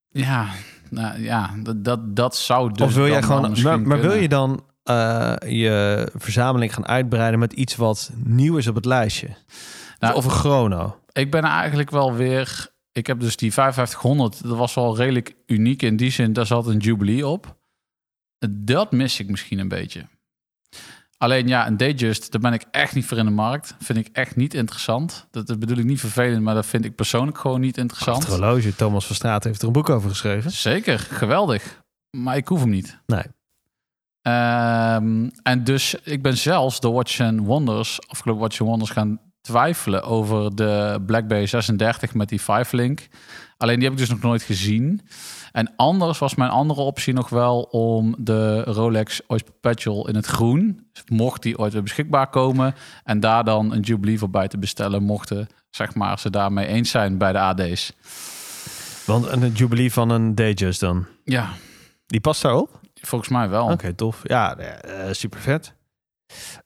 Ja, 0.08 0.46
nou, 0.90 1.20
ja 1.22 1.54
dat, 1.62 1.84
dat, 1.84 2.16
dat 2.16 2.36
zou 2.36 2.72
dus 2.72 2.86
of 2.86 2.94
wil 2.94 3.06
jij 3.06 3.22
gewoon, 3.22 3.62
maar, 3.86 4.00
wil 4.00 4.14
je 4.14 4.28
dan 4.28 4.64
eh, 4.82 5.34
je 5.46 6.08
verzameling 6.14 6.74
gaan 6.74 6.86
uitbreiden 6.86 7.38
met 7.38 7.52
iets 7.52 7.76
wat 7.76 8.10
nieuw 8.14 8.56
is 8.56 8.66
op 8.66 8.74
het 8.74 8.84
lijstje? 8.84 9.28
Nou, 9.98 10.14
of 10.14 10.24
een 10.24 10.30
chrono? 10.30 10.98
Ik 11.12 11.30
ben 11.30 11.42
eigenlijk 11.42 11.90
wel 11.90 12.14
weer... 12.14 12.76
Ik 12.98 13.06
heb 13.06 13.20
dus 13.20 13.36
die 13.36 13.52
5500, 13.52 14.42
dat 14.42 14.56
was 14.56 14.74
wel 14.74 14.96
redelijk 14.96 15.34
uniek 15.46 15.82
in 15.82 15.96
die 15.96 16.10
zin. 16.10 16.32
Daar 16.32 16.46
zat 16.46 16.66
een 16.66 16.78
Jubilee 16.78 17.26
op. 17.26 17.56
Dat 18.48 18.92
mis 18.92 19.20
ik 19.20 19.28
misschien 19.28 19.58
een 19.58 19.68
beetje. 19.68 20.06
Alleen 21.16 21.48
ja, 21.48 21.66
een 21.66 21.76
Datejust, 21.76 22.32
daar 22.32 22.40
ben 22.40 22.52
ik 22.52 22.64
echt 22.70 22.94
niet 22.94 23.04
voor 23.04 23.18
in 23.18 23.24
de 23.24 23.30
markt. 23.30 23.74
Vind 23.78 23.98
ik 23.98 24.08
echt 24.12 24.36
niet 24.36 24.54
interessant. 24.54 25.26
Dat, 25.30 25.46
dat 25.46 25.58
bedoel 25.58 25.76
ik 25.76 25.84
niet 25.84 26.00
vervelend, 26.00 26.42
maar 26.42 26.54
dat 26.54 26.66
vind 26.66 26.84
ik 26.84 26.94
persoonlijk 26.94 27.38
gewoon 27.38 27.60
niet 27.60 27.76
interessant. 27.76 28.22
Het 28.22 28.28
horloge, 28.28 28.74
Thomas 28.74 29.06
van 29.06 29.16
Straat 29.16 29.44
heeft 29.44 29.60
er 29.60 29.66
een 29.66 29.72
boek 29.72 29.88
over 29.88 30.10
geschreven. 30.10 30.50
Zeker, 30.50 30.98
geweldig. 30.98 31.82
Maar 32.10 32.36
ik 32.36 32.48
hoef 32.48 32.60
hem 32.60 32.70
niet. 32.70 32.98
Nee. 33.06 33.24
Ehm, 34.22 35.28
en 35.42 35.64
dus 35.64 35.94
ik 35.94 36.22
ben 36.22 36.36
zelfs 36.36 36.80
de 36.80 36.90
Watch 36.90 37.20
and 37.20 37.40
Wonders, 37.40 38.08
afgelopen 38.08 38.42
Watch 38.42 38.60
and 38.60 38.68
Wonders, 38.68 38.90
gaan 38.90 39.20
twijfelen 39.48 40.02
over 40.02 40.54
de 40.56 41.02
Black 41.06 41.28
Bay 41.28 41.46
36 41.46 42.14
met 42.14 42.28
die 42.28 42.40
5-link. 42.40 43.08
Alleen 43.56 43.74
die 43.74 43.84
heb 43.84 43.92
ik 43.92 43.98
dus 43.98 44.08
nog 44.08 44.20
nooit 44.20 44.42
gezien. 44.42 45.00
En 45.52 45.72
anders 45.76 46.18
was 46.18 46.34
mijn 46.34 46.50
andere 46.50 46.80
optie 46.80 47.12
nog 47.14 47.28
wel 47.28 47.60
om 47.62 48.14
de 48.18 48.62
Rolex 48.62 49.20
Oyster 49.26 49.52
Perpetual 49.60 50.08
in 50.08 50.14
het 50.14 50.26
groen, 50.26 50.86
mocht 51.06 51.42
die 51.42 51.58
ooit 51.58 51.72
weer 51.72 51.82
beschikbaar 51.82 52.26
komen, 52.30 52.74
en 53.04 53.20
daar 53.20 53.44
dan 53.44 53.72
een 53.72 53.80
Jubilee 53.80 54.18
voorbij 54.18 54.48
te 54.48 54.58
bestellen, 54.58 55.02
mochten 55.02 55.48
zeg 55.70 55.94
maar 55.94 56.18
ze 56.18 56.30
daarmee 56.30 56.66
eens 56.66 56.90
zijn 56.90 57.18
bij 57.18 57.32
de 57.32 57.38
AD's. 57.38 57.92
Want 59.06 59.26
een 59.26 59.52
jubilee 59.52 59.92
van 59.92 60.10
een 60.10 60.34
Datejust 60.34 60.80
dan. 60.80 61.06
Ja, 61.24 61.48
Die 62.06 62.20
past 62.20 62.42
daarop? 62.42 62.80
volgens 63.00 63.30
mij 63.30 63.48
wel. 63.48 63.66
Oké, 63.70 63.92
tof. 63.94 64.20
Ja, 64.22 64.56
eh, 64.56 65.12
super 65.12 65.40
vet. 65.40 65.74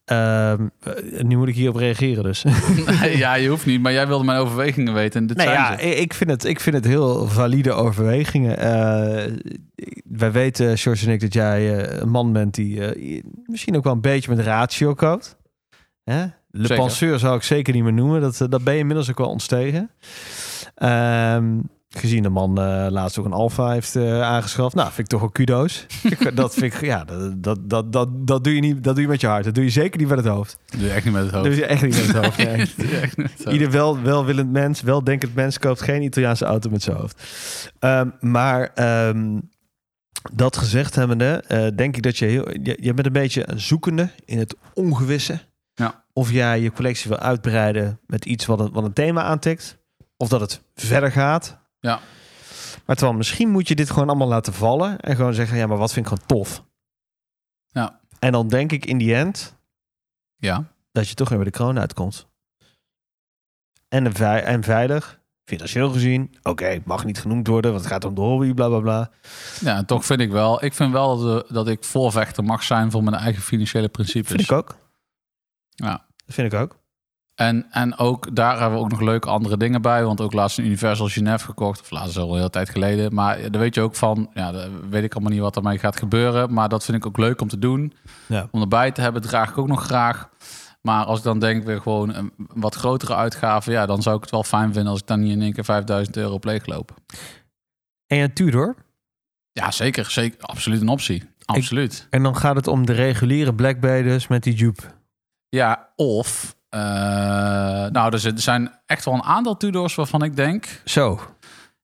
Ehm, 0.05 0.66
eh, 0.81 1.22
nu 1.22 1.37
moet 1.37 1.48
ik 1.48 1.55
hierop 1.55 1.77
reageren 1.77 2.22
dus. 2.22 2.44
ja, 3.25 3.35
je 3.35 3.48
hoeft 3.48 3.66
niet, 3.66 3.81
maar 3.81 3.92
jij 3.92 4.07
wilde 4.07 4.25
mijn 4.25 4.38
overwegingen 4.38 4.94
weten. 4.94 5.20
En 5.20 5.27
dit 5.27 5.37
Nee, 5.37 5.46
zijn 5.46 5.59
ja, 5.59 5.79
ze. 5.79 5.85
ik 5.85 6.14
vind, 6.14 6.31
het, 6.31 6.44
ik 6.44 6.61
vind 6.61 6.77
het 6.77 6.85
heel 6.85 7.27
valide 7.29 7.72
overwegingen. 7.72 8.59
Eh, 8.59 9.33
wij 10.05 10.33
weten, 10.33 10.79
George 10.79 11.07
en 11.07 11.12
ik, 11.12 11.20
dat 11.20 11.33
jij 11.35 11.79
eh, 11.79 11.98
een 12.01 12.09
man 12.11 12.33
bent 12.33 12.55
die 12.55 12.81
misschien 13.46 13.77
ook 13.77 13.85
wel 13.85 13.92
een 13.92 14.01
beetje 14.01 14.35
met 14.35 14.44
ratio 14.46 14.94
koopt. 14.94 15.37
Hè? 16.05 16.25
Le 16.51 16.66
Zeker. 16.66 16.77
penseur 16.77 17.18
zou 17.18 17.37
ik 17.37 17.42
zeker 17.42 17.75
niet 17.75 17.83
meer 17.83 17.92
noemen. 17.92 18.20
Dat, 18.20 18.46
dat 18.48 18.64
ben 18.64 18.72
je 18.75 18.81
inmiddels 18.81 19.11
ook 19.11 19.18
wel 19.18 19.29
ontstegen. 19.29 19.90
Ehm, 20.75 21.59
gezien 21.96 22.22
de 22.22 22.28
man 22.28 22.59
eh, 22.61 22.87
laatst 22.90 23.18
ook 23.18 23.24
een 23.24 23.33
Alfa 23.33 23.70
heeft 23.70 23.96
eh, 23.96 24.22
aangeschaft. 24.22 24.74
Nou, 24.74 24.87
vind 24.87 24.98
ik 24.98 25.07
toch 25.07 25.20
wel 25.20 25.31
kudo's. 25.31 25.87
Ik- 26.02 26.37
dat 26.37 26.55
vind 26.55 26.74
ik, 26.74 26.81
ja, 26.81 27.05
dat, 27.05 27.42
dat, 27.42 27.59
dat, 27.70 27.92
dat, 27.92 28.26
dat 28.26 28.44
doe 28.44 28.55
je 28.55 28.61
niet, 28.61 28.85
dat 28.85 28.94
doe 28.94 29.02
je 29.05 29.11
met 29.11 29.20
je 29.20 29.26
hart. 29.26 29.44
Dat 29.44 29.55
doe 29.55 29.64
je 29.64 29.70
zeker 29.70 29.98
niet 30.00 30.09
met 30.09 30.18
het 30.18 30.26
hoofd. 30.26 30.59
Dat 30.66 30.78
doe 30.81 30.88
je 30.88 30.94
echt 30.94 31.05
niet 31.05 31.14
met 31.14 31.22
het 31.22 31.33
Dat 31.33 31.44
hoofd. 31.44 31.57
doe 31.57 31.64
je 31.64 31.70
echt 31.70 31.83
niet 31.83 31.96
met 31.96 32.07
het 32.07 32.24
hoofd. 32.24 32.37
nee. 32.46 32.57
Dat 32.57 32.68
doe 32.76 32.88
je 32.88 32.96
echt 32.98 33.16
niet 33.16 33.26
met 33.26 33.31
het 33.37 33.44
hoofd. 33.44 33.52
Ieder 33.57 33.70
wel, 33.70 34.00
welwillend 34.02 34.50
mens, 34.52 34.81
weldenkend 34.83 35.35
mens 35.35 35.59
koopt 35.59 35.81
geen 35.83 36.02
Italiaanse 36.02 36.44
auto 36.44 36.70
met 36.70 36.83
zijn 36.83 36.96
hoofd. 36.96 37.22
Ehm, 37.78 38.09
maar 38.20 38.70
ehm, 38.74 39.38
dat 40.33 40.57
gezegd 40.57 40.94
hebbende, 40.94 41.44
eh, 41.48 41.66
denk 41.76 41.96
ik 41.96 42.02
dat 42.02 42.18
je 42.18 42.24
heel... 42.26 42.48
Je, 42.62 42.78
je 42.81 42.94
bent 42.94 43.07
een 43.07 43.12
beetje 43.12 43.50
een 43.50 43.61
zoekende 43.61 44.11
in 44.24 44.38
het 44.38 44.57
ongewisse. 44.74 45.38
Ja. 45.74 46.05
Of 46.12 46.31
jij 46.31 46.61
je 46.61 46.72
collectie 46.72 47.09
wil 47.11 47.18
uitbreiden 47.18 48.00
met 48.07 48.24
iets 48.24 48.46
wat 48.46 48.61
een, 48.61 48.72
wat 48.72 48.85
een 48.85 48.92
thema 48.92 49.22
aantikt. 49.22 49.78
Of 50.16 50.28
dat 50.28 50.40
het 50.40 50.62
verder 50.74 51.12
gaat. 51.12 51.61
Ja. 51.83 52.01
Maar 52.87 52.97
terwijl 52.97 53.16
misschien 53.18 53.49
moet 53.51 53.68
je 53.68 53.75
dit 53.75 53.90
gewoon 53.90 54.09
allemaal 54.09 54.29
laten 54.29 54.53
vallen. 54.53 55.01
En 55.01 55.16
gewoon 55.16 55.35
zeggen, 55.35 55.57
ja, 55.57 55.66
maar 55.66 55.77
wat 55.79 55.92
vind 55.92 56.07
ik 56.07 56.12
gewoon 56.12 56.27
tof? 56.45 56.64
Ja. 57.68 58.01
En 58.18 58.33
dan 58.33 58.49
denk 58.49 58.73
ik 58.73 58.87
in 58.87 58.99
die 58.99 59.14
end 59.14 59.57
Ja. 60.37 60.64
dat 60.92 61.09
je 61.09 61.14
toch 61.14 61.29
weer 61.29 61.38
bij 61.38 61.47
de 61.47 61.53
kroon 61.53 61.79
uitkomt. 61.79 62.27
En, 63.88 64.05
een 64.05 64.14
vei- 64.14 64.42
en 64.42 64.62
veilig, 64.62 65.21
financieel 65.45 65.90
gezien, 65.90 66.37
oké, 66.42 66.83
mag 66.85 67.05
niet 67.05 67.18
genoemd 67.21 67.47
worden, 67.47 67.71
want 67.71 67.83
het 67.83 67.92
gaat 67.92 68.05
om 68.05 68.14
de 68.14 68.21
hobby, 68.21 68.55
bla 68.55 68.68
bla 68.68 68.81
bla. 68.81 69.11
ja, 69.61 69.77
en 69.77 69.87
toch 69.87 70.05
vind 70.05 70.21
ik 70.21 70.31
wel... 70.31 70.64
Ik 70.64 70.73
vind 70.75 70.92
wel 70.92 71.18
dat, 71.18 71.49
dat 71.49 71.68
ik 71.68 71.85
voorvechter 71.85 72.45
mag 72.45 72.62
zijn 72.62 72.90
voor 72.90 73.03
mijn 73.05 73.16
eigen 73.16 73.42
financiële 73.42 73.88
principes. 73.88 74.29
Vind 74.31 74.40
ik 74.40 74.53
ook. 74.53 74.77
Ja. 75.71 76.07
Dat 76.27 76.35
vind 76.35 76.53
ik 76.53 76.59
ook. 76.61 76.81
En, 77.42 77.66
en 77.70 77.96
ook 77.96 78.35
daar 78.37 78.59
hebben 78.61 78.78
we 78.78 78.85
ook 78.85 78.90
nog 78.90 79.00
leuke 79.00 79.28
andere 79.28 79.57
dingen 79.57 79.83
bij. 79.83 80.05
Want 80.05 80.20
ook 80.20 80.33
laatst 80.33 80.59
een 80.59 80.64
Universal 80.64 81.09
Genève 81.09 81.44
gekocht. 81.44 81.81
Of 81.81 81.90
laatst 81.90 82.16
al 82.16 82.31
een 82.31 82.37
hele 82.37 82.50
tijd 82.50 82.70
geleden. 82.70 83.14
Maar 83.14 83.50
daar 83.50 83.61
weet 83.61 83.74
je 83.74 83.81
ook 83.81 83.96
van. 83.96 84.31
Ja, 84.35 84.68
weet 84.90 85.05
ik 85.05 85.12
allemaal 85.12 85.33
niet 85.33 85.40
wat 85.40 85.57
ermee 85.57 85.78
gaat 85.78 85.96
gebeuren. 85.96 86.52
Maar 86.52 86.68
dat 86.68 86.85
vind 86.85 86.96
ik 86.96 87.07
ook 87.07 87.18
leuk 87.18 87.40
om 87.40 87.48
te 87.48 87.59
doen. 87.59 87.92
Ja. 88.26 88.48
Om 88.50 88.61
erbij 88.61 88.90
te 88.90 89.00
hebben, 89.00 89.22
draag 89.22 89.50
ik 89.50 89.59
ook 89.59 89.66
nog 89.66 89.85
graag. 89.85 90.28
Maar 90.83 91.05
als 91.05 91.18
ik 91.18 91.24
dan 91.24 91.38
denk 91.38 91.64
weer 91.64 91.81
gewoon 91.81 92.14
een 92.14 92.33
wat 92.37 92.74
grotere 92.74 93.14
uitgave. 93.14 93.70
Ja, 93.70 93.87
dan 93.87 94.02
zou 94.02 94.16
ik 94.16 94.22
het 94.22 94.31
wel 94.31 94.44
fijn 94.44 94.72
vinden 94.72 94.90
als 94.90 95.00
ik 95.00 95.07
dan 95.07 95.20
niet 95.20 95.33
in 95.33 95.42
één 95.42 95.52
keer 95.52 95.64
5000 95.64 96.16
euro 96.16 96.33
op 96.33 96.44
leeg 96.44 96.66
loop. 96.66 96.94
En 98.07 98.18
een 98.18 98.33
Tudor. 98.33 98.74
Ja, 99.52 99.70
zeker. 99.70 100.11
zeker 100.11 100.40
absoluut 100.40 100.81
een 100.81 100.88
optie. 100.88 101.31
Absoluut. 101.44 102.07
En 102.11 102.22
dan 102.22 102.37
gaat 102.37 102.57
het 102.57 102.66
om 102.66 102.87
de 102.87 102.92
reguliere 102.92 103.55
Black 103.55 103.81
Bay 103.81 104.02
dus 104.02 104.26
met 104.26 104.42
die 104.42 104.55
Jupe. 104.55 104.83
Ja, 105.48 105.88
of... 105.96 106.61
eh, 106.72 106.80
nou, 107.90 108.14
er 108.14 108.26
er 108.26 108.40
zijn 108.40 108.70
echt 108.87 109.04
wel 109.04 109.14
een 109.14 109.22
aantal 109.22 109.56
Tudors 109.56 109.94
waarvan 109.94 110.22
ik 110.22 110.37
denk... 110.37 110.80
Zo. 110.85 111.20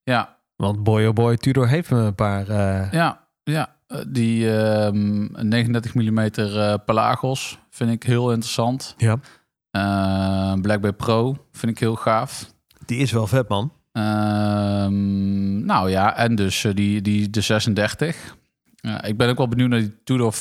Ja, 0.03 0.37
Want 0.57 0.83
boy 0.83 1.05
oh 1.07 1.13
boy, 1.15 1.37
Tudor 1.37 1.69
heeft 1.69 1.91
me 1.91 1.99
een 1.99 2.15
paar... 2.15 2.49
eh, 2.49 2.93
ja, 2.93 3.27
ja. 3.45 3.75
eh, 3.87 3.99
Die 4.09 4.57
ehm 4.59 5.49
39 5.49 5.95
mm 5.95 6.19
eh, 6.19 6.75
Pelagos 6.85 7.59
vind 7.71 7.91
ik 7.91 8.03
heel 8.03 8.31
interessant. 8.33 8.95
ja. 8.99 9.17
Black 10.61 10.81
Bay 10.81 10.93
Pro 10.93 11.47
vind 11.53 11.73
ik 11.73 11.79
heel 11.79 11.97
gaaf. 11.97 12.51
Die 12.87 12.99
is 12.99 13.13
wel 13.13 13.27
vet, 13.27 13.49
man. 13.49 13.73
Ehm, 13.93 15.65
nou 15.65 15.91
ja, 15.91 16.17
en 16.17 16.35
dus 16.35 16.67
die, 16.75 17.03
die 17.03 17.31
de 17.31 17.41
36. 17.41 18.37
Ja, 18.77 19.03
ik 19.03 19.17
ben 19.17 19.29
ook 19.29 19.37
wel 19.37 19.49
benieuwd 19.49 19.69
naar 19.69 19.79
die 19.81 20.03
Tudor 20.05 20.33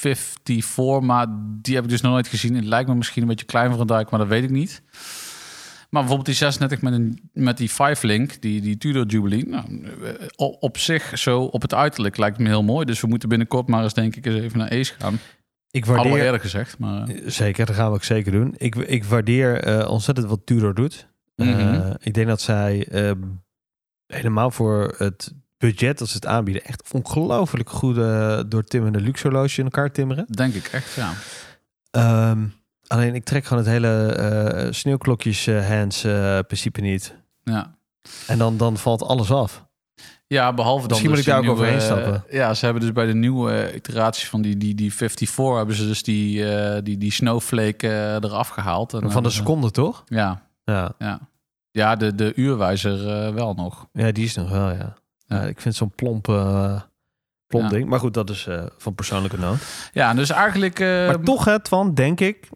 54, 0.00 1.00
maar 1.00 1.26
die 1.62 1.74
heb 1.74 1.84
ik 1.84 1.90
dus 1.90 2.00
nog 2.00 2.12
nooit 2.12 2.28
gezien. 2.28 2.54
Het 2.54 2.64
lijkt 2.64 2.88
me 2.88 2.94
misschien 2.94 3.22
een 3.22 3.28
beetje 3.28 3.46
klein 3.46 3.70
voor 3.70 3.80
een 3.80 3.86
duik, 3.86 4.10
maar 4.10 4.20
dat 4.20 4.28
weet 4.28 4.42
ik 4.44 4.50
niet. 4.50 4.82
Maar 5.90 6.00
bijvoorbeeld 6.00 6.26
die 6.26 6.34
36 6.34 6.82
met, 6.82 6.92
een, 6.92 7.30
met 7.32 7.56
die 7.56 7.70
5-link, 7.70 8.40
die, 8.40 8.60
die 8.60 8.78
Tudor 8.78 9.06
Jubilee. 9.06 9.46
Nou, 9.48 9.84
eh, 10.04 10.46
op, 10.60 10.78
zich, 10.78 11.18
zo 11.18 11.40
op 11.42 11.62
het 11.62 11.74
uiterlijk 11.74 12.16
lijkt 12.16 12.36
het 12.36 12.44
me 12.46 12.52
heel 12.52 12.62
mooi. 12.62 12.84
Dus 12.86 13.00
we 13.00 13.06
moeten 13.06 13.28
binnenkort 13.28 13.68
maar 13.68 13.82
eens 13.82 13.94
denk 13.94 14.16
ik 14.16 14.26
eens 14.26 14.40
even 14.40 14.58
naar 14.58 14.70
Ace 14.70 14.94
gaan. 14.98 15.18
Ik 15.70 15.84
waardeer... 15.84 16.16
eerder 16.22 16.40
gezegd, 16.40 16.78
maar... 16.78 17.08
eh, 17.08 17.28
Zeker, 17.28 17.66
dat 17.66 17.74
gaan 17.74 17.88
we 17.88 17.94
ook 17.94 18.04
zeker 18.04 18.32
doen. 18.32 18.54
Ik, 18.56 18.74
ik 18.74 19.04
waardeer 19.04 19.62
eh, 19.62 19.90
ontzettend 19.90 20.26
wat 20.26 20.40
Tudor 20.44 20.74
doet. 20.74 21.08
Eh, 21.36 21.46
Mhm. 21.46 21.94
ik 22.00 22.14
denk 22.14 22.26
dat 22.26 22.40
zij 22.40 22.86
eh, 22.88 23.12
helemaal 24.06 24.50
voor 24.50 24.94
het 24.98 25.34
budget 25.60 25.98
dat 25.98 26.08
ze 26.08 26.14
het 26.14 26.26
aanbieden... 26.26 26.64
echt 26.64 26.92
ongelooflijk 26.92 27.70
goede 27.70 28.44
doortimmerde 28.48 29.00
luxe 29.00 29.28
horloge 29.28 29.58
in 29.58 29.64
elkaar 29.64 29.92
timmeren. 29.92 30.26
Denk 30.28 30.54
ik 30.54 30.66
echt, 30.66 30.94
ja. 30.94 31.12
Ehm, 31.90 32.46
alleen 32.86 33.14
ik 33.14 33.24
trek 33.24 33.44
gewoon 33.44 33.62
het 33.62 33.72
hele 33.72 34.12
eh 34.12 34.72
sneeuwklokjes 34.72 35.46
eh, 35.46 35.68
hands 35.68 36.04
eh, 36.04 36.38
principe 36.46 36.80
niet. 36.80 37.14
ja. 37.44 37.78
En 38.26 38.38
dan, 38.38 38.56
dan 38.56 38.76
valt 38.76 39.02
alles 39.02 39.30
af. 39.30 39.68
Ja, 40.26 40.52
behalve 40.52 40.88
dan 40.88 40.88
Misschien 40.88 41.08
dus 41.10 41.18
moet 41.18 41.26
ik 41.26 41.32
daar 41.32 41.36
ook 41.36 41.44
nieuwe, 41.44 41.60
overheen 41.60 41.80
stappen. 41.80 42.24
Ja, 42.36 42.54
ze 42.54 42.64
hebben 42.64 42.82
dus 42.82 42.92
bij 42.92 43.06
de 43.06 43.14
nieuwe 43.14 43.74
iteraties 43.74 44.28
van 44.28 44.42
die, 44.42 44.56
die, 44.56 44.74
die 44.74 44.94
54 44.94 45.56
hebben 45.56 45.74
ze 45.74 45.86
dus 45.86 46.02
die, 46.02 46.52
eh, 46.54 46.82
die, 46.82 46.98
die 46.98 47.12
snowflake 47.12 47.88
eh, 47.88 48.14
eraf 48.14 48.48
gehaald. 48.48 48.92
En 48.92 49.10
Van 49.10 49.22
de 49.22 49.30
seconde, 49.30 49.70
toch? 49.70 50.02
Ja, 50.06 50.42
Ja, 50.64 50.92
ja. 50.98 51.20
Ja, 51.70 51.96
de, 51.96 52.14
de 52.14 52.32
uurwijzer 52.34 53.24
eh, 53.24 53.34
wel 53.34 53.54
nog. 53.54 53.86
ja 53.92 54.12
die 54.12 54.24
is 54.24 54.34
nog 54.34 54.50
wel, 54.50 54.70
ja. 54.70 54.96
Ja. 55.38 55.42
ik 55.42 55.60
vind 55.60 55.74
zo'n 55.74 55.90
plomp, 55.90 56.28
eh, 56.28 56.82
plomp 57.46 57.64
Ja. 57.64 57.68
ding. 57.70 57.88
Maar 57.88 57.98
goed, 58.00 58.14
dat 58.14 58.30
is 58.30 58.46
eh, 58.46 58.66
van 58.78 58.94
persoonlijke 58.94 59.38
nood. 59.38 59.90
Ja, 59.92 60.14
dus 60.14 60.30
eigenlijk... 60.30 60.80
eh, 60.80 60.86
Maar 61.06 61.20
toch, 61.20 61.44
het 61.44 61.68
van 61.68 61.94
denk 61.94 62.20
ik 62.20 62.48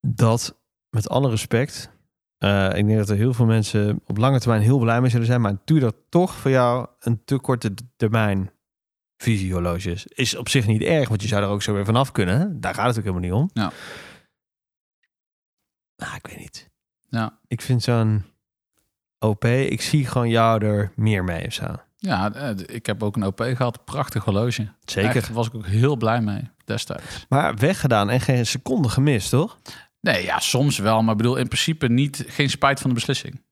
dat, 0.00 0.58
met 0.90 1.08
alle 1.08 1.30
respect, 1.30 1.90
eh, 2.38 2.66
ik 2.74 2.86
denk 2.86 2.98
dat 2.98 3.08
er 3.08 3.16
heel 3.16 3.34
veel 3.34 3.46
mensen 3.46 4.00
op 4.06 4.16
lange 4.16 4.38
termijn 4.40 4.62
heel 4.62 4.78
blij 4.78 5.00
mee 5.00 5.10
zullen 5.10 5.26
zijn, 5.26 5.40
maar 5.40 5.56
doe 5.64 5.78
dat 5.80 5.96
toch 6.08 6.34
voor 6.34 6.50
jou 6.50 6.86
een 7.00 7.24
te 7.24 7.38
korte 7.38 7.74
termijn 7.96 8.50
visiehorloge 9.22 9.90
is. 9.90 10.06
Is 10.06 10.36
op 10.36 10.48
zich 10.48 10.66
niet 10.66 10.82
erg, 10.82 11.08
want 11.08 11.22
je 11.22 11.28
zou 11.28 11.42
er 11.42 11.48
ook 11.48 11.62
zo 11.62 11.72
weer 11.74 11.84
vanaf 11.84 12.12
kunnen. 12.12 12.60
Daar 12.60 12.74
gaat 12.74 12.86
het 12.86 12.96
ook 12.98 13.02
helemaal 13.02 13.22
niet 13.22 13.32
om. 13.32 13.50
Ja. 13.52 13.72
Nou, 15.96 16.16
ik 16.16 16.26
weet 16.26 16.38
niet. 16.38 16.70
Ja. 17.08 17.38
Ik 17.46 17.60
vind 17.60 17.82
zo'n 17.82 18.24
OP, 19.18 19.44
ik 19.44 19.82
zie 19.82 20.06
gewoon 20.06 20.28
jou 20.28 20.64
er 20.64 20.92
meer 20.96 21.24
mee 21.24 21.46
of 21.46 21.52
zo. 21.52 21.64
Ja, 21.96 22.32
eh, 22.32 22.50
ik 22.66 22.86
heb 22.86 23.02
ook 23.02 23.16
een 23.16 23.26
OP 23.26 23.40
gehad. 23.40 23.84
Prachtig 23.84 24.24
horloge. 24.24 24.68
Zeker. 24.84 25.20
Daar 25.20 25.32
was 25.32 25.46
ik 25.46 25.54
ook 25.54 25.66
heel 25.66 25.96
blij 25.96 26.20
mee 26.20 26.50
destijds. 26.64 27.26
Maar 27.28 27.56
weggedaan 27.56 28.10
en 28.10 28.20
geen 28.20 28.46
seconde 28.46 28.88
gemist, 28.88 29.30
toch? 29.30 29.58
Nee, 30.00 30.24
ja, 30.24 30.38
soms 30.38 30.78
wel. 30.78 31.02
Maar 31.02 31.12
ik 31.12 31.16
bedoel, 31.16 31.36
in 31.36 31.48
principe 31.48 31.88
niet, 31.88 32.24
geen 32.26 32.50
spijt 32.50 32.80
van 32.80 32.90
de 32.90 32.96
beslissing. 32.96 33.42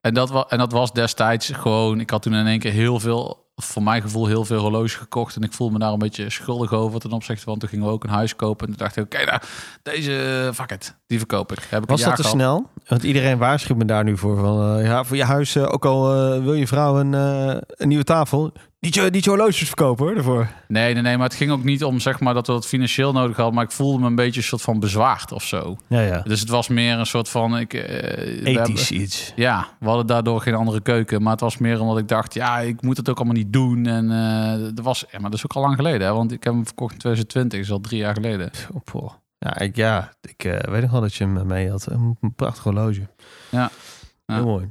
En 0.00 0.14
dat, 0.14 0.30
wa 0.30 0.46
en 0.48 0.58
dat 0.58 0.72
was 0.72 0.92
destijds 0.92 1.50
gewoon... 1.50 2.00
Ik 2.00 2.10
had 2.10 2.22
toen 2.22 2.34
in 2.34 2.46
één 2.46 2.58
keer 2.58 2.72
heel 2.72 3.00
veel, 3.00 3.45
voor 3.62 3.82
mijn 3.82 4.02
gevoel, 4.02 4.26
heel 4.26 4.44
veel 4.44 4.60
horloges 4.60 4.94
gekocht. 4.94 5.36
En 5.36 5.42
ik 5.42 5.52
voelde 5.52 5.72
me 5.72 5.78
daar 5.78 5.92
een 5.92 5.98
beetje 5.98 6.30
schuldig 6.30 6.72
over 6.72 7.00
ten 7.00 7.12
opzichte 7.12 7.44
van... 7.44 7.58
Toen 7.58 7.68
gingen 7.68 7.86
we 7.86 7.92
ook 7.92 8.04
een 8.04 8.10
huis 8.10 8.36
kopen. 8.36 8.66
En 8.66 8.72
toen 8.72 8.82
dacht 8.82 8.96
ik, 8.96 9.04
oké, 9.04 9.24
nou, 9.24 9.40
deze, 9.82 10.50
fuck 10.54 10.70
it, 10.70 10.96
die 11.06 11.18
verkoop 11.18 11.52
ik. 11.52 11.58
Heb 11.70 11.82
ik 11.82 11.88
Was 11.88 12.00
dat 12.00 12.16
te 12.16 12.22
gehad. 12.22 12.36
snel? 12.36 12.70
Want 12.86 13.02
iedereen 13.02 13.38
waarschuwt 13.38 13.78
me 13.78 13.84
daar 13.84 14.04
nu 14.04 14.16
voor. 14.18 14.36
Van, 14.40 14.78
eh, 14.78 14.84
ja, 14.86 15.04
voor 15.04 15.16
je 15.16 15.24
huis, 15.24 15.54
eh, 15.56 15.62
ook 15.72 15.84
al 15.84 16.14
eh, 16.14 16.42
wil 16.42 16.54
je 16.54 16.66
vrouw 16.66 16.98
een, 16.98 17.14
eh, 17.14 17.56
een 17.66 17.88
nieuwe 17.88 18.04
tafel. 18.04 18.52
Niet 18.80 18.94
je, 18.94 19.02
niet 19.10 19.24
je 19.24 19.30
horloges 19.30 19.66
verkopen 19.66 20.04
hoor, 20.04 20.14
daarvoor. 20.14 20.48
Nee, 20.68 20.92
nee, 20.94 21.02
nee, 21.02 21.16
maar 21.16 21.26
het 21.26 21.36
ging 21.36 21.50
ook 21.50 21.64
niet 21.64 21.84
om 21.84 22.00
zeg 22.00 22.20
maar, 22.20 22.34
dat 22.34 22.46
we 22.46 22.52
het 22.52 22.66
financieel 22.66 23.12
nodig 23.12 23.36
hadden. 23.36 23.54
Maar 23.54 23.64
ik 23.64 23.70
voelde 23.70 23.98
me 23.98 24.06
een 24.06 24.14
beetje 24.14 24.40
een 24.40 24.46
soort 24.46 24.62
van 24.62 24.80
bezwaard 24.80 25.32
of 25.32 25.42
zo. 25.42 25.76
Ja, 25.88 26.00
ja. 26.00 26.20
Dus 26.20 26.40
het 26.40 26.48
was 26.48 26.68
meer 26.68 26.98
een 26.98 27.06
soort 27.06 27.28
van... 27.28 27.58
Ik, 27.58 27.74
eh, 27.74 28.46
Ethisch 28.46 28.88
hebben- 28.88 29.00
iets. 29.02 29.32
Ja, 29.36 29.66
we 29.80 29.86
hadden 29.86 30.06
daardoor 30.06 30.40
geen 30.40 30.54
andere 30.54 30.80
keuken. 30.80 31.22
Maar 31.22 31.32
het 31.32 31.40
was 31.40 31.58
meer 31.58 31.80
omdat 31.80 31.98
ik 31.98 32.08
dacht, 32.08 32.34
ja, 32.34 32.58
ik 32.58 32.82
moet 32.82 32.96
het 32.96 33.08
ook 33.08 33.16
allemaal 33.16 33.34
niet 33.34 33.52
doen. 33.52 33.86
En 33.86 34.10
eh 34.10 34.74
dat 34.74 34.84
was, 34.84 35.00
ja, 35.10 35.18
maar 35.20 35.30
dat 35.30 35.38
is 35.38 35.44
ook 35.44 35.52
al 35.52 35.62
lang 35.62 35.74
geleden, 35.74 36.06
hè? 36.06 36.12
want 36.12 36.32
ik 36.32 36.44
heb 36.44 36.52
hem 36.52 36.64
verkocht 36.66 36.92
in 36.92 36.98
2020, 36.98 37.60
is 37.60 37.70
al 37.70 37.80
drie 37.80 37.98
jaar 38.00 38.14
geleden. 38.14 38.50
Oh, 38.74 38.80
poh. 38.84 39.12
Ja, 39.38 39.58
ik, 39.58 39.76
ja, 39.76 40.12
ik 40.20 40.44
eh, 40.44 40.72
weet 40.72 40.82
nog 40.82 40.90
wel 40.90 41.00
dat 41.00 41.14
je 41.14 41.24
hem 41.24 41.46
mee 41.46 41.70
had. 41.70 41.86
Een, 41.90 42.16
een 42.20 42.34
prachtig 42.34 42.62
horloge. 42.62 43.08
Ja. 43.50 43.70
Ja. 44.26 44.34
Heel 44.34 44.44
mooi. 44.44 44.70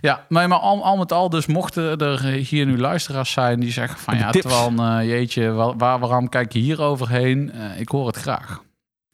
Ja, 0.00 0.26
maar, 0.28 0.48
maar 0.48 0.58
al, 0.58 0.84
al 0.84 0.96
met 0.96 1.12
al, 1.12 1.28
dus 1.28 1.46
mochten 1.46 1.98
er 1.98 2.22
hier 2.22 2.66
nu 2.66 2.78
luisteraars 2.78 3.32
zijn 3.32 3.60
die 3.60 3.72
zeggen 3.72 3.98
van, 3.98 4.16
ja, 4.18 4.30
tips. 4.30 4.46
terwijl, 4.46 4.98
eh, 5.00 5.08
jeetje, 5.08 5.50
waar, 5.50 5.76
waar, 5.76 5.98
waarom 5.98 6.28
kijk 6.28 6.52
je 6.52 6.58
hier 6.58 6.80
overheen? 6.80 7.52
Eh, 7.52 7.80
ik 7.80 7.88
hoor 7.88 8.06
het 8.06 8.16
graag. 8.16 8.62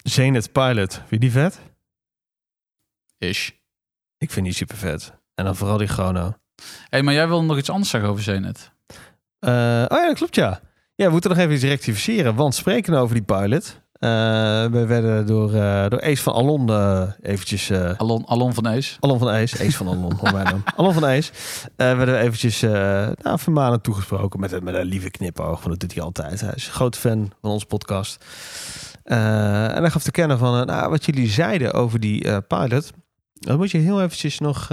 Zenith 0.03 0.53
Pilot. 0.53 0.93
Vind 0.95 1.09
je 1.09 1.19
die 1.19 1.31
vet? 1.31 1.61
Ish. 3.19 3.51
Ik 4.19 4.31
vind 4.31 4.47
die 4.47 4.55
super 4.55 4.77
vet. 4.77 5.13
En 5.35 5.45
dan 5.45 5.57
vooral 5.57 5.77
die 5.77 5.87
chrono. 5.87 6.35
hey, 6.89 7.03
maar 7.03 7.15
jij 7.15 7.29
wil 7.29 7.45
nog 7.45 7.59
iets 7.59 7.71
anders 7.71 7.91
zeggen 7.91 8.11
over 8.11 8.23
Zenit? 8.23 8.71
Eh, 9.39 9.51
oh 9.89 9.99
ja, 9.99 10.07
dat 10.07 10.17
klopt 10.17 10.35
ja. 10.35 10.61
Ja, 10.95 11.07
we 11.07 11.13
moeten 11.13 11.31
nog 11.31 11.39
even 11.39 11.55
iets 11.55 11.65
rectificeren. 11.65 12.35
Want 12.35 12.55
spreken 12.55 12.95
over 12.95 13.15
die 13.15 13.25
pilot. 13.25 13.81
Eh, 13.99 14.11
we 14.67 14.85
werden 14.87 15.27
door, 15.27 15.55
eh, 15.55 15.89
door 15.89 16.03
Ace 16.03 16.23
van 16.23 16.33
Alon 16.35 16.69
eh, 16.69 17.03
eventjes... 17.23 17.73
Alon, 17.73 18.27
Alon 18.27 18.55
van 18.55 18.67
Ees. 18.67 18.97
Alon 19.01 19.19
van 19.19 19.29
Ace, 19.29 19.65
Ace 19.67 19.77
van 19.77 19.87
Alon, 19.89 20.19
mij 20.33 20.45
dan. 20.45 20.63
Alon 20.77 20.93
van 20.93 21.05
Ace. 21.05 21.33
eh 21.77 21.97
werden 21.97 22.15
we 22.15 22.21
eventjes 22.21 22.61
nou, 23.23 23.39
vermanend 23.39 23.83
toegesproken 23.83 24.41
met, 24.41 24.53
een- 24.53 24.65
met 24.65 24.75
een 24.75 24.85
lieve 24.85 25.11
knipoog. 25.11 25.59
Want 25.63 25.69
dat 25.71 25.81
doet 25.81 25.95
hij 25.95 26.03
altijd. 26.03 26.41
Hij 26.41 26.53
is 26.55 26.67
een 26.67 26.73
groot 26.73 26.97
fan 26.97 27.33
van 27.41 27.51
onze 27.51 27.67
podcast. 27.67 28.25
En 29.05 29.81
hij 29.83 29.91
gaf 29.91 30.03
te 30.03 30.11
kennen 30.11 30.39
van 30.39 30.67
nou, 30.67 30.91
wat 30.91 31.05
jullie 31.05 31.29
zeiden 31.29 31.73
over 31.73 32.01
die 32.01 32.41
pilot. 32.43 32.91
Dan 33.33 33.57
moet 33.57 33.71
je 33.71 33.79
heel 33.79 34.03
eventjes 34.03 34.39
nog 34.39 34.71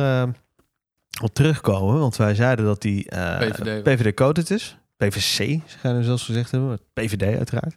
op 1.21 1.33
terugkomen. 1.33 1.99
Want 1.99 2.15
wij 2.15 2.35
zeiden 2.35 2.65
dat 2.65 2.81
die 2.81 3.05
PVD. 3.39 3.83
PVD-coded 3.83 4.51
is. 4.51 4.77
PVC, 4.97 5.59
gaan 5.65 5.97
we 5.97 6.03
zelfs 6.03 6.25
gezegd 6.25 6.51
hebben. 6.51 6.79
PVD 6.93 7.37
uiteraard. 7.37 7.75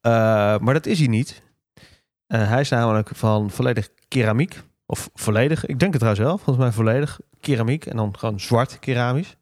Eh, 0.00 0.58
maar 0.58 0.74
dat 0.74 0.86
is 0.86 0.98
hij 0.98 1.08
niet. 1.08 1.42
Eh, 2.26 2.48
hij 2.48 2.60
is 2.60 2.68
namelijk 2.68 3.10
van 3.14 3.50
volledig 3.50 3.88
keramiek. 4.08 4.62
Of 4.86 5.10
volledig, 5.14 5.66
ik 5.66 5.78
denk 5.78 5.92
het 5.92 6.00
trouwens 6.00 6.26
wel, 6.26 6.36
volgens 6.36 6.56
mij 6.56 6.72
volledig 6.72 7.20
keramiek 7.40 7.86
en 7.86 7.96
dan 7.96 8.18
gewoon 8.18 8.40
zwart 8.40 8.78
keramisch. 8.78 9.36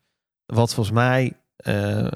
Wat 0.46 0.74
volgens 0.74 0.94
mij, 0.94 1.32
eh, 1.56 2.06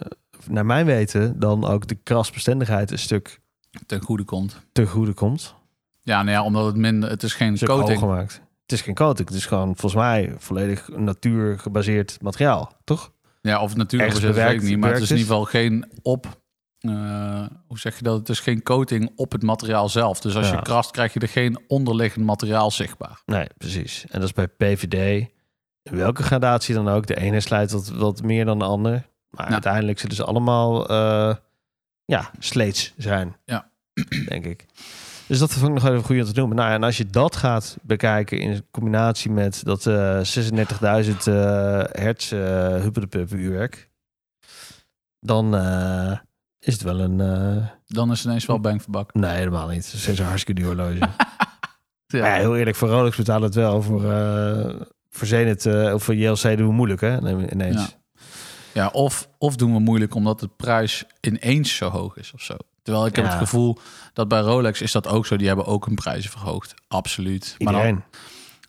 naar 0.49 0.67
mijn 0.67 0.87
weten, 0.87 1.39
dan 1.39 1.65
ook 1.65 1.87
de 1.87 1.95
krasbestendigheid 1.95 2.91
een 2.91 2.99
stuk 2.99 3.41
Ten 3.87 4.01
goede 4.01 4.25
komt. 4.25 4.61
te 4.73 4.87
goede 4.87 5.13
komt. 5.13 5.55
Ja, 6.03 6.23
nou 6.23 6.37
ja, 6.37 6.45
omdat 6.45 6.67
het 6.67 6.77
minder, 6.77 7.11
het 7.11 7.23
is 7.23 7.35
geen 7.35 7.59
coating. 7.59 8.01
hoger 8.01 8.17
maakt. 8.17 8.41
Het 8.63 8.73
is 8.73 8.81
geen 8.81 8.95
coating, 8.95 9.29
het 9.29 9.37
is 9.37 9.47
gewoon 9.47 9.67
volgens 9.67 9.95
mij 9.95 10.35
volledig 10.39 10.89
natuurgebaseerd 10.89 12.19
materiaal, 12.21 12.73
toch? 12.85 13.13
Ja, 13.41 13.63
of 13.63 13.77
natuurlijk 13.77 14.13
weet 14.13 14.53
ik 14.53 14.63
niet, 14.63 14.79
maar 14.79 14.93
het 14.93 15.03
is 15.03 15.11
in 15.11 15.17
ieder 15.17 15.33
geval 15.33 15.45
geen 15.45 15.91
op. 16.03 16.42
eh, 16.83 17.47
hoe 17.67 17.79
zeg 17.79 17.97
je 17.97 18.03
dat? 18.03 18.19
Het 18.19 18.29
is 18.29 18.41
geen 18.41 18.63
coating 18.63 19.13
op 19.17 19.33
het 19.33 19.43
materiaal 19.43 19.89
zelf. 19.89 20.21
Dus 20.21 20.37
als 20.37 20.49
Ja. 20.49 20.55
je 20.57 20.63
krast, 20.63 20.91
krijg 20.91 21.13
je 21.13 21.21
er 21.21 21.29
geen 21.29 21.61
onderliggend 21.69 22.25
materiaal 22.25 22.71
zichtbaar. 22.71 23.21
Nee, 23.27 23.47
precies. 23.59 24.05
En 24.09 24.21
dat 24.21 24.29
is 24.29 24.35
bij 24.35 24.49
PVD, 24.49 25.29
in 25.83 25.97
welke 25.97 26.23
gradatie 26.23 26.75
dan 26.75 26.89
ook. 26.89 27.07
De 27.07 27.17
ene 27.17 27.41
slijt 27.41 27.71
wat, 27.71 27.89
wat 27.89 28.23
meer 28.23 28.45
dan 28.45 28.59
de 28.59 28.65
ander. 28.65 29.07
Maar 29.31 29.47
Ja. 29.47 29.53
uiteindelijk 29.53 29.99
zullen 29.99 30.17
ze 30.17 30.25
allemaal, 30.25 30.89
eh, 30.89 31.35
ja, 32.05 32.31
sleets 32.39 32.93
zijn. 32.97 33.37
Ja. 33.45 33.71
Denk 34.29 34.45
ik. 34.45 34.67
Dus 35.27 35.39
dat 35.39 35.53
vond 35.53 35.77
ik 35.77 35.83
nog 35.83 35.93
even 35.93 36.05
goed 36.05 36.17
om 36.19 36.25
te 36.25 36.39
noemen. 36.39 36.57
Nou 36.57 36.69
ja, 36.69 36.75
en 36.75 36.83
als 36.83 36.97
je 36.97 37.07
dat 37.07 37.37
gaat 37.37 37.77
bekijken 37.83 38.39
in 38.39 38.67
combinatie 38.71 39.31
met 39.31 39.65
dat 39.65 39.87
eh 39.87 40.21
36.000 41.05 41.27
eh 41.27 41.83
hertz 41.91 42.33
uh, 42.33 42.41
huppeldepup 42.69 43.31
uurwerk, 43.33 43.91
dan 45.21 45.55
is 46.65 46.73
het 46.73 46.83
wel 46.83 47.01
een... 47.01 47.21
eh, 47.21 47.67
Dan 47.87 48.11
is 48.11 48.19
het 48.19 48.27
ineens 48.27 48.47
wel 48.47 48.61
bang 48.61 48.83
voor 48.83 48.91
bak. 48.93 49.15
nee, 49.15 49.31
helemaal 49.37 49.69
niet. 49.69 49.93
Het 49.93 50.09
is 50.09 50.19
een 50.19 50.25
hartstikke 50.25 50.61
duur 50.61 50.71
horloge. 50.75 50.99
Ja. 52.07 52.27
Ja, 52.27 52.35
heel 52.35 52.57
eerlijk, 52.57 52.77
voor 52.77 52.89
Rolex 52.89 53.17
betalen 53.17 53.43
het 53.43 53.55
wel. 53.55 53.83
Voor, 53.83 54.13
eh 54.13 54.81
voor 55.11 55.27
Zenith 55.27 55.67
eh, 55.67 55.95
of 55.95 56.03
voor 56.05 56.15
JLC 56.15 56.43
doen 56.43 56.67
we 56.67 56.73
moeilijk, 56.73 57.01
hè? 57.01 57.21
Nee, 57.21 57.51
Ineens. 57.51 57.77
Ja. 57.77 57.89
Ja, 58.73 58.89
of, 58.89 59.29
of 59.39 59.57
doen 59.57 59.73
we 59.73 59.79
moeilijk 59.79 60.15
omdat 60.15 60.41
de 60.41 60.49
prijs 60.57 61.05
ineens 61.21 61.77
zo 61.77 61.89
hoog 61.89 62.17
is 62.17 62.33
of 62.35 62.43
zo. 62.43 62.55
Terwijl 62.83 63.07
ik 63.07 63.17
heb 63.17 63.25
Ja. 63.25 63.31
het 63.31 63.41
gevoel 63.41 63.79
dat 64.13 64.29
bij 64.29 64.41
Rolex 64.41 64.81
is 64.83 64.93
dat 64.93 65.07
ook 65.09 65.27
zo. 65.27 65.37
Die 65.37 65.47
hebben 65.47 65.67
ook 65.67 65.87
hun 65.87 65.95
prijzen 65.95 66.31
verhoogd. 66.31 66.75
Absoluut. 66.89 67.55
Maar 67.59 67.73
dan, 67.73 67.83
Iedereen. 67.83 68.05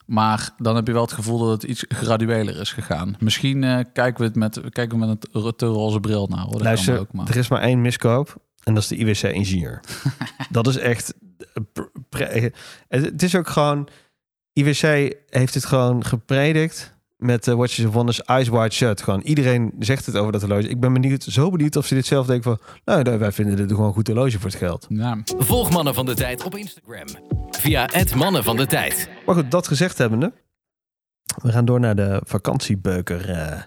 Maar 0.05 0.49
dan 0.57 0.75
heb 0.75 0.87
je 0.87 0.93
wel 0.93 1.01
het 1.01 1.11
gevoel 1.11 1.39
dat 1.39 1.49
het 1.61 1.63
iets 1.63 1.85
gradueler 1.87 2.59
is 2.59 2.71
gegaan. 2.71 3.15
Misschien 3.19 3.63
eh, 3.63 3.79
kijken 3.93 4.19
we 4.19 4.25
het 4.27 4.35
met, 4.35 4.59
kijken 4.69 4.99
we 4.99 5.05
met 5.05 5.27
een 5.31 5.55
te 5.55 5.65
roze 5.65 5.99
bril 5.99 6.27
naar. 6.27 6.39
Hoor. 6.43 6.51
Dat 6.51 6.61
Luister, 6.61 6.99
ook, 6.99 7.13
maar. 7.13 7.29
er 7.29 7.35
is 7.35 7.47
maar 7.47 7.61
één 7.61 7.81
miskoop. 7.81 8.35
En 8.63 8.73
dat 8.73 8.83
is 8.83 8.89
de 8.89 8.95
IWC-ingenieur. 8.95 9.79
dat 10.49 10.67
is 10.67 10.77
echt... 10.77 11.13
pre- 12.09 12.51
Het 12.87 13.23
is 13.23 13.35
ook 13.35 13.47
gewoon... 13.47 13.87
IWC 14.53 15.13
heeft 15.29 15.53
het 15.53 15.65
gewoon 15.65 16.05
gepredikt 16.05 16.93
met 17.23 17.47
uh, 17.47 17.55
Watches 17.55 17.85
of 17.85 17.93
Wonders 17.93 18.21
Eyes 18.21 18.49
Wide 18.49 18.71
Shut. 18.71 19.01
Gewoon 19.01 19.21
iedereen 19.21 19.73
zegt 19.79 20.05
het 20.05 20.15
over 20.15 20.31
dat 20.31 20.41
horloge. 20.41 20.69
Ik 20.69 20.79
ben 20.79 20.93
benieuwd, 20.93 21.23
zo 21.23 21.49
benieuwd 21.49 21.75
of 21.75 21.85
ze 21.85 21.93
dit 21.93 22.05
zelf 22.05 22.25
denken 22.25 22.43
van... 22.43 22.59
Nou, 22.85 23.17
wij 23.17 23.31
vinden 23.31 23.55
dit 23.55 23.69
gewoon 23.69 23.87
een 23.87 23.93
goed 23.93 24.07
horloge 24.07 24.39
voor 24.39 24.49
het 24.49 24.59
geld. 24.59 24.85
Ja. 24.89 25.17
Volg 25.37 25.69
Mannen 25.69 25.93
van 25.93 26.05
de 26.05 26.13
Tijd 26.13 26.43
op 26.43 26.55
Instagram. 26.55 27.07
Via 27.49 27.89
het 27.91 28.15
Mannen 28.15 28.43
van 28.43 28.57
de 28.57 28.65
Tijd. 28.65 29.09
Maar 29.25 29.35
goed, 29.35 29.51
dat 29.51 29.67
gezegd 29.67 29.97
hebbende... 29.97 30.33
We 31.41 31.51
gaan 31.51 31.65
door 31.65 31.79
naar 31.79 31.95
de 31.95 32.21
vakantiebeuker 32.25 33.29
eh, 33.29 33.61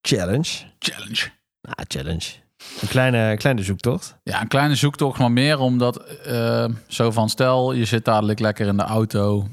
challenge. 0.00 0.64
Challenge. 0.78 1.30
Ah, 1.60 1.84
challenge. 1.88 2.30
Een 2.80 2.88
kleine, 2.88 3.36
kleine 3.36 3.62
zoektocht. 3.62 4.16
Ja, 4.22 4.40
een 4.40 4.48
kleine 4.48 4.74
zoektocht, 4.74 5.18
maar 5.18 5.32
meer 5.32 5.58
omdat 5.58 5.96
eh, 5.96 6.68
zo 6.86 7.10
van 7.10 7.28
stel, 7.28 7.72
je 7.72 7.84
zit 7.84 8.04
dadelijk 8.04 8.38
lekker 8.38 8.66
in 8.66 8.76
de 8.76 8.82
auto 8.82 9.48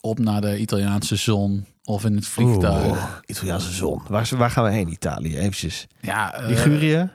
op 0.00 0.18
naar 0.18 0.40
de 0.40 0.58
Italiaanse 0.58 1.16
zon 1.16 1.66
of 1.84 2.04
in 2.04 2.14
het 2.14 2.26
vliegtuig. 2.26 2.86
Oeh, 2.86 3.04
Italiaanse 3.26 3.72
zon. 3.72 4.02
Waar, 4.08 4.28
waar 4.36 4.50
gaan 4.50 4.64
we 4.64 4.70
heen, 4.70 4.88
Italië? 4.88 5.36
Eventjes. 5.38 5.86
Ja, 6.00 6.34
eh, 6.34 6.46
Ligurië? 6.48 7.10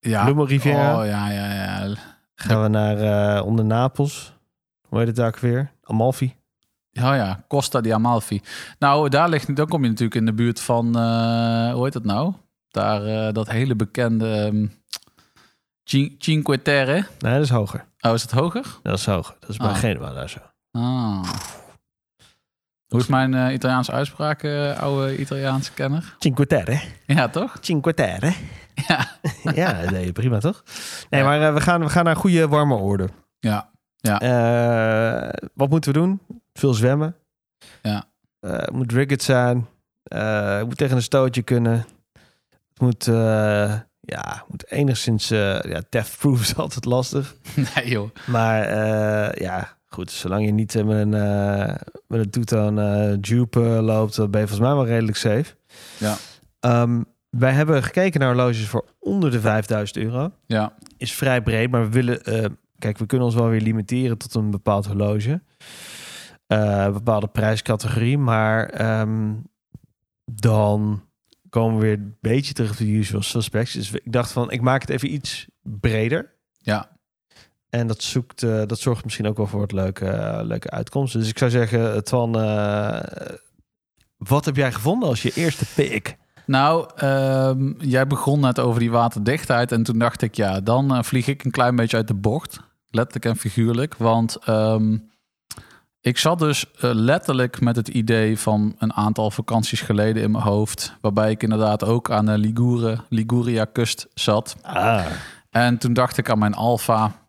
ja. 0.00 0.24
Lummo 0.24 0.42
Riviera? 0.44 0.98
Oh 1.00 1.06
ja, 1.06 1.30
ja, 1.30 1.52
ja. 1.52 1.94
Gaan 2.34 2.62
we 2.62 2.68
naar 2.68 2.98
eh, 3.36 3.46
onder 3.46 3.64
Napels? 3.64 4.32
Hoe 4.88 4.98
heet 4.98 5.06
het 5.06 5.16
daar 5.16 5.26
ook 5.26 5.38
weer? 5.38 5.72
Amalfi? 5.82 6.34
Oh 6.92 7.02
ja, 7.02 7.44
Costa 7.48 7.80
di 7.80 7.92
Amalfi. 7.92 8.40
Nou, 8.78 9.08
daar 9.08 9.28
ligt, 9.28 9.56
dan 9.56 9.66
kom 9.68 9.82
je 9.82 9.88
natuurlijk 9.88 10.14
in 10.20 10.24
de 10.26 10.32
buurt 10.34 10.60
van, 10.60 10.86
eh, 10.98 11.72
hoe 11.72 11.84
heet 11.84 11.92
dat 11.92 12.04
nou? 12.04 12.32
Daar, 12.68 13.32
dat 13.32 13.48
hele 13.50 13.74
bekende 13.76 14.34
ehm, 14.34 14.66
Cin- 15.84 16.14
Cinque 16.18 16.62
Terre. 16.62 17.06
Nee, 17.18 17.32
dat 17.34 17.42
is 17.42 17.50
hoger. 17.50 17.84
Oh, 18.00 18.12
is 18.14 18.22
het 18.22 18.30
hoger? 18.30 18.64
Dat 18.82 18.98
is 18.98 19.06
hoger. 19.06 19.36
Dat 19.40 19.48
is 19.50 19.56
bij 19.56 19.66
Ah. 19.68 19.76
Genua 19.76 20.12
daar 20.12 20.28
zo. 20.30 20.38
Ah. 20.70 21.22
Hoe 22.88 23.00
is 23.00 23.06
mijn 23.06 23.34
eh, 23.34 23.52
Italiaanse 23.52 23.92
uitspraak, 23.92 24.42
eh, 24.42 24.78
oude 24.78 25.16
Italiaanse 25.18 25.72
kenner? 25.72 26.14
Cinque 26.18 26.46
Terre. 26.46 26.80
Ja, 27.06 27.28
toch? 27.28 27.56
Cinque 27.60 27.94
Terre. 27.94 28.32
Ja. 28.88 29.08
ja, 29.54 29.98
je 29.98 30.12
prima 30.12 30.38
toch? 30.38 30.62
Nee, 31.10 31.20
Ja. 31.20 31.26
maar 31.26 31.42
eh, 31.42 31.54
we, 31.54 31.60
gaan, 31.60 31.80
we 31.80 31.88
gaan 31.88 32.04
naar 32.04 32.16
goede 32.16 32.48
warme 32.48 32.74
orde. 32.74 33.08
Ja. 33.38 33.70
Eh, 34.00 35.28
wat 35.54 35.70
moeten 35.70 35.92
we 35.92 35.98
doen? 35.98 36.20
Veel 36.52 36.74
zwemmen. 36.74 37.16
Ja. 37.82 38.04
Het 38.40 38.70
moet 38.72 38.92
rigged 38.92 39.22
zijn. 39.22 39.66
Het 40.08 40.66
moet 40.66 40.76
tegen 40.76 40.96
een 40.96 41.02
stootje 41.02 41.42
kunnen. 41.42 41.86
Het 42.68 42.80
moet, 42.80 43.04
ja, 44.00 44.44
moet 44.48 44.70
enigszins... 44.70 45.28
ja, 45.28 45.82
theft-proof 45.88 46.40
is 46.40 46.56
altijd 46.64 46.84
lastig. 46.84 47.34
Nee, 47.74 47.88
joh. 47.88 48.10
Maar 48.26 48.58
ja, 49.42 49.75
goed. 49.86 50.10
Zolang 50.10 50.44
je 50.44 50.52
niet 50.52 50.74
eh, 50.74 50.84
met 50.84 50.96
een, 50.96 51.14
eh 51.14 51.74
met 52.06 52.20
een 52.20 52.30
toetoon 52.30 52.78
eh 52.78 53.16
dupe 53.20 53.60
loopt... 53.60 54.16
dan 54.16 54.30
ben 54.30 54.40
je 54.40 54.46
volgens 54.46 54.68
mij 54.68 54.76
wel 54.76 54.86
redelijk 54.86 55.16
safe. 55.16 55.54
Ja. 55.98 56.16
Ehm, 56.60 57.02
wij 57.30 57.52
hebben 57.52 57.82
gekeken 57.82 58.20
naar 58.20 58.34
horloges 58.34 58.66
voor 58.66 58.84
onder 58.98 59.30
de 59.30 59.40
5000 59.40 59.98
euro. 59.98 60.32
Ja. 60.46 60.72
Is 60.96 61.12
vrij 61.12 61.42
breed, 61.42 61.70
maar 61.70 61.82
we 61.82 61.90
willen... 61.90 62.20
kijk, 62.78 62.98
we 62.98 63.06
kunnen 63.06 63.26
ons 63.26 63.36
wel 63.36 63.48
weer 63.48 63.60
limiteren 63.60 64.18
tot 64.18 64.34
een 64.34 64.50
bepaald 64.50 64.86
horloge. 64.86 65.42
Een 66.46 66.92
bepaalde 66.92 67.26
prijscategorie. 67.26 68.18
Maar 68.18 68.68
ehm, 68.68 69.34
dan 70.24 71.06
komen 71.48 71.78
we 71.78 71.86
weer 71.86 71.96
een 71.96 72.16
beetje 72.20 72.52
terug 72.52 72.70
op 72.70 72.76
de 72.76 72.88
usual 72.88 73.22
suspects. 73.22 73.72
Dus 73.72 73.90
ik 73.92 74.12
dacht 74.12 74.32
van, 74.32 74.50
ik 74.50 74.60
maak 74.60 74.80
het 74.80 74.90
even 74.90 75.12
iets 75.12 75.46
breder. 75.62 76.34
Ja. 76.58 76.95
En 77.70 77.86
dat, 77.86 78.02
zoekt, 78.02 78.42
eh, 78.42 78.62
dat 78.66 78.78
zorgt 78.78 79.04
misschien 79.04 79.26
ook 79.26 79.36
wel 79.36 79.46
voor 79.46 79.62
het 79.62 79.72
leuke, 79.72 80.06
eh, 80.06 80.44
leuke 80.44 80.70
uitkomsten. 80.70 81.20
Dus 81.20 81.28
ik 81.28 81.38
zou 81.38 81.50
zeggen, 81.50 82.04
Twan, 82.04 82.40
eh, 82.40 82.98
wat 84.16 84.44
heb 84.44 84.56
jij 84.56 84.72
gevonden 84.72 85.08
als 85.08 85.22
je 85.22 85.32
eerste 85.34 85.64
pick? 85.74 86.16
Nou, 86.46 86.90
ehm, 86.96 87.72
jij 87.78 88.06
begon 88.06 88.40
net 88.40 88.58
over 88.58 88.80
die 88.80 88.90
waterdichtheid. 88.90 89.72
En 89.72 89.82
toen 89.82 89.98
dacht 89.98 90.22
ik, 90.22 90.34
ja, 90.34 90.60
dan 90.60 91.04
vlieg 91.04 91.26
ik 91.26 91.44
een 91.44 91.50
klein 91.50 91.76
beetje 91.76 91.96
uit 91.96 92.08
de 92.08 92.14
bocht. 92.14 92.60
Letterlijk 92.90 93.24
en 93.24 93.36
figuurlijk. 93.36 93.96
Want 93.96 94.36
ehm, 94.44 94.96
ik 96.00 96.18
zat 96.18 96.38
dus 96.38 96.64
letterlijk 96.80 97.60
met 97.60 97.76
het 97.76 97.88
idee 97.88 98.38
van 98.38 98.74
een 98.78 98.92
aantal 98.92 99.30
vakanties 99.30 99.80
geleden 99.80 100.22
in 100.22 100.30
mijn 100.30 100.44
hoofd. 100.44 100.96
Waarbij 101.00 101.30
ik 101.30 101.42
inderdaad 101.42 101.84
ook 101.84 102.10
aan 102.10 102.26
de 102.26 102.38
Ligure, 102.38 102.98
Liguria 103.08 103.64
kust 103.64 104.06
zat. 104.14 104.56
Ah, 104.62 105.04
En 105.50 105.78
toen 105.78 105.92
dacht 105.92 106.18
ik 106.18 106.30
aan 106.30 106.38
mijn 106.38 106.54
Alfa 106.54 107.25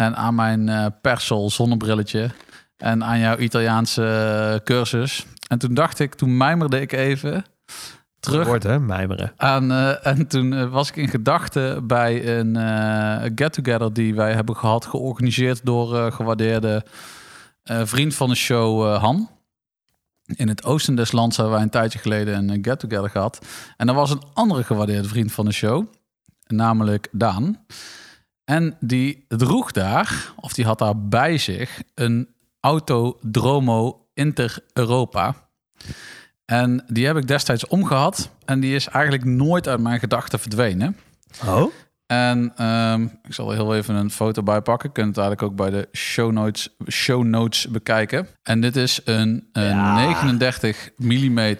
en 0.00 0.16
aan 0.16 0.34
mijn 0.34 0.94
Persol 1.00 1.50
zonnebrilletje 1.50 2.30
en 2.76 3.04
aan 3.04 3.18
jouw 3.18 3.36
Italiaanse 3.36 4.04
eh, 4.04 4.64
cursus. 4.64 5.26
En 5.48 5.58
toen 5.58 5.74
dacht 5.74 5.98
ik, 5.98 6.14
toen 6.14 6.36
mijmerde 6.36 6.80
ik 6.80 6.92
even 6.92 7.44
terug 8.20 8.46
Woord, 8.46 8.62
hè? 8.62 8.80
Mijmeren. 8.80 9.32
aan, 9.36 9.72
eh, 9.72 10.06
en 10.06 10.26
toen 10.26 10.70
was 10.70 10.88
ik 10.88 10.96
in 10.96 11.08
gedachten 11.08 11.86
bij 11.86 12.38
een 12.38 12.56
eh, 12.56 13.30
get-together 13.34 13.92
die 13.92 14.14
wij 14.14 14.32
hebben 14.32 14.56
gehad, 14.56 14.86
georganiseerd 14.86 15.64
door 15.64 16.12
gewaardeerde 16.12 16.84
vriend 17.64 18.14
van 18.14 18.28
de 18.28 18.34
show 18.34 18.96
Han. 18.96 19.28
In 20.24 20.48
het 20.48 20.64
oosten 20.64 20.94
des 20.94 21.12
lands 21.12 21.36
hebben 21.36 21.54
wij 21.54 21.62
een 21.64 21.70
tijdje 21.70 21.98
geleden 21.98 22.48
een 22.48 22.64
get-together 22.64 23.10
gehad. 23.10 23.46
En 23.76 23.88
er 23.88 23.94
was 23.94 24.10
een 24.10 24.22
andere 24.32 24.64
gewaardeerde 24.64 25.08
vriend 25.08 25.32
van 25.32 25.44
de 25.44 25.52
show, 25.52 25.84
namelijk 26.46 27.08
Daan. 27.12 27.64
En 28.50 28.76
die 28.80 29.24
droeg 29.28 29.72
daar, 29.72 30.32
of 30.36 30.52
die 30.52 30.64
had 30.64 30.78
daar 30.78 30.98
bij 30.98 31.38
zich, 31.38 31.82
een 31.94 32.28
Autodromo 32.60 34.06
Inter 34.14 34.58
Europa. 34.72 35.34
En 36.44 36.84
die 36.86 37.06
heb 37.06 37.16
ik 37.16 37.26
destijds 37.26 37.66
omgehad. 37.66 38.30
En 38.44 38.60
die 38.60 38.74
is 38.74 38.88
eigenlijk 38.88 39.24
nooit 39.24 39.68
uit 39.68 39.80
mijn 39.80 39.98
gedachten 40.00 40.38
verdwenen. 40.38 40.96
Oh? 41.46 41.72
En 42.06 42.52
ehm, 42.56 43.02
ik 43.02 43.34
zal 43.34 43.50
er 43.50 43.56
heel 43.56 43.74
even 43.74 43.94
een 43.94 44.10
foto 44.10 44.42
bij 44.42 44.60
pakken. 44.60 44.92
Kunt 44.92 45.16
het 45.16 45.18
eigenlijk 45.18 45.50
ook 45.50 45.56
bij 45.56 45.70
de 45.70 45.88
show 45.92 46.32
notes, 46.32 46.68
show 46.88 47.24
notes 47.24 47.68
bekijken. 47.68 48.28
En 48.42 48.60
dit 48.60 48.76
is 48.76 49.00
een, 49.04 49.48
een 49.52 49.62
Ja. 49.62 49.94
39 49.94 50.90
mm 50.96 51.56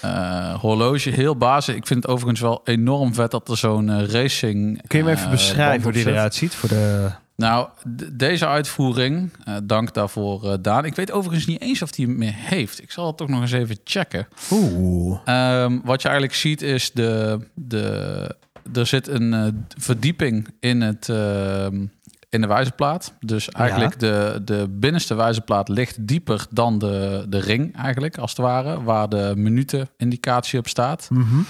eh, 0.00 0.54
horloge. 0.54 1.10
Heel 1.10 1.36
basis. 1.36 1.74
Ik 1.74 1.86
vind 1.86 2.02
het 2.02 2.12
overigens 2.12 2.40
wel 2.40 2.60
enorm 2.64 3.14
vet 3.14 3.30
dat 3.30 3.48
er 3.48 3.56
zo'n 3.56 3.90
eh, 3.90 4.06
racing... 4.06 4.86
Kun 4.86 4.98
je 4.98 5.04
me 5.04 5.10
even 5.10 5.24
eh, 5.24 5.30
beschrijven 5.30 5.82
hoe 5.82 5.92
die 5.92 6.08
eruit 6.08 6.34
ziet? 6.34 6.54
Voor 6.54 6.68
de... 6.68 7.10
Nou, 7.36 7.68
deze 8.12 8.46
uitvoering, 8.46 9.30
dank 9.62 9.94
daarvoor 9.94 10.62
Daan. 10.62 10.84
Ik 10.84 10.94
weet 10.94 11.12
overigens 11.12 11.46
niet 11.46 11.60
eens 11.60 11.82
of 11.82 11.96
hij 11.96 12.04
hem 12.04 12.18
meer 12.18 12.34
heeft. 12.34 12.82
Ik 12.82 12.90
zal 12.90 13.06
het 13.06 13.16
toch 13.16 13.28
nog 13.28 13.40
eens 13.40 13.52
even 13.52 13.76
checken. 13.84 14.28
Oeh. 14.50 15.20
Ehm, 15.24 15.78
wat 15.84 16.02
je 16.02 16.08
eigenlijk 16.08 16.38
ziet 16.38 16.62
is 16.62 16.90
de, 16.92 17.38
de 17.54 18.36
er 18.72 18.86
zit 18.86 19.08
een 19.08 19.66
verdieping 19.78 20.48
in 20.60 20.80
het 20.80 21.08
ehm, 21.08 21.84
in 22.30 22.40
de 22.40 22.46
wijzerplaat. 22.46 23.14
Dus 23.20 23.48
eigenlijk 23.48 23.98
de, 23.98 24.40
de 24.44 24.66
binnenste 24.70 25.14
wijzerplaat 25.14 25.68
ligt 25.68 26.06
dieper 26.06 26.46
dan 26.50 26.78
de, 26.78 27.26
de 27.28 27.38
ring 27.38 27.76
eigenlijk 27.76 28.18
als 28.18 28.30
het 28.30 28.40
ware, 28.40 28.82
waar 28.82 29.08
de 29.08 29.32
minutenindicatie 29.36 30.58
op 30.58 30.68
staat. 30.68 31.08
Mhm. 31.10 31.40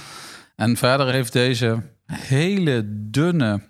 En 0.57 0.77
verder 0.77 1.13
heeft 1.13 1.33
deze 1.33 1.83
hele 2.07 2.85
dunne 2.87 3.61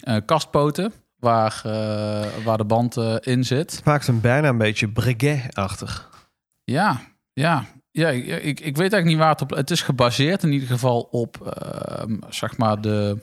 eh, 0.00 0.16
kastpoten 0.24 0.92
waar, 1.18 1.60
eh, 1.64 2.44
waar 2.44 2.56
de 2.56 2.64
band 2.64 2.96
eh, 2.96 3.16
in 3.20 3.44
zit. 3.44 3.80
Maakt 3.84 4.06
hem 4.06 4.20
bijna 4.20 4.48
een 4.48 4.58
beetje 4.58 4.88
Breguet-achtig. 4.88 6.10
Ja, 6.64 7.00
ja. 7.32 7.64
Ja, 7.90 8.08
ik, 8.08 8.60
ik, 8.60 8.76
weet 8.76 8.92
eigenlijk 8.92 9.04
niet 9.04 9.18
waar 9.18 9.30
het 9.30 9.42
op... 9.42 9.50
Het 9.50 9.70
is 9.70 9.82
gebaseerd 9.82 10.42
in 10.42 10.52
ieder 10.52 10.68
geval 10.68 11.00
op, 11.00 11.46
ehm, 11.46 12.16
zeg 12.28 12.56
maar, 12.56 12.80
de, 12.80 13.18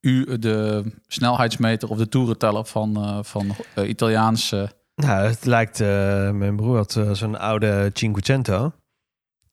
u, 0.00 0.38
de 0.38 0.84
snelheidsmeter 1.06 1.88
of 1.88 1.98
de 1.98 2.08
toerenteller 2.08 2.64
van, 2.64 2.96
eh, 2.96 3.18
van 3.22 3.54
eh, 3.74 3.88
Italiaanse... 3.88 4.70
Nou, 4.94 5.26
het 5.28 5.44
lijkt... 5.44 5.80
eh, 5.80 6.30
mijn 6.30 6.56
broer 6.56 6.76
had 6.76 6.96
eh, 6.96 7.10
zo'n 7.12 7.38
oude 7.38 7.90
Cinquecento. 7.92 8.72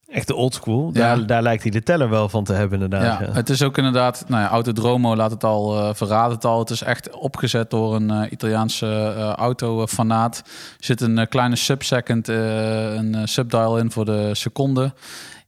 Echt 0.07 0.27
de 0.27 0.35
oldschool. 0.35 0.89
Ja. 0.93 0.99
Daar, 0.99 1.25
daar 1.25 1.41
lijkt 1.41 1.63
hij 1.63 1.71
de 1.71 1.83
teller 1.83 2.09
wel 2.09 2.29
van 2.29 2.43
te 2.43 2.53
hebben 2.53 2.81
inderdaad. 2.81 3.19
Ja, 3.19 3.25
Ja, 3.27 3.33
het 3.33 3.49
is 3.49 3.63
ook 3.63 3.77
inderdaad, 3.77 4.25
nou 4.27 4.41
ja, 4.43 4.49
Autodromo 4.49 5.15
laat 5.15 5.31
het 5.31 5.43
al, 5.43 5.77
eh 5.79 5.93
verraadt 5.93 6.33
het 6.33 6.45
al. 6.45 6.59
Het 6.59 6.69
is 6.69 6.81
echt 6.83 7.09
opgezet 7.15 7.69
door 7.69 7.95
een 7.95 8.09
eh, 8.09 8.31
Italiaanse 8.31 9.13
eh 9.17 9.33
autofanaat. 9.33 10.37
Er 10.79 10.85
zit 10.85 11.01
een 11.01 11.17
eh, 11.17 11.27
kleine 11.27 11.55
subsecond, 11.55 12.29
eh 12.29 12.93
een 12.93 13.15
eh, 13.15 13.21
subdial 13.25 13.77
in 13.77 13.91
voor 13.91 14.05
de 14.05 14.29
seconde. 14.35 14.93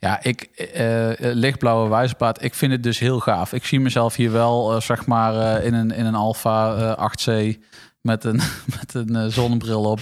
Ja, 0.05 0.23
ik, 0.23 0.41
eh, 0.41 1.09
eh, 1.11 1.35
lichtblauwe 1.35 1.89
wijzerplaat, 1.89 2.43
ik 2.43 2.53
vind 2.53 2.71
het 2.71 2.83
dus 2.83 2.99
heel 2.99 3.19
gaaf. 3.19 3.53
Ik 3.53 3.65
zie 3.65 3.79
mezelf 3.79 4.15
hier 4.15 4.31
wel, 4.31 4.75
eh, 4.75 4.81
zeg 4.81 5.05
maar, 5.05 5.63
in 5.63 5.73
een, 5.73 5.91
in 5.91 6.05
een 6.05 6.15
Alfa 6.15 6.75
eh, 6.75 6.97
8C 6.97 7.57
met 8.01 8.23
een, 8.23 8.41
met 8.79 8.93
een 8.93 9.31
zonnebril 9.31 9.83
op. 9.83 9.99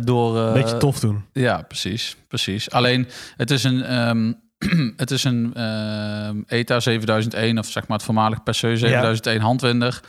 door, 0.00 0.52
Beetje 0.52 0.76
tof 0.76 1.00
doen. 1.00 1.24
ja, 1.32 1.62
precies, 1.62 2.16
precies. 2.28 2.70
Alleen 2.70 3.08
het 3.36 3.50
is 3.50 3.64
een, 3.64 3.82
ehm, 3.82 4.32
het 5.02 5.10
is 5.10 5.24
een 5.24 5.50
ehm, 5.54 6.36
ETA 6.46 6.80
7001 6.80 7.58
of 7.58 7.66
zeg 7.66 7.86
maar 7.86 7.96
het 7.96 8.06
voormalig 8.06 8.42
Peugeot 8.42 8.78
7001 8.78 9.40
handwinder. 9.40 10.00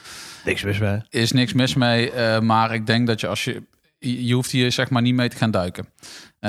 Niks 0.46 0.64
mis 0.64 0.78
bij. 0.78 1.06
Is 1.10 1.32
niks 1.32 1.54
mis 1.54 1.74
mee, 1.74 2.12
maar 2.42 2.74
ik 2.74 2.86
denk 2.86 3.08
dat 3.08 3.20
je 3.20 3.28
als 3.28 3.44
je 3.44 3.64
je 4.00 4.34
hoeft 4.34 4.52
hier 4.52 4.72
zeg 4.72 4.90
maar 4.90 5.02
niet 5.02 5.16
mee 5.16 5.30
te 5.30 5.38
gaan 5.38 5.52
duiken. 5.52 5.88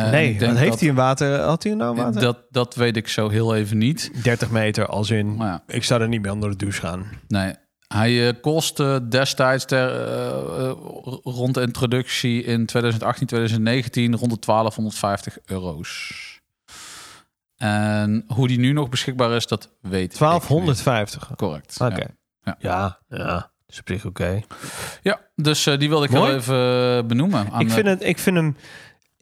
Nee, 0.03 0.39
wat 0.41 0.57
heeft 0.57 0.71
dat, 0.71 0.81
hij 0.81 0.89
in 0.89 0.95
water? 0.95 1.41
Had 1.41 1.63
hij 1.63 1.75
nou 1.75 1.97
water? 1.97 2.21
Dat, 2.21 2.39
dat 2.51 2.75
weet 2.75 2.97
ik 2.97 3.09
zo 3.09 3.29
heel 3.29 3.55
even 3.55 3.79
niet. 3.79 4.11
30 4.23 4.51
meter 4.51 4.87
als 4.87 5.11
in... 5.11 5.37
Ja, 5.39 5.63
Ik 5.67 5.85
zou 5.85 6.01
er 6.01 6.09
niet 6.09 6.23
mee 6.23 6.33
onder 6.33 6.51
de 6.51 6.57
douche 6.57 6.81
gaan. 6.81 7.07
nee. 7.29 7.55
Hij 7.95 8.29
eh, 8.29 8.35
kostte 8.41 9.07
destijds 9.09 9.65
ter, 9.65 10.07
eh, 10.07 10.69
eh, 10.69 10.73
rond 11.23 11.55
de 11.55 11.61
introductie 11.61 12.45
in 12.45 12.67
2018, 12.67 13.27
2019 13.27 14.17
rond 14.17 14.31
de 14.31 14.39
1250 14.39 15.39
euro's. 15.45 16.13
En 17.57 18.25
hoe 18.27 18.49
die 18.49 18.59
nu 18.59 18.73
nog 18.73 18.89
beschikbaar 18.89 19.31
is, 19.31 19.47
dat 19.47 19.71
weet 19.81 20.13
ik 20.13 20.19
1250. 20.19 21.29
niet. 21.29 21.39
Correct. 21.39 21.81
Oké. 21.81 22.07
Ja. 22.43 22.57
Ja. 22.59 22.59
Ja, 22.59 22.99
ja. 23.09 23.25
Dat 23.27 23.51
is 23.67 23.79
op 23.81 23.89
zich 23.89 24.05
oké. 24.05 24.41
Ja, 25.03 25.21
dus 25.35 25.65
die 25.65 25.89
wilde 25.89 26.05
ik 26.05 26.11
Mooi. 26.11 26.31
wel 26.31 26.37
even 26.37 27.07
benoemen. 27.07 27.51
Aan 27.51 27.61
Ik 27.61 27.71
vind, 27.71 27.87
het, 27.87 28.03
ik, 28.03 28.19
vind 28.19 28.37
hem, 28.37 28.57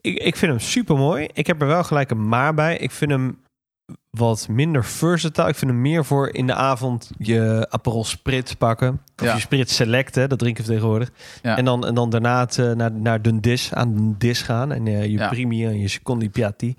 ik, 0.03 0.17
ik 0.17 0.35
vind 0.35 0.51
hem 0.51 0.59
super 0.61 0.95
mooi. 0.97 1.27
Ik 1.33 1.47
heb 1.47 1.61
er 1.61 1.67
wel 1.67 1.83
gelijk 1.83 2.11
een 2.11 2.27
maar 2.27 2.53
bij. 2.53 2.77
Ik 2.77 2.91
vind 2.91 3.11
hem 3.11 3.41
wat 4.09 4.47
minder 4.49 4.85
versatile. 4.85 5.47
Ik 5.47 5.55
vind 5.55 5.71
hem 5.71 5.81
meer 5.81 6.05
voor 6.05 6.29
in 6.33 6.47
de 6.47 6.53
avond 6.53 7.09
je 7.17 7.67
Aperol 7.69 8.03
Spritz 8.05 8.53
pakken. 8.53 9.01
Of 9.21 9.25
Ja. 9.25 9.33
je 9.33 9.39
Spritz 9.39 9.73
Select, 9.75 10.15
hè, 10.15 10.27
dat 10.27 10.39
drinken 10.39 10.63
we 10.63 10.69
tegenwoordig. 10.71 11.09
Ja. 11.41 11.57
En, 11.57 11.65
dan, 11.65 11.85
en 11.85 11.93
dan 11.95 12.09
daarna 12.09 12.39
het, 12.39 12.57
eh, 12.57 12.71
naar, 12.71 12.91
naar 12.91 13.21
de 13.21 13.39
dis, 13.39 13.73
aan 13.73 13.95
de 13.95 14.17
dis 14.17 14.41
gaan. 14.41 14.71
En 14.71 14.87
eh, 14.87 15.03
je 15.03 15.11
Ja. 15.11 15.27
Primi 15.29 15.65
en 15.65 15.79
je 15.79 15.87
Secondi 15.87 16.29
Piatti. 16.29 16.75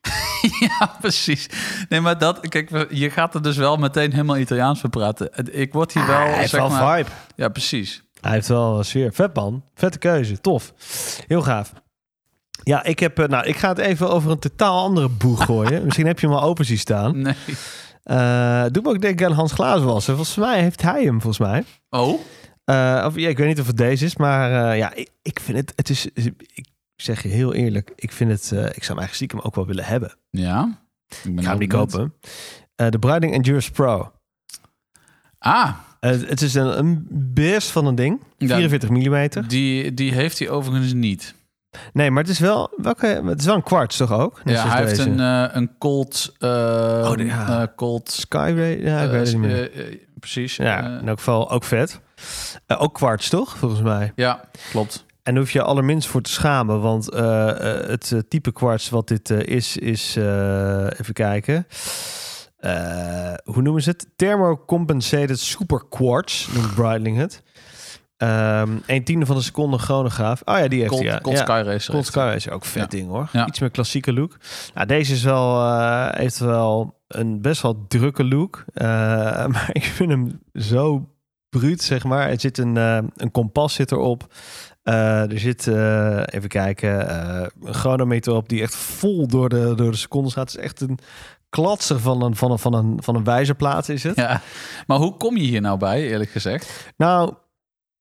ja, 0.60 0.96
precies. 1.00 1.48
Nee, 1.88 2.00
maar 2.00 2.18
dat, 2.18 2.48
kijk, 2.48 2.86
je 2.90 3.10
gaat 3.10 3.34
er 3.34 3.42
dus 3.42 3.56
wel 3.56 3.76
meteen 3.76 4.10
helemaal 4.10 4.38
Italiaans 4.38 4.80
voor 4.80 4.90
praten. 4.90 5.30
Ik 5.52 5.72
word 5.72 5.92
hier 5.92 6.06
wel, 6.06 6.16
Ah, 6.16 6.24
hij 6.24 6.36
heeft 6.38 6.50
zeg 6.50 6.60
wel 6.60 6.70
maar, 6.70 6.96
vibe. 6.96 7.10
Ja, 7.36 7.48
precies. 7.48 8.02
Hij 8.20 8.32
heeft 8.32 8.48
wel 8.48 8.78
een 8.78 8.84
sfeer. 8.84 9.12
Vet 9.12 9.34
man. 9.34 9.64
Vette 9.74 9.98
keuze. 9.98 10.40
Tof. 10.40 10.72
Heel 11.26 11.42
gaaf. 11.42 11.72
Ja, 12.62 12.84
ik 12.84 12.98
heb... 12.98 13.18
eh, 13.18 13.26
Nou, 13.28 13.46
ik 13.46 13.56
ga 13.56 13.68
het 13.68 13.78
even 13.78 14.10
over 14.10 14.30
een 14.30 14.38
totaal 14.38 14.84
andere 14.84 15.08
boeg 15.08 15.44
gooien. 15.44 15.82
Misschien 15.84 16.06
heb 16.06 16.20
je 16.20 16.26
hem 16.26 16.36
al 16.36 16.42
open 16.42 16.64
zien 16.64 16.78
staan. 16.78 17.20
Nee. 17.20 17.34
Eh 18.02 18.64
doe 18.70 18.82
me 18.82 18.88
ook 18.88 19.00
denken 19.00 19.26
aan 19.26 19.32
Hans 19.32 19.52
Glazenwasser. 19.52 20.14
Volgens 20.14 20.36
mij 20.36 20.60
heeft 20.62 20.82
hij 20.82 21.02
hem, 21.04 21.20
volgens 21.20 21.48
mij. 21.48 21.64
Oh? 21.90 22.20
Eh, 22.64 23.04
of, 23.06 23.16
ja, 23.16 23.28
ik 23.28 23.38
weet 23.38 23.46
niet 23.48 23.60
of 23.60 23.66
het 23.66 23.76
deze 23.76 24.04
is, 24.04 24.16
maar 24.16 24.76
ja, 24.76 24.94
ik, 24.94 25.08
ik 25.22 25.40
vind 25.40 25.58
het... 25.58 25.72
Het 25.76 25.88
is... 25.90 26.06
Ik 26.54 26.66
zeg 26.96 27.22
je 27.22 27.28
heel 27.28 27.54
eerlijk, 27.54 27.92
ik 27.96 28.12
vind 28.12 28.30
het... 28.30 28.42
ik 28.42 28.50
zou 28.50 28.58
hem 28.62 28.70
eigenlijk 28.76 29.14
stiekem 29.14 29.40
ook 29.40 29.54
wel 29.54 29.66
willen 29.66 29.84
hebben. 29.84 30.14
Ja. 30.30 30.78
Ik 31.08 31.16
ben 31.22 31.38
Ik 31.38 31.44
ga 31.44 31.50
hem 31.50 31.58
niet 31.58 31.72
kopen. 31.72 32.14
De 32.74 32.98
Bruiding 32.98 33.32
Endurance 33.34 33.70
Pro. 33.70 34.12
Ah, 35.38 35.74
het 36.00 36.42
is 36.42 36.54
een, 36.54 36.78
een 36.78 37.06
beest 37.10 37.70
van 37.70 37.86
een 37.86 37.94
ding. 37.94 38.20
Ja. 38.38 38.56
44 38.56 38.88
mm. 38.90 39.48
die, 39.48 39.94
die 39.94 40.12
heeft 40.12 40.38
hij 40.38 40.48
overigens 40.50 40.92
niet. 40.92 41.34
Nee, 41.92 42.10
maar 42.10 42.22
het 42.22 42.32
is 42.32 42.38
wel... 42.38 42.72
Welke, 42.76 43.06
het 43.24 43.40
is 43.40 43.46
wel 43.46 43.54
een 43.54 43.62
kwarts 43.62 43.96
toch 43.96 44.12
ook? 44.12 44.44
Net 44.44 44.54
ja, 44.56 44.68
hij 44.68 44.84
heeft 44.84 44.98
een, 44.98 45.20
eh, 45.20 45.44
een 45.52 45.70
Colt... 45.78 46.32
eh 46.38 46.48
Oh, 47.10 47.16
de- 47.16 47.24
ja. 47.24 47.60
eh, 47.62 47.66
Colt... 47.76 48.10
Skyway? 48.10 48.80
Ja, 48.82 49.00
ik 49.02 49.10
weet 49.10 49.20
het 49.26 49.36
niet 49.38 49.46
meer. 49.46 49.72
eh, 49.72 49.88
eh, 49.88 49.96
precies. 50.20 50.56
Ja, 50.56 50.84
Eh, 50.84 51.00
in 51.00 51.08
elk 51.08 51.18
geval 51.18 51.50
ook 51.50 51.64
vet. 51.64 52.00
Eh, 52.66 52.82
ook 52.82 52.94
kwarts, 52.94 53.28
toch? 53.28 53.56
Volgens 53.56 53.82
mij. 53.82 54.12
ja, 54.14 54.44
klopt. 54.70 55.04
En 55.22 55.36
hoef 55.36 55.50
je 55.50 55.62
allerminst 55.62 56.08
voor 56.08 56.22
te 56.22 56.30
schamen, 56.32 56.80
want 56.80 57.10
eh, 57.10 57.48
eh, 57.80 57.88
het 57.88 58.12
eh, 58.12 58.18
type 58.28 58.52
kwarts 58.52 58.88
wat 58.90 59.08
dit 59.08 59.30
eh, 59.30 59.38
is, 59.56 59.76
is, 59.76 60.16
eh, 60.16 60.84
even 61.00 61.12
kijken. 61.14 61.66
Eh, 62.58 63.32
hoe 63.44 63.62
noemen 63.62 63.82
ze 63.82 63.90
het? 63.90 64.06
Thermocompensated 64.16 65.38
super 65.40 65.82
quartz, 65.88 66.48
noemt 66.54 66.74
Breitling 66.74 67.16
het. 67.16 67.42
Ehm 68.20 68.76
een 68.86 69.04
tiende 69.04 69.26
van 69.26 69.36
de 69.36 69.42
seconde 69.42 69.78
chronograaf. 69.78 70.42
Oh 70.44 70.58
ja, 70.58 70.68
die 70.68 70.80
heeft 70.80 70.94
hij. 70.94 71.02
ja. 71.02 71.18
Colt 71.22 71.36
ja. 71.36 71.42
Sky 71.42 71.62
Racer. 71.64 71.94
Hij. 71.94 72.02
Sky 72.02 72.32
is 72.36 72.50
ook 72.50 72.64
vet 72.64 72.82
Ja. 72.82 72.88
ding 72.88 73.08
hoor. 73.08 73.28
Ja. 73.32 73.46
Iets 73.46 73.58
meer 73.58 73.70
klassieke 73.70 74.12
look. 74.12 74.36
Nou, 74.74 74.86
deze 74.86 75.12
is 75.12 75.22
wel, 75.22 75.60
eh, 75.62 76.08
heeft 76.10 76.38
wel 76.38 76.98
een 77.08 77.40
best 77.40 77.62
wel 77.62 77.84
drukke 77.88 78.24
look. 78.24 78.64
Eh, 78.74 78.86
maar 79.46 79.68
ik 79.72 79.84
vind 79.84 80.10
hem 80.10 80.40
zo 80.54 81.08
bruut, 81.48 81.82
zeg 81.82 82.04
maar. 82.04 82.28
Er 82.28 82.40
zit 82.40 82.58
een, 82.58 82.76
eh, 82.76 82.98
een 83.16 83.30
kompas 83.30 83.74
zit 83.74 83.92
erop. 83.92 84.34
Eh, 84.82 85.32
er 85.32 85.38
zit, 85.38 85.66
even 86.34 86.48
kijken, 86.48 87.14
een 87.64 87.74
chronometer 87.74 88.32
op 88.32 88.48
die 88.48 88.62
echt 88.62 88.74
vol 88.74 89.26
door 89.26 89.48
de, 89.48 89.72
door 89.76 89.90
de 89.90 89.96
secondes 89.96 90.32
gaat. 90.32 90.50
Het 90.50 90.58
is 90.58 90.64
echt 90.64 90.80
een 90.80 90.98
klatser 91.48 92.00
van 92.00 92.22
een, 92.22 92.36
van 92.36 92.50
een, 92.50 92.58
van 92.58 92.74
een, 92.74 93.02
van 93.02 93.14
een 93.14 93.24
wijzerplaat 93.24 93.88
is 93.88 94.02
het. 94.02 94.16
Ja. 94.16 94.40
Maar 94.86 94.98
hoe 94.98 95.16
kom 95.16 95.36
je 95.36 95.42
hier 95.42 95.60
nou 95.60 95.78
bij, 95.78 96.02
eerlijk 96.08 96.30
gezegd? 96.30 96.92
Nou, 96.96 97.34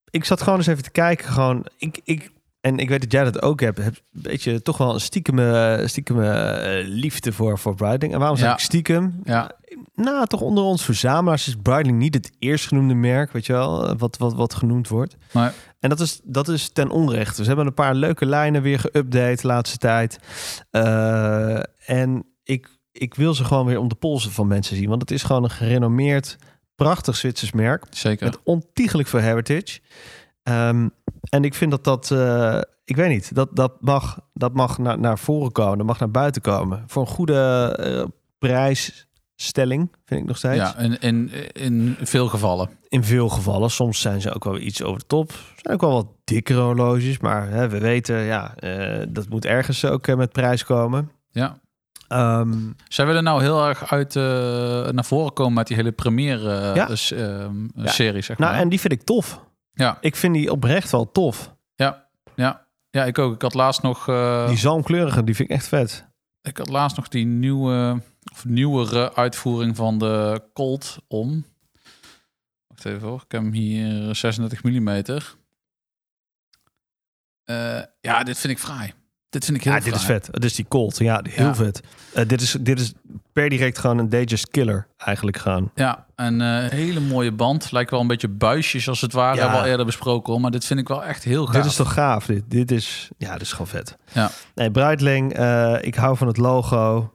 ik 0.10 0.26
zat 0.26 0.42
gewoon 0.42 0.58
eens 0.58 0.68
even 0.68 0.84
te 0.84 0.92
kijken. 0.92 1.28
Gewoon, 1.28 1.66
ik, 1.78 2.00
ik, 2.04 2.32
en 2.62 2.78
ik 2.78 2.90
weet 2.90 3.02
dat 3.02 3.12
jij 3.12 3.24
dat 3.24 3.42
ook 3.42 3.60
hebt. 3.60 3.78
Heb 3.78 3.96
een 4.14 4.22
beetje 4.22 4.62
toch 4.62 4.78
wel 4.78 4.94
een 4.94 5.00
stiekeme, 5.00 5.82
stiekeme 5.86 6.30
eh, 6.30 6.88
liefde 6.88 7.32
voor, 7.34 7.58
voor 7.60 7.76
Breitling. 7.76 8.14
En 8.14 8.20
waarom 8.20 8.38
zeg 8.38 8.48
Ja. 8.48 8.54
ik 8.54 8.60
stiekem? 8.60 9.20
Ja. 9.24 9.52
Nou, 9.96 10.26
toch 10.28 10.42
onder 10.42 10.64
ons 10.64 10.84
verzamelaars 10.86 11.48
is 11.48 11.56
Breitling 11.62 11.98
niet 11.98 12.14
het 12.14 12.32
eerstgenoemde 12.40 12.94
merk, 12.94 13.32
weet 13.32 13.46
je 13.46 13.54
wel, 13.54 13.88
eh, 13.88 13.96
wat, 13.98 14.18
wat, 14.18 14.34
wat 14.34 14.54
genoemd 14.54 14.88
wordt. 14.88 15.16
Maar 15.32 15.54
En 15.80 15.90
dat 15.90 16.00
is, 16.00 16.20
dat 16.24 16.48
is 16.48 16.70
ten 16.70 16.90
onrechte. 16.90 17.42
Ze 17.42 17.48
hebben 17.48 17.66
een 17.68 17.74
paar 17.74 17.96
leuke 17.96 18.26
lijnen 18.26 18.62
weer 18.62 18.80
geüpdate 18.80 19.42
de 19.42 19.48
laatste 19.48 19.78
tijd. 19.78 20.20
Eh, 20.70 21.60
en 21.86 22.26
ik, 22.44 22.68
ik 22.92 23.14
wil 23.16 23.34
ze 23.34 23.44
gewoon 23.46 23.66
weer 23.66 23.80
om 23.80 23.88
de 23.88 23.96
polsen 23.96 24.32
van 24.32 24.48
mensen 24.48 24.76
zien. 24.76 24.90
Want 24.90 25.02
het 25.02 25.12
is 25.12 25.24
gewoon 25.24 25.44
een 25.44 25.50
gerenommeerd, 25.50 26.38
prachtig 26.80 27.16
Zwitsers 27.16 27.52
merk. 27.52 27.86
zeker. 27.90 28.26
Met 28.26 28.40
ontiegelijk 28.44 29.08
veel 29.08 29.20
heritage. 29.20 29.80
Ehm, 30.44 30.88
en 31.30 31.44
ik 31.44 31.54
vind 31.54 31.72
dat 31.72 31.84
dat, 31.84 32.12
eh, 32.12 32.62
ik 32.86 32.96
weet 32.96 33.10
niet, 33.10 33.36
dat, 33.36 33.50
dat 33.56 33.82
mag, 33.82 34.20
dat 34.34 34.54
mag 34.54 34.78
naar, 34.78 35.00
naar 35.00 35.20
voren 35.20 35.52
komen, 35.52 35.78
dat 35.78 35.88
mag 35.88 36.00
naar 36.00 36.12
buiten 36.12 36.42
komen. 36.42 36.84
Voor 36.88 37.02
een 37.02 37.08
goede 37.08 37.76
eh, 37.80 38.06
prijsstelling, 38.38 39.92
vind 40.06 40.22
ik 40.22 40.28
nog 40.28 40.38
steeds. 40.38 40.56
Ja, 40.56 40.78
in, 40.78 41.00
in, 41.00 41.32
in 41.54 41.96
veel 42.02 42.28
gevallen. 42.28 42.70
In 42.88 43.04
veel 43.04 43.30
gevallen, 43.30 43.72
soms 43.72 44.02
zijn 44.02 44.22
ze 44.22 44.34
ook 44.34 44.44
wel 44.44 44.58
iets 44.58 44.84
over 44.84 45.00
de 45.00 45.08
top. 45.08 45.30
Er 45.30 45.62
zijn 45.62 45.74
ook 45.74 45.82
wel 45.82 45.94
wat 45.94 46.08
dikkere 46.24 46.62
horloges, 46.62 47.20
maar 47.20 47.50
hè, 47.50 47.70
we 47.70 47.80
weten, 47.80 48.18
ja, 48.18 48.56
eh, 48.56 49.06
dat 49.10 49.30
moet 49.30 49.46
ergens 49.46 49.86
ook 49.86 50.16
met 50.16 50.32
prijs 50.32 50.64
komen. 50.64 51.12
Ja. 51.32 51.60
Ehm, 52.10 52.72
Zij 52.88 53.06
willen 53.06 53.24
nou 53.24 53.42
heel 53.42 53.68
erg 53.68 53.92
uit 53.92 54.16
eh, 54.16 54.24
naar 54.90 55.06
voren 55.06 55.34
komen 55.34 55.54
met 55.54 55.68
die 55.68 55.76
hele 55.76 55.92
première 55.92 56.60
eh, 56.72 56.76
Ja. 56.76 56.88
ehm, 57.18 57.68
Ja. 57.76 57.88
serie, 57.92 58.22
zeg 58.22 58.38
maar. 58.38 58.50
nou, 58.50 58.62
en 58.62 58.70
die 58.70 58.80
vind 58.80 58.94
ik 58.94 59.04
tof. 59.04 59.42
Ja, 59.74 59.98
Ik 60.02 60.16
vind 60.16 60.34
die 60.34 60.52
oprecht 60.52 60.92
wel 60.92 61.12
tof. 61.12 61.56
ja, 61.76 62.08
ja. 62.36 62.68
Ja, 62.92 63.06
ik 63.06 63.18
ook. 63.20 63.34
Ik 63.34 63.42
had 63.42 63.54
laatst 63.54 63.82
nog, 63.82 64.08
eh, 64.08 64.48
Die 64.48 64.58
zalmkleurige, 64.58 65.24
die 65.24 65.36
vind 65.36 65.50
ik 65.50 65.56
echt 65.56 65.68
vet. 65.68 66.08
ik 66.42 66.58
had 66.58 66.70
laatst 66.70 66.98
nog 66.98 67.08
die 67.08 67.26
nieuwe, 67.26 68.02
of 68.32 68.46
nieuwere 68.46 69.16
uitvoering 69.16 69.76
van 69.76 69.98
de 69.98 70.42
Colt 70.54 70.98
om. 71.08 71.46
Wacht 72.68 72.86
even 72.86 73.08
hoor. 73.08 73.22
Ik 73.26 73.32
heb 73.32 73.42
hem 73.42 73.52
hier 73.52 74.16
36 74.16 74.64
mm. 74.64 75.04
Ja, 78.02 78.24
dit 78.24 78.38
vind 78.40 78.54
ik 78.54 78.60
fraai. 78.60 78.94
Dit 79.30 79.46
vind 79.46 79.58
ik 79.58 79.64
heel 79.64 79.74
Ja, 79.74 79.80
dit 79.80 79.96
is 79.96 80.04
vet. 80.04 80.28
Het 80.32 80.44
is 80.44 80.56
die 80.56 80.66
Colt. 80.68 80.98
Ja, 80.98 81.22
heel 81.30 81.46
Ja. 81.46 81.56
vet. 81.56 81.82
Eh, 82.14 82.28
dit, 82.28 82.42
is, 82.42 82.58
dit 82.62 82.80
is 82.80 82.94
per 83.34 83.50
direct 83.50 83.78
gewoon 83.78 83.98
een 83.98 84.10
Datejust 84.10 84.50
killer 84.50 84.88
eigenlijk 84.98 85.38
gaan. 85.38 85.72
Ja, 85.76 86.06
een 86.16 86.42
eh, 86.42 86.70
hele 86.70 87.00
mooie 87.00 87.32
band. 87.32 87.72
Lijkt 87.72 87.92
wel 87.92 88.00
een 88.00 88.08
beetje 88.08 88.28
buisjes 88.28 88.90
als 88.90 89.02
het 89.02 89.14
ware. 89.14 89.36
Ja. 89.36 89.40
Hebben 89.42 89.58
we 89.58 89.64
al 89.64 89.70
eerder 89.70 89.86
besproken 89.86 90.32
hoor. 90.34 90.42
Maar 90.42 90.52
dit 90.52 90.66
vind 90.66 90.80
ik 90.80 90.88
wel 90.88 91.04
echt 91.04 91.24
heel 91.24 91.46
gaaf. 91.46 91.56
Dit 91.56 91.66
is 91.66 91.76
toch 91.76 91.94
gaaf? 91.94 92.26
Dit, 92.26 92.44
dit 92.48 92.72
is, 92.72 93.10
ja, 93.18 93.34
dit 93.34 93.42
is 93.42 93.52
gewoon 93.52 93.68
vet. 93.68 93.98
Ja. 94.14 94.32
Nee, 94.56 94.72
Breitling, 94.72 95.34
eh, 95.34 95.76
ik 95.82 95.96
hou 95.96 96.18
van 96.18 96.28
het 96.28 96.38
logo. 96.38 97.14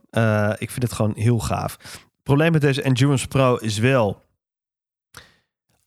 Ik 0.59 0.71
vind 0.71 0.83
het 0.83 0.93
gewoon 0.93 1.12
heel 1.17 1.39
gaaf. 1.39 1.77
Het 1.81 2.23
probleem 2.23 2.53
met 2.53 2.61
deze 2.61 2.83
Endurance 2.83 3.29
Pro 3.29 3.57
is 3.57 3.79
wel... 3.79 4.23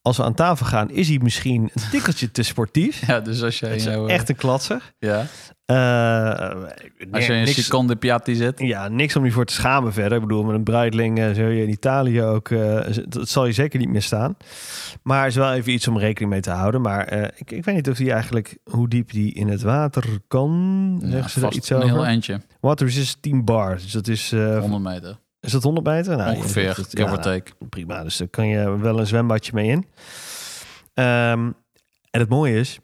als 0.08 0.18
we 0.18 0.24
aan 0.24 0.34
tafel 0.34 0.66
gaan, 0.66 0.90
is 0.90 1.08
hij 1.10 1.20
misschien 1.22 1.62
een 1.74 1.90
tikkeltje 1.92 2.32
te 2.32 2.44
sportief. 2.44 3.08
Ja, 3.08 3.20
dus 3.20 3.44
als 3.44 3.60
jij 3.60 3.76
is 3.76 3.84
jou, 3.84 4.10
echt 4.10 4.30
een 4.30 4.36
klatser. 4.36 4.94
ja, 5.00 5.26
Eh, 5.66 6.64
als 7.12 7.26
je 7.26 7.34
een 7.34 7.48
seconde 7.48 7.96
piatti 7.96 8.36
zit. 8.36 8.60
Ja, 8.60 8.88
niks 8.88 9.16
om 9.16 9.26
je 9.26 9.32
voor 9.32 9.46
te 9.46 9.54
schamen 9.54 9.94
verder. 9.94 10.18
Ik 10.18 10.24
bedoel, 10.28 10.44
met 10.44 10.56
een 10.56 10.64
Breitling 10.64 11.20
eh, 11.20 11.32
zul 11.34 11.48
je 11.48 11.64
in 11.64 11.70
Italië 11.70 12.22
ook... 12.22 12.50
eh, 12.50 12.80
dat 13.08 13.30
zal 13.30 13.46
je 13.46 13.52
zeker 13.52 13.80
niet 13.80 13.90
meer 13.90 14.02
staan. 14.02 14.38
Maar 15.04 15.28
is 15.28 15.36
wel 15.36 15.54
even 15.54 15.72
iets 15.74 15.88
om 15.88 15.98
rekening 15.98 16.32
mee 16.32 16.42
te 16.42 16.50
houden. 16.52 16.82
Maar 16.82 17.06
eh, 17.06 17.24
ik, 17.36 17.52
ik 17.52 17.66
weet 17.66 17.76
niet 17.76 17.90
of 17.90 17.98
die 17.98 18.12
eigenlijk... 18.12 18.58
hoe 18.64 18.88
diep 18.90 19.12
die 19.12 19.34
in 19.34 19.48
het 19.48 19.62
water 19.62 20.04
kan. 20.28 21.02
Ja, 21.06 21.28
ze 21.28 21.40
daar 21.40 21.54
iets 21.54 21.70
een 21.70 21.82
heel 21.82 22.06
eindje, 22.06 22.42
Water 22.60 22.86
resist 22.86 23.22
10 23.22 23.46
bar. 23.46 23.76
Dus 23.76 23.92
dat 23.92 24.08
is... 24.08 24.32
eh, 24.32 24.60
100 24.60 24.84
meter. 24.84 25.18
Is 25.40 25.52
dat 25.52 25.64
100 25.64 25.86
meter? 25.86 26.18
Nou, 26.18 26.36
Ongeveer, 26.36 26.78
or 26.78 26.86
ja, 26.90 27.18
take. 27.18 27.52
prima. 27.70 28.04
Dus 28.04 28.18
daar 28.18 28.28
kan 28.28 28.48
je 28.48 28.78
wel 28.78 29.00
een 29.00 29.08
zwembadje 29.08 29.52
mee 29.54 29.70
in. 29.70 29.86
Ehm, 30.94 31.52
en 32.10 32.20
het 32.20 32.30
mooie 32.30 32.60
is... 32.60 32.80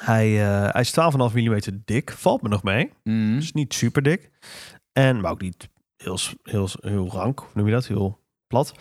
Hij, 0.00 0.26
eh, 0.42 0.72
hij 0.72 0.80
is 0.80 0.90
12,5 0.90 1.34
mm 1.34 1.58
dik. 1.84 2.10
Valt 2.10 2.42
me 2.42 2.48
nog 2.48 2.62
mee. 2.62 2.92
Mhm. 3.02 3.34
Dus 3.34 3.52
niet 3.52 3.74
super 3.74 4.02
dik. 4.02 4.30
En, 4.92 5.20
maar 5.20 5.30
ook 5.30 5.40
niet 5.40 5.68
heel, 5.96 6.18
heel, 6.42 6.68
heel 6.80 7.08
rank. 7.08 7.40
Hoe 7.40 7.48
noem 7.54 7.66
je 7.66 7.72
dat? 7.72 7.86
Heel 7.86 8.20
plat. 8.46 8.72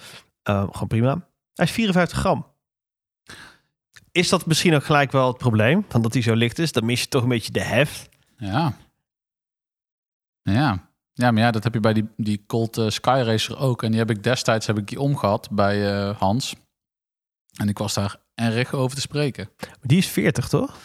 Eh, 0.43 0.67
gewoon 0.71 0.87
prima. 0.87 1.27
Hij 1.53 1.65
is 1.65 1.71
54 1.71 2.17
gram. 2.17 2.45
Is 4.11 4.29
dat 4.29 4.45
misschien 4.45 4.75
ook 4.75 4.83
gelijk 4.83 5.11
wel 5.11 5.27
het 5.27 5.37
probleem? 5.37 5.85
Van 5.89 6.01
dat 6.01 6.13
hij 6.13 6.21
zo 6.21 6.33
licht 6.33 6.59
is? 6.59 6.71
Dan 6.71 6.85
mis 6.85 7.01
je 7.01 7.07
toch 7.07 7.23
een 7.23 7.29
beetje 7.29 7.51
de 7.51 7.63
heft. 7.63 8.09
Ja. 8.37 8.73
Ja. 10.41 10.86
Ja, 11.17 11.31
maar 11.31 11.41
ja, 11.41 11.51
dat 11.51 11.63
heb 11.63 11.73
je 11.73 11.79
bij 11.79 11.93
die, 11.93 12.07
die 12.17 12.43
Colt 12.47 12.77
eh, 12.77 12.89
Sky 12.89 13.21
Racer 13.25 13.57
ook. 13.59 13.83
En 13.83 13.89
die 13.89 13.99
heb 13.99 14.09
ik 14.09 14.23
destijds 14.23 14.67
heb 14.67 14.77
ik 14.77 14.87
die 14.87 14.99
omgehad 14.99 15.49
bij 15.51 15.93
eh, 15.93 16.17
Hans. 16.17 16.55
En 17.57 17.69
ik 17.69 17.77
was 17.77 17.93
daar 17.93 18.15
erg 18.35 18.73
over 18.73 18.95
te 18.95 19.01
spreken. 19.01 19.49
Die 19.81 19.97
is 19.97 20.07
40, 20.07 20.47
toch? 20.47 20.77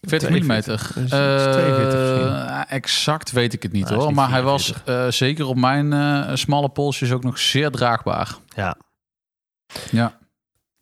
40 0.00 0.28
mm. 0.28 0.36
42. 0.36 0.92
Dus 0.92 1.10
het 1.10 1.40
is 1.40 1.54
42 1.54 2.00
misschien. 2.00 2.64
exact 2.68 3.30
weet 3.30 3.52
ik 3.52 3.62
het 3.62 3.72
niet 3.72 3.88
Nou, 3.88 4.00
hoor. 4.00 4.14
Maar 4.14 4.30
hij 4.30 4.42
was 4.42 4.64
44. 4.64 4.94
eh, 4.94 5.10
zeker 5.10 5.46
op 5.46 5.56
mijn 5.56 5.92
eh, 5.92 6.34
smalle 6.34 6.68
polsjes 6.68 7.12
ook 7.12 7.22
nog 7.22 7.38
zeer 7.38 7.70
draagbaar. 7.70 8.36
Ja. 8.54 8.76
Ja, 9.90 10.18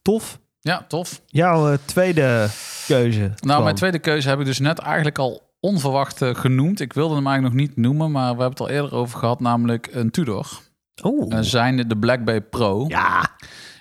Tof. 0.03 0.39
ja 0.61 0.85
tof. 0.89 1.21
Jouw 1.27 1.73
eh, 1.73 1.79
tweede 1.85 2.49
keuze. 2.87 3.19
Nou, 3.21 3.35
kwam. 3.41 3.63
mijn 3.63 3.75
tweede 3.75 3.99
keuze 3.99 4.29
heb 4.29 4.39
ik 4.41 4.45
dus 4.47 4.59
net 4.59 4.79
eigenlijk 4.79 5.19
al 5.19 5.46
onverwacht 5.67 6.23
eh, 6.23 6.35
genoemd. 6.35 6.81
Ik 6.81 6.93
wilde 6.93 7.15
hem 7.15 7.27
eigenlijk 7.27 7.57
nog 7.57 7.67
niet 7.67 7.77
noemen, 7.77 8.11
maar 8.11 8.23
we 8.37 8.41
hebben 8.43 8.59
het 8.59 8.61
al 8.61 8.69
eerder 8.69 8.95
over 8.95 9.19
gehad, 9.19 9.41
namelijk 9.41 9.89
een 9.93 10.11
Tudor. 10.11 10.47
Oeh. 11.05 11.33
Uh, 11.33 11.39
zijn 11.41 11.89
de 11.89 11.97
Black 11.97 12.25
Bay 12.25 12.41
Pro. 12.41 12.85
ja. 12.89 13.35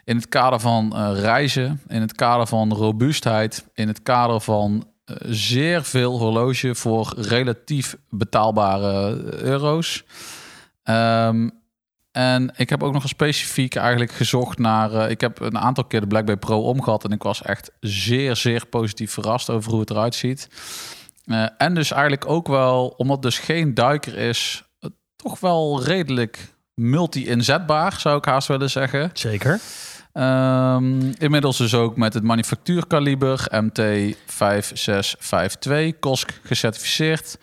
In 0.04 0.16
het 0.16 0.30
kader 0.30 0.60
van 0.60 0.96
eh, 0.96 1.12
reizen, 1.20 1.82
in 1.88 2.02
het 2.02 2.14
kader 2.14 2.48
van 2.48 2.74
robuustheid, 2.74 3.66
in 3.74 3.88
het 3.88 4.04
kader 4.04 4.42
van 4.42 4.84
eh, 5.06 5.16
zeer 5.30 5.84
veel 5.84 6.18
horloge 6.20 6.76
voor 6.76 7.14
relatief 7.18 7.96
betaalbare 8.10 9.24
eh, 9.24 9.40
euro's. 9.42 10.04
Ehm, 10.84 11.50
en 12.12 12.54
ik 12.56 12.70
heb 12.70 12.84
ook 12.84 12.94
nog 12.94 13.08
specifiek 13.08 13.76
eigenlijk 13.76 14.12
gezocht 14.12 14.58
naar. 14.58 14.94
eh, 14.94 15.10
ik 15.10 15.22
heb 15.22 15.40
een 15.40 15.58
aantal 15.58 15.86
keer 15.86 16.02
de 16.02 16.08
Black 16.08 16.26
Bay 16.26 16.38
Pro 16.38 16.62
omgehad 16.62 17.04
en 17.04 17.12
ik 17.12 17.24
was 17.24 17.42
echt 17.42 17.72
zeer, 17.80 18.36
zeer 18.36 18.66
positief 18.66 19.12
verrast 19.12 19.50
over 19.50 19.72
hoe 19.72 19.80
het 19.80 19.90
eruit 19.90 20.16
ziet. 20.16 20.48
Eh, 21.26 21.46
en 21.58 21.74
dus 21.74 21.92
eigenlijk 21.92 22.30
ook 22.30 22.48
wel, 22.48 22.88
omdat 22.88 23.22
dus 23.22 23.40
geen 23.40 23.74
duiker 23.74 24.18
is, 24.18 24.64
eh, 24.80 24.90
toch 25.16 25.40
wel 25.40 25.84
redelijk 25.84 26.54
multi-inzetbaar, 26.74 28.00
zou 28.00 28.18
ik 28.18 28.26
haast 28.26 28.48
willen 28.48 28.70
zeggen. 28.70 29.10
Zeker. 29.14 29.60
Ehm, 30.12 31.12
inmiddels 31.18 31.58
dus 31.58 31.74
ook 31.74 31.98
met 31.98 32.14
het 32.14 32.24
manufactuurkaliber 32.24 33.46
MT5652, 33.50 36.00
KOSK 36.00 36.40
gecertificeerd. 36.44 37.38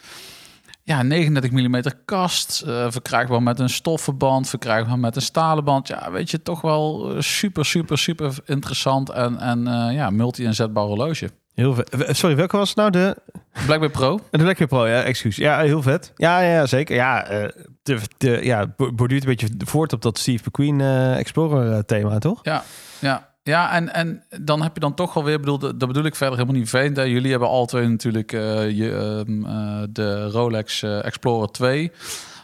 Ja, 0.85 1.03
39 1.03 1.51
mm 1.51 1.83
kast, 2.05 2.63
eh, 2.67 2.87
verkrijgbaar 2.91 3.43
met 3.43 3.59
een 3.59 3.71
stoffenband, 3.71 4.49
verkrijgbaar 4.49 4.99
met 4.99 5.17
een 5.17 5.23
stalen 5.23 5.65
band. 5.65 5.89
Ja, 5.89 6.11
weet 6.11 6.31
je, 6.31 6.43
toch 6.43 6.61
wel 6.61 7.15
super, 7.19 7.65
super, 7.65 7.99
super 7.99 8.35
interessant 8.45 9.11
en, 9.11 9.39
en 9.39 9.65
ja, 9.93 10.11
multi-inzetbaar 10.11 10.85
horloge. 10.85 11.31
Heel 11.55 11.75
vet. 11.75 11.89
Eh, 11.91 12.15
Sorry, 12.15 12.37
welke 12.37 12.57
was 12.57 12.69
het 12.69 12.79
nou? 12.79 12.91
De, 12.91 13.17
Blackberry 13.53 13.89
Pro. 13.93 14.17
de 14.31 14.39
Blackberry 14.39 14.67
Pro, 14.67 14.87
ja, 14.87 15.03
excuus. 15.03 15.37
Ja, 15.37 15.59
heel 15.61 15.83
vet. 15.83 16.13
Ja, 16.17 16.41
ja, 16.41 16.67
zeker. 16.67 16.95
Ja, 16.97 17.27
eh 17.27 17.49
de, 17.83 17.99
de, 18.19 18.45
ja, 18.45 18.67
bo- 18.77 18.93
borduurt 18.93 19.23
een 19.23 19.29
beetje 19.29 19.49
voort 19.65 19.93
op 19.93 20.03
dat 20.03 20.19
Steve 20.19 20.45
McQueen 20.47 20.81
eh, 20.81 21.19
Explorer 21.19 21.85
thema, 21.85 22.19
toch? 22.19 22.39
Ja, 22.43 22.63
ja. 22.99 23.31
Ja, 23.45 23.73
en, 23.73 23.95
en 23.95 24.23
dan 24.41 24.63
heb 24.63 24.75
je 24.75 24.81
dan 24.81 24.95
toch 24.95 25.17
alweer, 25.17 25.39
bedoel, 25.41 25.59
dat 25.59 25.79
bedoel 25.79 26.05
ik 26.05 26.15
verder 26.17 26.37
helemaal 26.39 26.59
niet 26.61 26.69
vervelend. 26.69 26.97
Jullie 27.09 27.31
hebben 27.31 27.49
alle 27.49 27.67
twee 27.67 27.89
natuurlijk 27.89 28.31
je, 28.31 29.23
ehm, 29.27 29.45
eh, 29.47 29.83
de 29.91 30.29
Rolex 30.31 30.83
Explorer 30.83 31.49
2. 31.49 31.93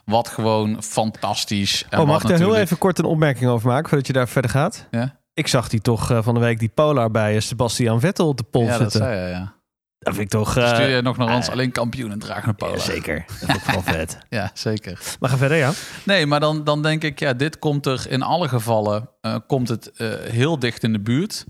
Wat 0.04 0.28
gewoon 0.28 0.82
fantastisch. 0.82 1.86
En 1.90 2.00
oh, 2.00 2.06
mag 2.06 2.22
ik 2.22 2.28
daar 2.28 2.38
heel 2.38 2.56
even 2.56 2.78
kort 2.78 2.98
een 2.98 3.04
opmerking 3.04 3.50
over 3.50 3.68
maken, 3.68 3.88
voordat 3.88 4.06
je 4.06 4.12
daar 4.12 4.28
verder 4.28 4.50
gaat? 4.50 4.86
Ja, 4.90 5.16
Ik 5.38 5.46
zag 5.46 5.68
die 5.68 5.80
toch 5.80 6.10
eh, 6.10 6.18
van 6.22 6.34
de 6.34 6.40
week 6.40 6.58
die 6.58 6.68
Polar 6.68 7.10
bij 7.10 7.34
eh, 7.34 7.40
Sebastian 7.40 8.00
Vettel 8.00 8.28
op 8.28 8.36
de 8.36 8.42
pol 8.42 8.62
ja 8.62 8.68
dat 8.68 8.80
zitten. 8.80 9.00
zei 9.00 9.20
je, 9.20 9.28
ja. 9.28 9.54
Dat 9.98 10.14
vind 10.14 10.26
ik 10.26 10.38
toch... 10.40 10.56
eh, 10.56 10.68
Stuur 10.74 10.88
je 10.88 11.02
nog 11.02 11.16
naar 11.16 11.34
ons 11.34 11.46
eh, 11.46 11.52
alleen 11.52 11.72
kampioen 11.72 12.10
en 12.10 12.22
een 12.22 12.42
ja, 12.46 12.52
polo. 12.52 12.76
zeker. 12.78 13.24
Dat 13.26 13.38
vind 13.38 13.56
ik 13.56 13.64
wel 13.64 13.82
vet. 13.82 14.18
Ja, 14.28 14.50
zeker. 14.54 14.98
Maar 15.20 15.30
ga 15.30 15.36
verder, 15.36 15.56
ja. 15.56 15.70
Nee, 16.04 16.26
maar 16.26 16.40
dan, 16.40 16.64
dan 16.64 16.82
denk 16.82 17.02
ik, 17.04 17.18
ja, 17.18 17.32
dit 17.32 17.58
komt 17.58 17.86
er 17.86 18.06
in 18.08 18.22
alle 18.22 18.48
gevallen 18.48 19.10
eh, 19.20 19.36
komt 19.46 19.68
het 19.68 19.92
eh, 19.92 20.08
heel 20.22 20.58
dicht 20.58 20.82
in 20.82 20.92
de 20.92 21.00
buurt. 21.00 21.44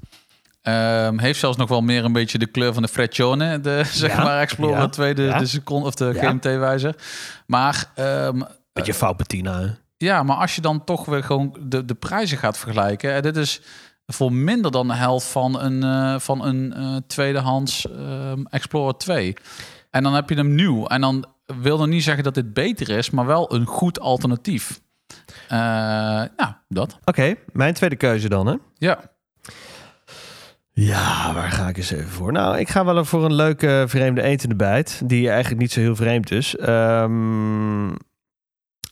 Ehm, 0.63 1.19
heeft 1.19 1.39
zelfs 1.39 1.57
nog 1.57 1.69
wel 1.69 1.81
meer 1.81 2.05
een 2.05 2.13
beetje 2.13 2.39
de 2.39 2.47
kleur 2.47 2.73
van 2.73 2.83
de 2.83 2.89
Freccione, 2.89 3.61
de 3.61 3.83
zeg 3.93 4.17
Ja, 4.17 4.23
maar 4.23 4.41
Explorer 4.41 4.79
ja, 4.79 4.89
2, 4.89 5.15
de, 5.15 5.23
ja. 5.23 5.39
de 5.39 5.47
seconde 5.47 5.87
of 5.87 5.95
de. 5.95 6.15
GMT-wijzer. 6.15 6.95
Maar 7.47 7.91
ehm, 7.95 8.41
Beetje 8.73 8.95
fout 8.95 9.17
patina? 9.17 9.79
Ja, 9.99 10.23
maar 10.23 10.37
als 10.37 10.55
je 10.55 10.61
dan 10.61 10.85
toch 10.85 11.05
weer 11.05 11.25
gewoon 11.25 11.57
de, 11.61 11.85
de 11.85 11.95
prijzen 11.95 12.39
gaat 12.39 12.59
vergelijken, 12.59 13.13
en 13.13 13.23
dit 13.23 13.37
is 13.37 13.61
voor 14.07 14.33
minder 14.33 14.71
dan 14.71 14.89
de 14.89 14.95
helft 14.95 15.27
van 15.27 15.61
een, 15.61 15.83
eh, 15.83 16.19
van 16.19 16.45
een 16.45 16.73
eh, 16.73 16.97
tweedehands 17.07 17.91
ehm, 17.91 18.45
Explorer 18.51 18.97
2. 18.97 19.37
En 19.91 20.03
dan 20.03 20.15
heb 20.15 20.29
je 20.29 20.35
hem 20.35 20.55
nieuw. 20.55 20.87
En 20.87 21.01
dan 21.01 21.27
wil 21.61 21.81
er 21.81 21.89
niet 21.89 22.03
zeggen 22.03 22.25
dat 22.25 22.35
dit 22.35 22.53
beter 22.53 22.91
is, 22.91 23.11
maar 23.11 23.27
wel 23.27 23.55
een 23.55 23.67
goed 23.67 24.01
alternatief. 24.01 24.81
Nou, 25.49 26.53
dat. 26.69 26.99
Oké, 27.05 27.35
mijn 27.53 27.75
tweede 27.75 27.97
keuze 27.97 28.29
dan, 28.29 28.47
hè? 28.47 28.55
Ja. 28.75 28.99
Ja, 30.73 31.35
waar 31.35 31.51
ga 31.51 31.69
ik 31.69 31.77
eens 31.77 31.91
even 31.91 32.09
voor? 32.09 32.33
Nou, 32.33 32.59
ik 32.59 32.69
ga 32.69 32.85
wel 32.85 33.05
voor 33.05 33.25
een 33.25 33.35
leuke 33.35 33.85
vreemde 33.89 34.23
etende 34.23 34.57
bijt. 34.57 35.01
Die 35.05 35.29
eigenlijk 35.31 35.61
niet 35.61 35.73
zo 35.73 35.81
heel 35.81 35.97
vreemd 35.97 36.31
is. 36.31 36.57
Ehm, 36.57 37.89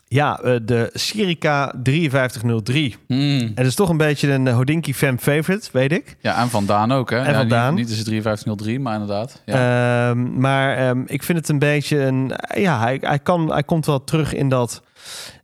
ja, 0.09 0.41
eh, 0.41 0.57
de 0.63 0.91
Sirica 0.93 1.73
5303. 1.83 2.97
Hmm. 3.07 3.41
En 3.41 3.55
dat 3.55 3.67
is 3.67 3.75
toch 3.75 3.89
een 3.89 3.97
beetje 3.97 4.33
een 4.33 4.49
Hodinky 4.49 4.93
fan 4.93 5.19
favorite, 5.19 5.69
weet 5.73 5.93
ik. 5.93 6.17
Ja, 6.21 6.41
en 6.41 6.49
Van 6.49 6.67
Daan 6.67 6.93
ook, 6.93 7.11
hè? 7.11 7.17
En 7.19 7.31
ja, 7.33 7.39
Van 7.39 7.49
Daan. 7.49 7.75
Niet, 7.75 7.83
niet 7.85 7.93
is 7.93 7.99
het 7.99 8.09
5303, 8.09 8.81
maar 8.81 8.93
inderdaad. 9.01 9.43
Ja. 9.45 10.09
Ehm, 10.11 10.39
maar 10.41 10.77
ehm, 10.77 11.03
ik 11.07 11.23
vind 11.23 11.39
het 11.39 11.49
een 11.49 11.59
beetje 11.59 11.99
een... 11.99 12.33
Ja, 12.55 12.81
hij, 12.81 12.99
hij, 13.01 13.19
kan, 13.19 13.53
hij 13.53 13.63
komt 13.63 13.87
wel 13.87 14.05
terug 14.05 14.33
in 14.35 14.49
dat... 14.49 14.83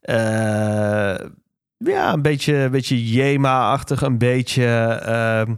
eh, 0.00 1.14
ja, 1.84 2.12
een 2.12 2.22
beetje, 2.22 2.54
een 2.54 2.70
beetje 2.70 3.10
Jema-achtig. 3.12 4.02
Een 4.02 4.18
beetje... 4.18 4.64
ehm, 5.04 5.54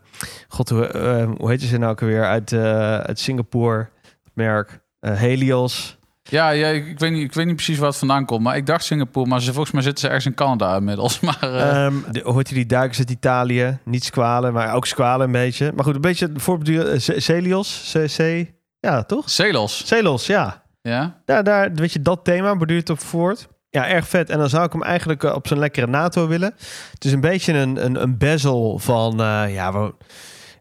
God, 0.49 0.69
hoe, 0.69 0.87
eh, 0.87 1.29
hoe 1.39 1.51
heet 1.51 1.63
ze 1.63 1.79
nou 1.79 1.91
ook 1.93 2.01
alweer? 2.03 2.25
Uit, 2.25 2.53
eh, 2.53 2.99
uit 2.99 3.19
Singapore. 3.19 3.89
Merk. 4.35 4.81
eh, 5.01 5.13
Helios. 5.17 5.99
Ja, 6.31 6.51
ja 6.51 6.69
ik, 6.69 6.87
ik 6.87 6.99
weet 6.99 7.13
niet, 7.13 7.23
ik 7.23 7.33
weet 7.33 7.47
niet 7.47 7.55
precies 7.55 7.79
waar 7.79 7.89
het 7.89 7.99
vandaan 7.99 8.25
komt, 8.25 8.43
maar 8.43 8.57
ik 8.57 8.67
dacht 8.67 8.85
Singapore, 8.85 9.29
maar 9.29 9.41
ze, 9.41 9.53
volgens 9.53 9.73
mij 9.75 9.83
zitten 9.83 10.01
ze 10.01 10.07
ergens 10.07 10.27
in 10.27 10.35
Canada 10.35 10.77
inmiddels. 10.77 11.21
Maar 11.21 11.39
eh, 11.43 11.85
Ehm, 11.85 11.95
de, 12.11 12.21
hoort 12.25 12.49
je 12.49 12.55
die 12.55 12.67
duikers 12.67 12.99
uit 12.99 13.11
Italië? 13.11 13.79
Niet 13.85 14.05
squalen, 14.05 14.53
maar 14.53 14.75
ook 14.75 14.87
squalen 14.87 15.27
een 15.27 15.33
beetje. 15.33 15.73
Maar 15.75 15.85
goed, 15.85 15.95
een 15.95 16.01
beetje 16.01 16.31
voorbeeld... 16.35 16.87
eh, 16.89 16.99
Ce- 16.99 17.21
Celios? 17.21 17.93
C, 17.97 18.05
C, 18.17 18.51
ja, 18.81 19.03
toch? 19.03 19.31
Celos, 19.31 19.87
Celos, 19.87 20.27
ja. 20.27 20.63
ja? 20.83 21.21
Daar, 21.25 21.45
daar, 21.45 21.73
weet 21.75 21.93
je, 21.93 22.03
dat 22.03 22.25
thema 22.25 22.57
borduurt 22.57 22.91
op 22.91 23.01
voort. 23.01 23.49
Ja, 23.71 23.89
erg 23.89 24.09
vet. 24.09 24.31
En 24.31 24.39
dan 24.39 24.49
zou 24.49 24.65
ik 24.65 24.73
hem 24.73 24.83
eigenlijk 24.83 25.25
eh, 25.25 25.35
op 25.35 25.47
zijn 25.47 25.59
lekkere 25.59 25.87
NATO 25.87 26.27
willen. 26.29 26.55
Het 26.93 27.05
is 27.05 27.13
een 27.13 27.21
beetje 27.21 27.53
een, 27.53 27.85
een, 27.85 28.03
een 28.03 28.19
bezel 28.19 28.79
van, 28.79 29.15
ja, 29.51 29.73
we- 29.73 29.95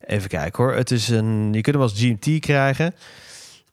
even 0.06 0.30
kijken 0.30 0.64
hoor. 0.64 0.74
Het 0.74 0.92
is 0.92 1.10
een, 1.10 1.48
je 1.54 1.62
kunt 1.62 1.76
hem 1.76 1.84
als 1.84 1.94
GMT 2.00 2.40
krijgen. 2.40 2.96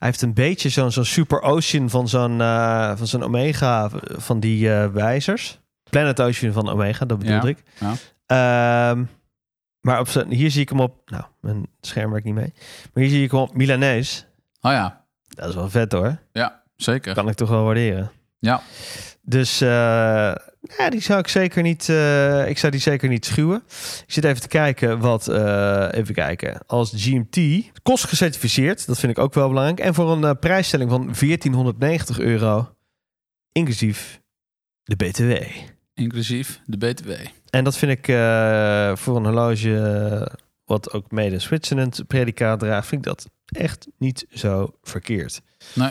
Hij 0.01 0.09
heeft 0.09 0.23
een 0.23 0.35
beetje 0.35 0.69
zo'n 0.69 0.91
zo'n 0.93 1.05
Super 1.05 1.41
Ocean 1.43 1.91
van 1.91 2.09
zo'n 2.09 2.41
eh, 2.41 2.97
van 2.97 3.07
zo'n 3.07 3.23
Omega, 3.23 3.91
van 4.03 4.41
die 4.41 4.73
eh, 4.75 4.87
wijzers. 4.87 5.61
Planet 5.91 6.21
Ocean 6.21 6.53
van 6.53 6.69
Omega, 6.69 7.05
dat 7.07 7.19
bedoelde 7.19 7.47
Ja, 7.47 7.53
ik. 7.53 7.63
ja. 8.27 8.91
Ehm, 8.91 9.05
maar 9.81 10.01
op 10.01 10.09
zijn, 10.09 10.31
hier 10.33 10.51
zie 10.51 10.61
ik 10.61 10.69
hem 10.69 10.81
op, 10.81 11.11
nou, 11.11 11.25
mijn 11.41 11.67
scherm 11.81 12.11
werkt 12.11 12.25
niet 12.27 12.35
mee. 12.35 12.53
Maar 12.93 13.03
hier 13.03 13.13
zie 13.13 13.25
ik 13.25 13.31
hem 13.31 13.41
op 13.41 13.55
Milanees. 13.55 14.27
Oh 14.61 14.73
ja, 14.73 15.05
Dat 15.29 15.49
is 15.49 15.55
wel 15.55 15.71
vet 15.71 15.93
hoor. 15.93 16.19
ja, 16.33 16.63
zeker. 16.77 17.15
Kan 17.15 17.29
ik 17.29 17.35
toch 17.35 17.49
wel 17.49 17.65
waarderen. 17.65 18.11
Ja. 18.39 18.61
Dus 19.31 19.61
eh, 19.61 19.69
ja, 20.79 20.91
die 20.91 21.01
zou 21.01 21.19
ik 21.19 21.29
zeker 21.29 21.63
niet. 21.63 21.89
eh, 21.89 22.49
ik 22.49 22.59
zou 22.59 22.73
die 22.73 22.81
zeker 22.81 23.09
niet 23.09 23.25
schuwen. 23.27 23.63
Ik 24.07 24.13
zit 24.13 24.25
even 24.25 24.41
te 24.41 24.49
kijken 24.49 24.99
wat. 24.99 25.29
eh, 25.29 25.89
even 25.91 26.15
kijken. 26.15 26.61
Als 26.67 26.93
GMT 26.97 27.63
kost 27.83 28.05
gecertificeerd. 28.05 28.87
Dat 28.87 28.99
vind 28.99 29.13
ik 29.13 29.19
ook 29.19 29.35
wel 29.35 29.49
belangrijk. 29.49 29.81
En 29.81 29.95
voor 29.95 30.11
een 30.13 30.39
prijsstelling 30.39 30.91
van 30.91 31.01
1490 31.01 32.19
euro. 32.19 32.75
Inclusief 33.53 34.21
de 34.83 34.97
BTW. 34.97 35.33
Inclusief 35.95 36.61
de 36.65 36.77
BTW. 36.77 37.11
En 37.51 37.65
dat 37.65 37.77
vind 37.77 37.93
ik 37.93 38.05
voor 38.99 39.17
een 39.17 39.25
horloge. 39.25 40.37
wat 40.65 40.93
ook 40.93 41.11
mede 41.11 41.35
in 41.35 41.41
Zwitserland 41.41 42.07
predicaat 42.07 42.59
draagt. 42.59 42.87
Vind 42.89 43.07
ik 43.07 43.13
dat 43.13 43.29
echt 43.47 43.87
niet 43.99 44.27
zo 44.31 44.75
verkeerd. 44.83 45.41
Nee. 45.75 45.91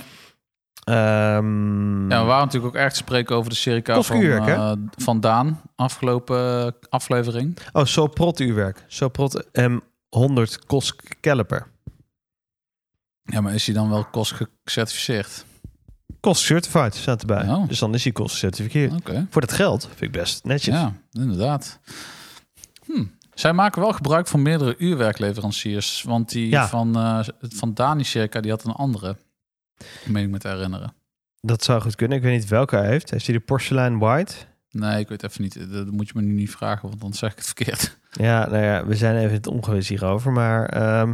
Ehm, 0.84 2.10
Ja, 2.10 2.20
we 2.22 2.26
waren 2.28 2.46
natuurlijk 2.46 2.76
ook 2.76 2.82
echt 2.82 2.92
te 2.94 2.98
spreken 3.00 3.36
over 3.36 3.50
de 3.50 3.56
Serica 3.56 3.94
Kost 3.94 4.08
van, 4.08 4.22
eh, 4.22 4.72
van 4.98 5.20
Daan. 5.20 5.62
Afgelopen 5.76 6.66
eh, 6.66 6.72
aflevering. 6.90 7.58
Oh, 7.74 7.86
Soprot 7.86 8.40
uurwerk. 8.40 8.84
Soprot 8.88 9.44
M100 9.60 10.66
Kosk 10.68 11.02
Caliper. 11.22 11.68
Ja, 13.24 13.42
maar 13.42 13.54
is 13.54 13.66
hij 13.66 13.76
dan 13.76 13.90
wel 13.90 14.06
kost 14.06 14.34
gecertificeerd? 14.64 15.46
Kost 16.20 16.42
certified 16.44 16.96
staat 16.96 17.22
erbij. 17.22 17.48
Oh. 17.50 17.68
Dus 17.68 17.80
dan 17.80 17.94
is 17.94 18.04
hij 18.04 18.14
kost 18.14 18.36
certificeerd. 18.36 18.94
Oké. 18.94 19.28
Voor 19.30 19.42
dat 19.42 19.52
geld 19.54 19.86
vind 19.88 20.02
ik 20.02 20.12
best 20.12 20.44
netjes. 20.44 20.76
Ja, 20.76 20.94
inderdaad. 21.12 21.80
Hm. 22.86 23.04
Zij 23.34 23.54
maken 23.54 23.82
wel 23.82 23.94
gebruik 23.94 24.28
van 24.28 24.42
meerdere 24.42 24.76
uurwerkleveranciers. 24.78 26.04
Want 26.04 26.30
die 26.30 26.50
Ja. 26.50 26.68
van, 26.68 26.96
eh 26.96 27.20
van 27.40 27.74
Dani 27.74 28.04
Circa, 28.04 28.40
die 28.42 28.52
had 28.52 28.64
een 28.64 28.72
andere. 28.72 29.16
Meen 30.06 30.24
ik 30.24 30.30
me 30.30 30.38
te 30.38 30.48
herinneren. 30.48 30.94
Dat 31.42 31.64
zou 31.64 31.82
goed 31.82 31.96
kunnen. 31.96 32.18
Ik 32.18 32.24
weet 32.24 32.40
niet 32.40 32.48
welke 32.50 32.76
hij 32.76 32.88
heeft. 32.88 33.10
Heeft 33.10 33.26
hij 33.26 33.36
de 33.36 33.42
Porcelain 33.42 34.00
White? 34.00 34.36
Nee, 34.72 35.00
ik 35.00 35.08
weet 35.08 35.24
even 35.24 35.42
niet. 35.42 35.72
Dat 35.72 35.92
moet 35.92 36.08
je 36.08 36.14
me 36.16 36.22
nu 36.22 36.34
niet 36.34 36.52
vragen, 36.52 36.90
want 36.90 37.02
dan 37.02 37.14
zeg 37.14 37.32
ik 37.32 37.38
het 37.38 37.46
verkeerd. 37.54 37.98
Ja, 38.12 38.48
nou 38.50 38.64
ja, 38.64 38.86
we 38.86 38.96
zijn 38.96 39.16
even 39.16 39.30
in 39.30 39.36
het 39.36 39.48
ongewis 39.48 39.88
hierover. 39.88 40.32
Maar 40.32 40.66
ehm, 40.70 41.14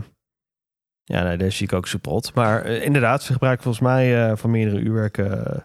ja, 1.04 1.24
nee, 1.24 1.38
deze 1.38 1.58
zie 1.58 1.68
ik 1.68 1.74
ook 1.74 1.88
Soprot. 1.88 2.34
Maar 2.34 2.62
eh, 2.62 2.84
inderdaad, 2.86 3.24
ze 3.24 3.34
gebruiken 3.34 3.64
volgens 3.64 3.84
mij 3.84 4.30
eh, 4.30 4.38
van 4.38 4.52
meerdere 4.52 4.80
uurwerken. 4.80 5.46
eh, 5.56 5.62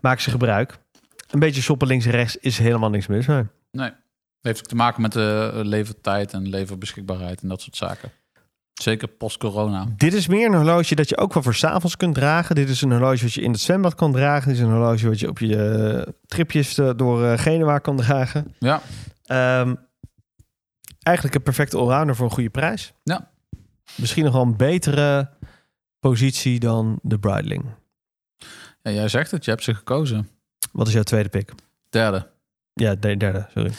maken 0.00 0.22
ze 0.22 0.30
gebruik. 0.30 0.78
Een 1.30 1.38
beetje 1.40 1.62
shoppen 1.62 1.86
links 1.88 2.04
en 2.04 2.10
rechts 2.10 2.36
is 2.36 2.58
helemaal 2.58 2.90
niks 2.90 3.06
mis 3.06 3.26
mee. 3.26 3.44
Nee. 3.70 3.90
Heeft 4.40 4.58
ook 4.58 4.66
te 4.66 4.74
maken 4.74 5.02
met 5.02 5.12
de 5.12 5.50
levertijd 5.54 6.32
en 6.32 6.48
leverbeschikbaarheid 6.48 7.42
en 7.42 7.48
dat 7.48 7.60
soort 7.60 7.76
zaken. 7.76 8.10
Zeker 8.82 9.08
post-corona. 9.08 9.86
Dit 9.96 10.12
is 10.12 10.26
meer 10.26 10.46
een 10.46 10.54
horloge 10.54 10.94
dat 10.94 11.08
je 11.08 11.16
ook 11.16 11.34
wel 11.34 11.42
voor 11.42 11.54
's 11.54 11.64
avonds 11.64 11.96
kunt 11.96 12.14
dragen. 12.14 12.54
Dit 12.54 12.68
is 12.68 12.82
een 12.82 12.90
horloge 12.90 13.22
wat 13.22 13.32
je 13.32 13.40
in 13.40 13.50
het 13.50 13.60
zwembad 13.60 13.94
kan 13.94 14.12
dragen. 14.12 14.48
Dit 14.48 14.56
is 14.56 14.62
een 14.62 14.70
horloge 14.70 15.08
wat 15.08 15.20
je 15.20 15.28
op 15.28 15.38
je 15.38 15.56
eh, 15.56 16.12
tripjes 16.26 16.78
eh, 16.78 16.90
door 16.96 17.24
eh, 17.24 17.38
Genua 17.38 17.78
kan 17.78 17.96
dragen. 17.96 18.54
Ja, 18.58 18.80
Ehm, 19.30 19.74
eigenlijk 21.02 21.36
een 21.36 21.42
perfecte 21.42 21.76
allrounder 21.76 22.16
voor 22.16 22.24
een 22.24 22.32
goede 22.32 22.50
prijs. 22.50 22.92
Ja. 23.02 23.30
Misschien 23.96 24.24
nog 24.24 24.32
wel 24.32 24.42
een 24.42 24.56
betere 24.56 25.30
positie 25.98 26.60
dan 26.60 26.98
de 27.02 27.18
Breitling. 27.18 27.64
ja 28.82 28.90
jij 28.90 29.08
zegt 29.08 29.30
het, 29.30 29.44
je 29.44 29.50
hebt 29.50 29.62
ze 29.62 29.74
gekozen. 29.74 30.28
Wat 30.72 30.86
is 30.86 30.92
jouw 30.92 31.02
tweede 31.02 31.28
pick? 31.28 31.52
Derde. 31.88 32.30
Ja, 32.72 32.94
de 32.94 33.16
derde, 33.16 33.46
sorry. 33.54 33.72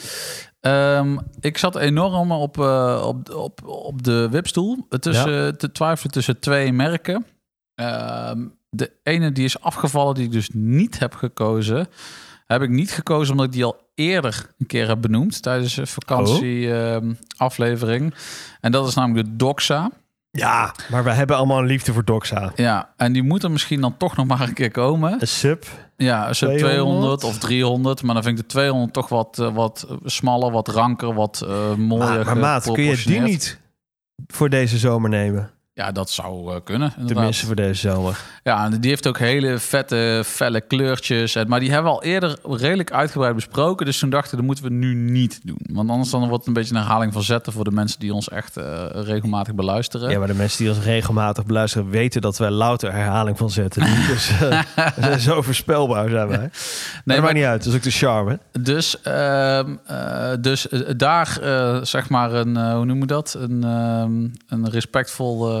Ehm, 0.62 1.18
ik 1.40 1.58
zat 1.58 1.76
enorm 1.76 2.32
op, 2.32 2.58
eh, 2.58 3.04
op, 3.06 3.30
op, 3.30 3.66
op 3.66 4.02
de 4.02 4.28
wipstoel 4.30 4.86
tussen, 4.88 5.58
te 5.58 5.72
twijfelen 5.72 6.12
tussen 6.12 6.38
twee 6.38 6.72
merken. 6.72 7.26
Ehm, 7.74 8.46
de 8.70 8.92
ene 9.02 9.32
die 9.32 9.44
is 9.44 9.60
afgevallen, 9.60 10.14
die 10.14 10.24
ik 10.24 10.32
dus 10.32 10.50
niet 10.52 10.98
heb 10.98 11.14
gekozen. 11.14 11.86
Heb 12.46 12.62
ik 12.62 12.70
niet 12.70 12.90
gekozen 12.90 13.30
omdat 13.30 13.46
ik 13.46 13.52
die 13.52 13.64
al 13.64 13.80
eerder 13.94 14.46
een 14.58 14.66
keer 14.66 14.88
heb 14.88 15.00
benoemd 15.00 15.42
tijdens 15.42 15.76
een 15.76 15.86
vakantieaflevering. 15.86 18.14
en 18.60 18.72
dat 18.72 18.88
is 18.88 18.94
namelijk 18.94 19.28
de 19.28 19.36
Doxa. 19.36 19.90
Ja, 20.38 20.74
maar 20.90 21.04
we 21.04 21.10
hebben 21.10 21.36
allemaal 21.36 21.58
een 21.58 21.66
liefde 21.66 21.92
voor 21.92 22.04
Doxa. 22.04 22.52
Ja, 22.54 22.92
en 22.96 23.12
die 23.12 23.22
moet 23.22 23.42
er 23.42 23.50
misschien 23.50 23.80
dan 23.80 23.96
toch 23.96 24.16
nog 24.16 24.26
maar 24.26 24.40
een 24.40 24.54
keer 24.54 24.70
komen. 24.70 25.16
Een 25.20 25.28
sub. 25.28 25.64
Ja, 25.96 26.32
zo 26.32 26.46
200? 26.46 26.72
200 26.72 27.24
of 27.24 27.38
300. 27.38 28.02
Maar 28.02 28.14
dan 28.14 28.22
vind 28.22 28.38
ik 28.38 28.44
de 28.44 28.50
200 28.50 28.92
toch 28.92 29.08
wat, 29.08 29.38
eh, 29.38 29.54
wat 29.54 29.86
smaller, 30.04 30.50
wat 30.50 30.68
ranker, 30.68 31.14
wat 31.14 31.44
eh 31.48 31.74
mooier. 31.74 32.14
Maar, 32.14 32.24
maar 32.24 32.36
maat, 32.36 32.72
kun 32.72 32.84
je 32.84 33.02
die 33.04 33.20
niet 33.20 33.60
voor 34.26 34.48
deze 34.48 34.78
zomer 34.78 35.10
nemen? 35.10 35.50
Ja, 35.74 35.92
dat 35.92 36.10
zou 36.10 36.54
eh, 36.54 36.60
kunnen. 36.64 36.88
Inderdaad. 36.88 37.16
Tenminste 37.16 37.46
voor 37.46 37.54
deze 37.54 37.80
zomer. 37.90 38.18
Ja, 38.42 38.64
en 38.64 38.80
die 38.80 38.90
heeft 38.90 39.06
ook 39.06 39.18
hele 39.18 39.58
vette, 39.58 40.22
felle 40.26 40.60
kleurtjes. 40.60 41.34
En- 41.34 41.48
Maar 41.48 41.60
die 41.60 41.70
hebben 41.70 41.92
we 41.92 41.98
al 41.98 42.02
eerder 42.02 42.38
redelijk 42.42 42.92
uitgebreid 42.92 43.34
besproken. 43.34 43.86
Dus 43.86 43.98
toen 43.98 44.10
dachten 44.10 44.30
we, 44.30 44.36
dat 44.36 44.44
moeten 44.44 44.64
we 44.64 44.70
nu 44.70 44.94
niet 44.94 45.40
doen. 45.42 45.58
Want 45.72 45.90
anders 45.90 46.10
dan 46.10 46.20
wordt 46.20 46.36
het 46.36 46.46
een 46.46 46.52
beetje 46.52 46.74
een 46.74 46.80
herhaling 46.80 47.12
van 47.12 47.22
zetten... 47.22 47.52
voor 47.52 47.64
de 47.64 47.70
mensen 47.70 48.00
die 48.00 48.14
ons 48.14 48.28
echt 48.28 48.56
eh, 48.56 48.84
regelmatig 48.92 49.54
beluisteren. 49.54 50.10
Ja, 50.10 50.18
maar 50.18 50.26
de 50.28 50.34
mensen 50.34 50.64
die 50.64 50.74
ons 50.74 50.84
regelmatig 50.84 51.46
beluisteren 51.46 51.88
weten 51.90 52.20
dat 52.20 52.38
wij 52.38 52.50
louter 52.50 52.92
herhaling 52.92 53.38
van 53.38 53.50
zetten. 53.50 53.82
dus 54.12 54.30
eh, 54.40 55.16
zo 55.28 55.42
voorspelbaar 55.42 56.08
zijn 56.08 56.28
wij. 56.28 56.50
Nee, 57.04 57.20
maar- 57.20 57.34
niet 57.34 57.44
uit. 57.44 57.64
Dat 57.64 57.72
is 57.72 57.78
ook 57.78 57.84
de 57.84 57.90
charme. 57.90 58.38
Dus, 58.60 59.00
ehm, 59.02 59.76
eh, 59.86 60.30
dus 60.40 60.66
daar 60.96 61.38
zeg 61.82 62.08
maar 62.08 62.32
een, 62.32 62.72
hoe 62.74 62.84
noem 62.84 62.98
je 63.00 63.06
dat? 63.06 63.36
Een, 63.38 63.64
ehm, 63.64 64.28
een 64.60 64.70
respectvol 64.70 65.60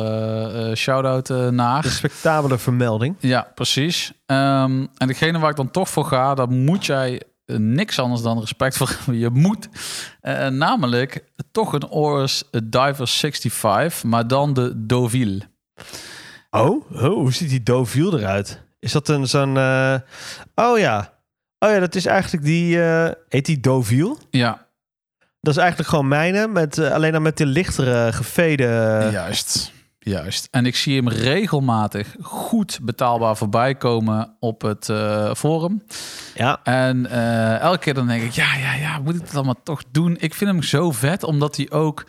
shout-out 0.74 1.30
eh, 1.30 1.48
naar. 1.48 1.82
Respectabele 1.82 2.58
vermelding. 2.58 3.16
Ja, 3.20 3.48
precies. 3.54 4.12
Ehm, 4.26 4.86
en 4.96 5.06
degene 5.06 5.38
waar 5.38 5.50
ik 5.50 5.56
dan 5.56 5.70
toch 5.70 5.88
voor 5.88 6.04
ga, 6.04 6.34
daar 6.34 6.48
moet 6.48 6.86
jij 6.86 7.22
eh, 7.44 7.56
niks 7.56 7.98
anders 7.98 8.22
dan 8.22 8.40
respect 8.40 8.76
voor 8.76 8.88
hebben. 8.96 9.18
Je 9.24 9.30
moet 9.30 9.68
eh, 10.20 10.46
namelijk 10.48 11.24
toch 11.52 11.72
een 11.72 11.88
Oris 11.88 12.42
Diver 12.64 13.08
65, 13.08 14.02
maar 14.04 14.26
dan 14.26 14.52
de 14.54 14.72
Deauville. 14.86 15.40
Oh, 16.50 16.90
oh 16.92 17.00
hoe 17.14 17.32
ziet 17.32 17.48
die 17.48 17.62
Deauville 17.62 18.18
eruit? 18.18 18.62
Is 18.78 18.92
dat 18.92 19.08
een 19.08 19.26
zo'n... 19.26 19.56
eh, 19.56 19.94
Oh 20.54 20.78
ja. 20.78 21.12
Oh 21.58 21.70
ja, 21.70 21.78
dat 21.78 21.94
is 21.94 22.06
eigenlijk 22.06 22.44
die... 22.44 22.82
eh, 22.82 23.10
Heet 23.28 23.46
die 23.46 23.60
Deauville? 23.60 24.16
Ja, 24.30 24.66
Dat 25.40 25.54
is 25.54 25.60
eigenlijk 25.60 25.88
gewoon 25.90 26.08
mijne, 26.08 26.48
met, 26.48 26.78
eh, 26.78 26.90
alleen 26.92 27.12
dan 27.12 27.22
met 27.22 27.36
de 27.36 27.46
lichtere 27.46 28.12
gevede... 28.12 29.08
juist. 29.12 29.72
Juist. 30.04 30.48
En 30.50 30.66
ik 30.66 30.76
zie 30.76 30.96
hem 30.96 31.08
regelmatig 31.08 32.16
goed 32.22 32.78
betaalbaar 32.82 33.36
voorbij 33.36 33.74
komen 33.74 34.36
op 34.40 34.62
het 34.62 34.88
eh, 34.88 35.34
forum. 35.34 35.82
Ja, 36.34 36.60
En 36.62 37.06
eh, 37.06 37.58
elke 37.58 37.78
keer 37.78 37.94
dan 37.94 38.06
denk 38.06 38.22
ik, 38.22 38.32
ja, 38.32 38.56
ja, 38.56 38.74
ja, 38.74 38.98
moet 38.98 39.14
ik 39.14 39.20
dat 39.20 39.34
allemaal 39.34 39.60
toch 39.62 39.82
doen? 39.90 40.16
Ik 40.18 40.34
vind 40.34 40.50
hem 40.50 40.62
zo 40.62 40.90
vet, 40.90 41.22
omdat 41.22 41.56
hij 41.56 41.70
ook... 41.70 42.04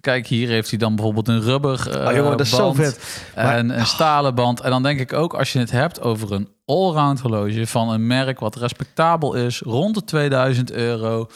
Kijk, 0.00 0.26
hier 0.26 0.48
heeft 0.48 0.70
hij 0.70 0.78
dan 0.78 0.94
bijvoorbeeld 0.94 1.28
een 1.28 1.42
rubber 1.42 1.90
eh, 1.90 2.06
oh, 2.06 2.14
jongen, 2.14 2.30
dat 2.30 2.40
is 2.40 2.50
zo 2.50 2.72
band 2.72 2.76
vet. 2.76 3.24
Maar- 3.36 3.56
en 3.56 3.78
een 3.78 3.86
stalen 3.86 4.34
band. 4.34 4.60
En 4.60 4.70
dan 4.70 4.82
denk 4.82 5.00
ik 5.00 5.12
ook, 5.12 5.34
als 5.34 5.52
je 5.52 5.58
het 5.58 5.70
hebt 5.70 6.00
over 6.00 6.32
een 6.32 6.48
allround 6.64 7.20
horloge 7.20 7.66
van 7.66 7.90
een 7.90 8.06
merk 8.06 8.40
wat 8.40 8.56
respectabel 8.56 9.34
is, 9.34 9.60
rond 9.60 9.94
de 9.94 10.04
2000 10.04 10.72
euro, 10.72 11.28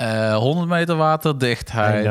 eh 0.00 0.36
100 0.36 0.68
meter 0.68 0.94
I 0.94 0.98
waterdichtheid. 0.98 2.04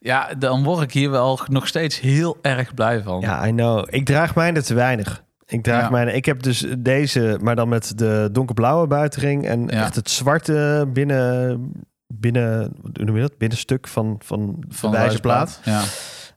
Ja, 0.00 0.34
dan 0.38 0.62
word 0.62 0.82
ik 0.82 0.92
hier 0.92 1.10
wel 1.10 1.40
nog 1.48 1.66
steeds 1.66 2.00
heel 2.00 2.38
erg 2.42 2.74
blij 2.74 3.02
van. 3.02 3.20
Ja, 3.20 3.46
I 3.46 3.50
know. 3.50 3.86
Ik 3.90 4.04
draag 4.04 4.34
mijne 4.34 4.62
te 4.62 4.74
weinig. 4.74 5.24
Ik 5.46 5.62
draag 5.62 5.82
Ja. 5.82 5.90
mijne... 5.90 6.12
Ik 6.12 6.24
heb 6.24 6.42
dus 6.42 6.66
deze, 6.78 7.38
maar 7.42 7.56
dan 7.56 7.68
met 7.68 7.98
de 7.98 8.28
donkerblauwe 8.32 8.86
buitenring 8.86 9.46
en 9.46 9.60
Ja. 9.66 9.68
echt 9.84 9.94
het 9.94 10.10
zwarte 10.10 10.88
binnen... 10.92 11.70
Binnen, 12.06 12.72
hoe 12.94 13.04
noem 13.04 13.14
je 13.16 13.22
dat? 13.22 13.38
Binnenstuk 13.38 13.88
van, 13.88 14.20
van 14.24 14.56
de 14.58 14.74
van 14.74 14.90
wijzerplaat. 14.90 15.60
Ja. 15.64 15.82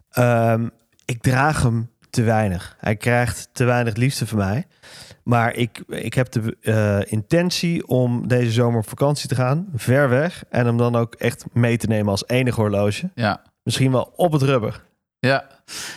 Ehm, 0.10 0.68
ik 1.06 1.22
draag 1.22 1.62
hem 1.62 1.89
te 2.10 2.22
weinig. 2.24 2.76
Hij 2.80 2.95
krijgt 2.95 3.50
te 3.52 3.64
weinig 3.64 3.95
liefde 3.95 4.28
van 4.28 4.38
mij. 4.38 4.68
Maar 5.30 5.56
ik, 5.56 5.84
ik 5.88 6.14
heb 6.14 6.32
de 6.32 6.58
eh, 6.62 7.12
intentie 7.12 7.88
om 7.88 8.28
deze 8.28 8.52
zomer 8.52 8.80
op 8.80 8.90
vakantie 8.90 9.30
te 9.30 9.36
gaan. 9.36 9.68
Ver 9.76 10.10
weg. 10.10 10.44
En 10.50 10.66
hem 10.66 10.78
dan 10.78 10.96
ook 10.96 11.14
echt 11.16 11.46
mee 11.54 11.78
te 11.78 11.88
nemen 11.88 12.12
als 12.12 12.28
enige 12.28 12.62
horloge. 12.62 13.10
ja. 13.16 13.42
Misschien 13.64 13.92
wel 13.92 14.14
op 14.16 14.32
het 14.32 14.42
rubber. 14.42 14.84
Ja. 15.20 15.48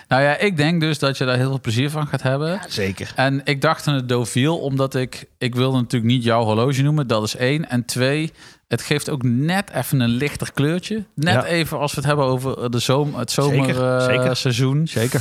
Nou 0.08 0.22
ja, 0.22 0.38
ik 0.38 0.56
denk 0.56 0.80
dus 0.80 0.98
dat 0.98 1.18
je 1.18 1.24
daar 1.24 1.36
heel 1.36 1.48
veel 1.48 1.60
plezier 1.60 1.90
van 1.90 2.06
gaat 2.06 2.22
hebben. 2.22 2.60
Zeker. 2.68 3.12
En 3.16 3.40
ik 3.44 3.60
dacht 3.60 3.86
aan 3.86 3.94
het 3.94 4.08
Deauville, 4.08 4.50
omdat 4.52 4.94
ik... 4.94 5.24
Ik 5.38 5.54
wilde 5.54 5.76
natuurlijk 5.78 6.12
niet 6.12 6.24
jouw 6.24 6.44
horloge 6.44 6.82
noemen, 6.82 7.06
dat 7.06 7.22
is 7.22 7.36
één. 7.36 7.68
En 7.68 7.84
twee, 7.84 8.32
het 8.68 8.82
geeft 8.82 9.10
ook 9.10 9.22
net 9.22 9.70
even 9.70 10.00
een 10.00 10.08
lichter 10.10 10.52
kleurtje. 10.52 11.04
Net 11.14 11.34
Ja. 11.34 11.44
even 11.44 11.78
als 11.78 11.90
we 11.92 11.96
het 11.98 12.06
hebben 12.06 12.24
over 12.26 12.70
de 12.70 12.78
zomer, 12.78 13.18
het 13.18 13.30
Zeker, 13.30 13.56
zeker. 14.00 14.00
zomerseizoen. 14.00 14.86
Zeker. 14.88 15.20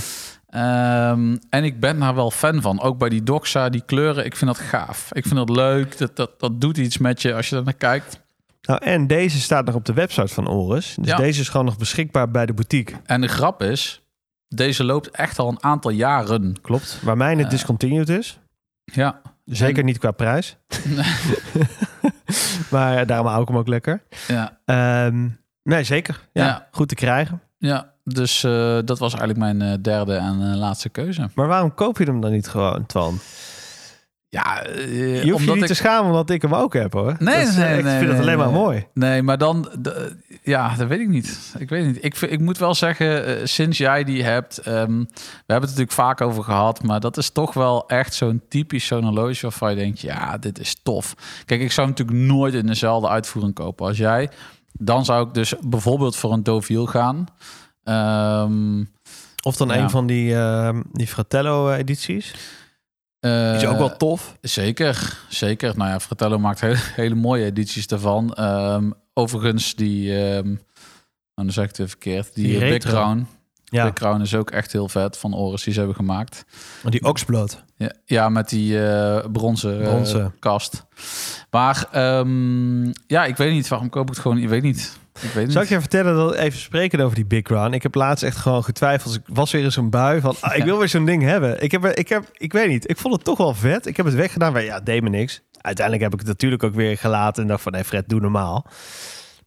Ehm, 0.51 1.37
en 1.49 1.63
ik 1.63 1.79
ben 1.79 1.99
daar 1.99 2.15
wel 2.15 2.31
fan 2.31 2.61
van. 2.61 2.81
Ook 2.81 2.97
bij 2.97 3.09
die 3.09 3.23
Doxa, 3.23 3.69
die 3.69 3.83
kleuren, 3.85 4.25
ik 4.25 4.35
vind 4.35 4.55
dat 4.55 4.65
gaaf. 4.65 5.09
Ik 5.13 5.23
vind 5.23 5.35
dat 5.35 5.49
leuk. 5.49 5.97
Dat, 5.97 6.15
dat, 6.15 6.39
dat 6.39 6.61
doet 6.61 6.77
iets 6.77 6.97
met 6.97 7.21
je 7.21 7.33
als 7.35 7.49
je 7.49 7.55
er 7.55 7.63
naar 7.63 7.73
kijkt. 7.73 8.19
Nou, 8.61 8.83
en 8.85 9.07
deze 9.07 9.39
staat 9.39 9.65
nog 9.65 9.75
op 9.75 9.85
de 9.85 9.93
website 9.93 10.33
van 10.33 10.47
Oris. 10.47 10.95
Dus 10.99 11.07
Ja. 11.09 11.15
deze 11.17 11.41
is 11.41 11.49
gewoon 11.49 11.65
nog 11.65 11.77
beschikbaar 11.77 12.31
bij 12.31 12.45
de 12.45 12.53
boutique. 12.53 12.95
En 13.05 13.21
de 13.21 13.27
grap 13.27 13.61
is, 13.63 14.01
deze 14.47 14.83
loopt 14.83 15.09
echt 15.09 15.39
al 15.39 15.47
een 15.49 15.63
aantal 15.63 15.91
jaren. 15.91 16.61
Klopt. 16.61 16.99
Waar 17.03 17.17
mijne 17.17 17.43
Eh. 17.43 17.49
discontinued 17.49 18.09
is. 18.09 18.39
Ja, 18.83 19.21
Zeker 19.45 19.83
niet 19.83 19.97
qua 19.97 20.11
prijs. 20.11 20.57
maar 22.71 23.05
daarom 23.05 23.27
hou 23.27 23.41
ik 23.41 23.47
hem 23.47 23.57
ook 23.57 23.67
lekker. 23.67 24.03
Ja, 24.27 24.57
Ehm, 24.65 25.27
nee, 25.63 25.83
zeker. 25.83 26.27
Ja, 26.33 26.45
Ja. 26.45 26.67
Goed 26.71 26.87
te 26.87 26.95
krijgen. 26.95 27.41
ja 27.57 27.90
dus 28.03 28.43
eh, 28.43 28.77
dat 28.85 28.99
was 28.99 29.13
eigenlijk 29.13 29.39
mijn 29.39 29.61
eh, 29.61 29.77
derde 29.81 30.13
en 30.15 30.51
eh, 30.51 30.57
laatste 30.57 30.89
keuze. 30.89 31.29
Maar 31.35 31.47
waarom 31.47 31.73
koop 31.73 31.97
je 31.97 32.03
hem 32.03 32.21
dan 32.21 32.31
niet 32.31 32.47
gewoon, 32.47 32.85
Twan? 32.85 33.19
Ja, 34.29 34.63
eh, 34.63 35.23
Je 35.23 35.31
hoeft 35.31 35.43
je 35.45 35.51
niet 35.51 35.61
ik... 35.61 35.67
te 35.67 35.73
schamen 35.73 36.05
omdat 36.05 36.29
ik 36.29 36.41
hem 36.41 36.53
ook 36.55 36.73
heb, 36.73 36.93
hoor. 36.93 37.15
Nee, 37.19 37.41
is, 37.41 37.55
nee, 37.55 37.65
eh, 37.65 37.77
Ik 37.77 37.83
nee, 37.83 37.97
vind 37.97 38.07
het 38.09 38.17
nee, 38.17 38.21
alleen 38.21 38.37
maar 38.37 38.51
nee. 38.51 38.61
mooi. 38.61 38.87
Nee, 38.93 39.21
maar 39.21 39.37
dan, 39.37 39.69
ja, 40.43 40.75
dat 40.75 40.87
weet 40.87 40.99
ik 40.99 41.07
niet. 41.07 41.53
Ik 41.57 41.69
weet 41.69 41.85
niet. 41.85 42.03
Ik, 42.03 42.15
ik 42.21 42.39
moet 42.39 42.57
wel 42.57 42.75
zeggen, 42.75 43.49
sinds 43.49 43.77
jij 43.77 44.03
die 44.03 44.23
hebt, 44.23 44.57
ehm, 44.57 44.97
we 44.99 45.05
hebben 45.35 45.45
het 45.45 45.61
natuurlijk 45.61 45.91
vaak 45.91 46.21
over 46.21 46.43
gehad, 46.43 46.83
maar 46.83 46.99
dat 46.99 47.17
is 47.17 47.29
toch 47.29 47.53
wel 47.53 47.87
echt 47.87 48.13
zo'n 48.13 48.41
typisch 48.49 48.85
zo'n 48.85 49.03
horloge 49.03 49.41
waarvan 49.41 49.69
je 49.69 49.75
denkt, 49.75 49.99
ja, 49.99 50.37
dit 50.37 50.59
is 50.59 50.79
tof. 50.83 51.15
Kijk, 51.45 51.61
ik 51.61 51.71
zou 51.71 51.87
hem 51.87 51.95
natuurlijk 51.97 52.27
nooit 52.27 52.53
in 52.53 52.65
dezelfde 52.65 53.09
uitvoering 53.09 53.53
kopen 53.53 53.85
als 53.87 53.97
jij. 53.97 54.29
Dan 54.71 55.05
zou 55.05 55.27
ik 55.27 55.33
dus 55.33 55.53
bijvoorbeeld 55.61 56.15
voor 56.15 56.33
een 56.33 56.43
Deauville 56.43 56.87
gaan. 56.87 57.25
Ehm, 57.83 58.83
Of 59.43 59.55
dan 59.57 59.67
Ja. 59.67 59.77
een 59.77 59.89
van 59.89 60.07
die, 60.07 60.35
ehm, 60.35 60.81
die 60.91 61.07
Fratello-edities. 61.07 62.33
eh, 63.19 63.55
is 63.55 63.65
ook 63.65 63.77
wel 63.77 63.97
tof. 63.97 64.37
Zeker, 64.41 65.17
zeker. 65.29 65.77
Nou 65.77 65.89
ja, 65.89 65.99
Fratello 65.99 66.39
maakt 66.39 66.61
hele, 66.61 66.77
hele 67.01 67.15
mooie 67.15 67.45
edities 67.45 67.87
daarvan. 67.87 68.33
Ehm, 68.33 68.89
overigens, 69.13 69.75
die, 69.75 70.17
ehm, 70.25 70.47
nou, 70.47 70.57
dan 71.35 71.51
zeg 71.51 71.63
ik 71.63 71.69
het 71.69 71.77
weer 71.77 71.89
verkeerd, 71.89 72.35
die, 72.35 72.47
Die 72.47 72.61
eh, 72.61 72.69
Big. 72.69 72.77
Crown. 72.83 73.27
Ja, 73.65 73.83
Big 73.85 73.93
Crown 73.93 74.21
is 74.21 74.35
ook 74.35 74.51
echt 74.51 74.71
heel 74.71 74.87
vet 74.89 75.17
van 75.17 75.33
Oris 75.35 75.63
die 75.63 75.73
ze 75.73 75.79
hebben 75.79 75.97
gemaakt. 75.97 76.45
die 76.89 77.03
Oxblood. 77.03 77.63
Ja, 77.77 77.91
ja 78.05 78.29
met 78.29 78.49
die 78.49 78.85
eh, 78.87 79.25
bronzen, 79.31 80.03
eh, 80.03 80.25
kast. 80.39 80.85
Maar 81.49 81.85
ehm, 81.91 82.85
ja, 83.07 83.25
ik 83.25 83.37
weet 83.37 83.51
niet. 83.51 83.67
Waarom 83.67 83.89
koop 83.89 84.03
ik 84.07 84.09
het 84.13 84.19
gewoon? 84.19 84.37
Ik 84.37 84.49
weet 84.49 84.63
niet. 84.63 84.97
Ik. 85.13 85.51
Zal 85.51 85.61
ik 85.61 85.69
je 85.69 85.79
vertellen, 85.79 86.15
dat 86.15 86.33
even 86.33 86.59
spreken 86.59 86.99
over 86.99 87.15
die 87.15 87.25
Big 87.25 87.41
Crown? 87.41 87.73
Ik 87.73 87.83
heb 87.83 87.95
laatst 87.95 88.23
echt 88.23 88.37
gewoon 88.37 88.63
getwijfeld. 88.63 89.15
Ik 89.15 89.21
was 89.25 89.51
weer 89.51 89.63
in 89.63 89.71
zo'n 89.71 89.89
bui 89.89 90.21
van, 90.21 90.35
ah, 90.39 90.55
ik 90.55 90.63
wil 90.63 90.77
weer 90.77 90.89
zo'n 90.89 91.05
ding 91.05 91.23
hebben. 91.23 91.63
Ik 91.63 91.71
heb, 91.71 91.85
ik 91.85 92.09
heb, 92.09 92.29
ik 92.33 92.53
weet 92.53 92.67
niet, 92.67 92.89
ik 92.89 92.97
vond 92.97 93.13
het 93.13 93.23
toch 93.23 93.37
wel 93.37 93.53
vet. 93.53 93.85
Ik 93.85 93.97
heb 93.97 94.05
het 94.05 94.15
weggedaan, 94.15 94.53
maar 94.53 94.63
ja, 94.63 94.75
het 94.75 94.85
deed 94.85 95.01
me 95.03 95.09
niks. 95.09 95.41
Uiteindelijk 95.61 96.03
heb 96.03 96.13
ik 96.13 96.19
het 96.19 96.27
natuurlijk 96.27 96.63
ook 96.63 96.73
weer 96.73 96.97
gelaten 96.97 97.41
en 97.41 97.47
dacht 97.47 97.61
van, 97.61 97.71
nee 97.71 97.83
Fred, 97.83 98.09
doe 98.09 98.19
normaal. 98.19 98.65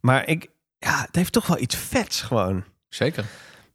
Maar 0.01 0.27
ik, 0.29 0.49
ja, 0.79 1.01
het 1.01 1.17
heeft 1.17 1.33
toch 1.33 1.47
wel 1.47 1.59
iets 1.59 1.77
vets 1.77 2.23
gewoon. 2.23 2.65
Zeker. 2.89 3.25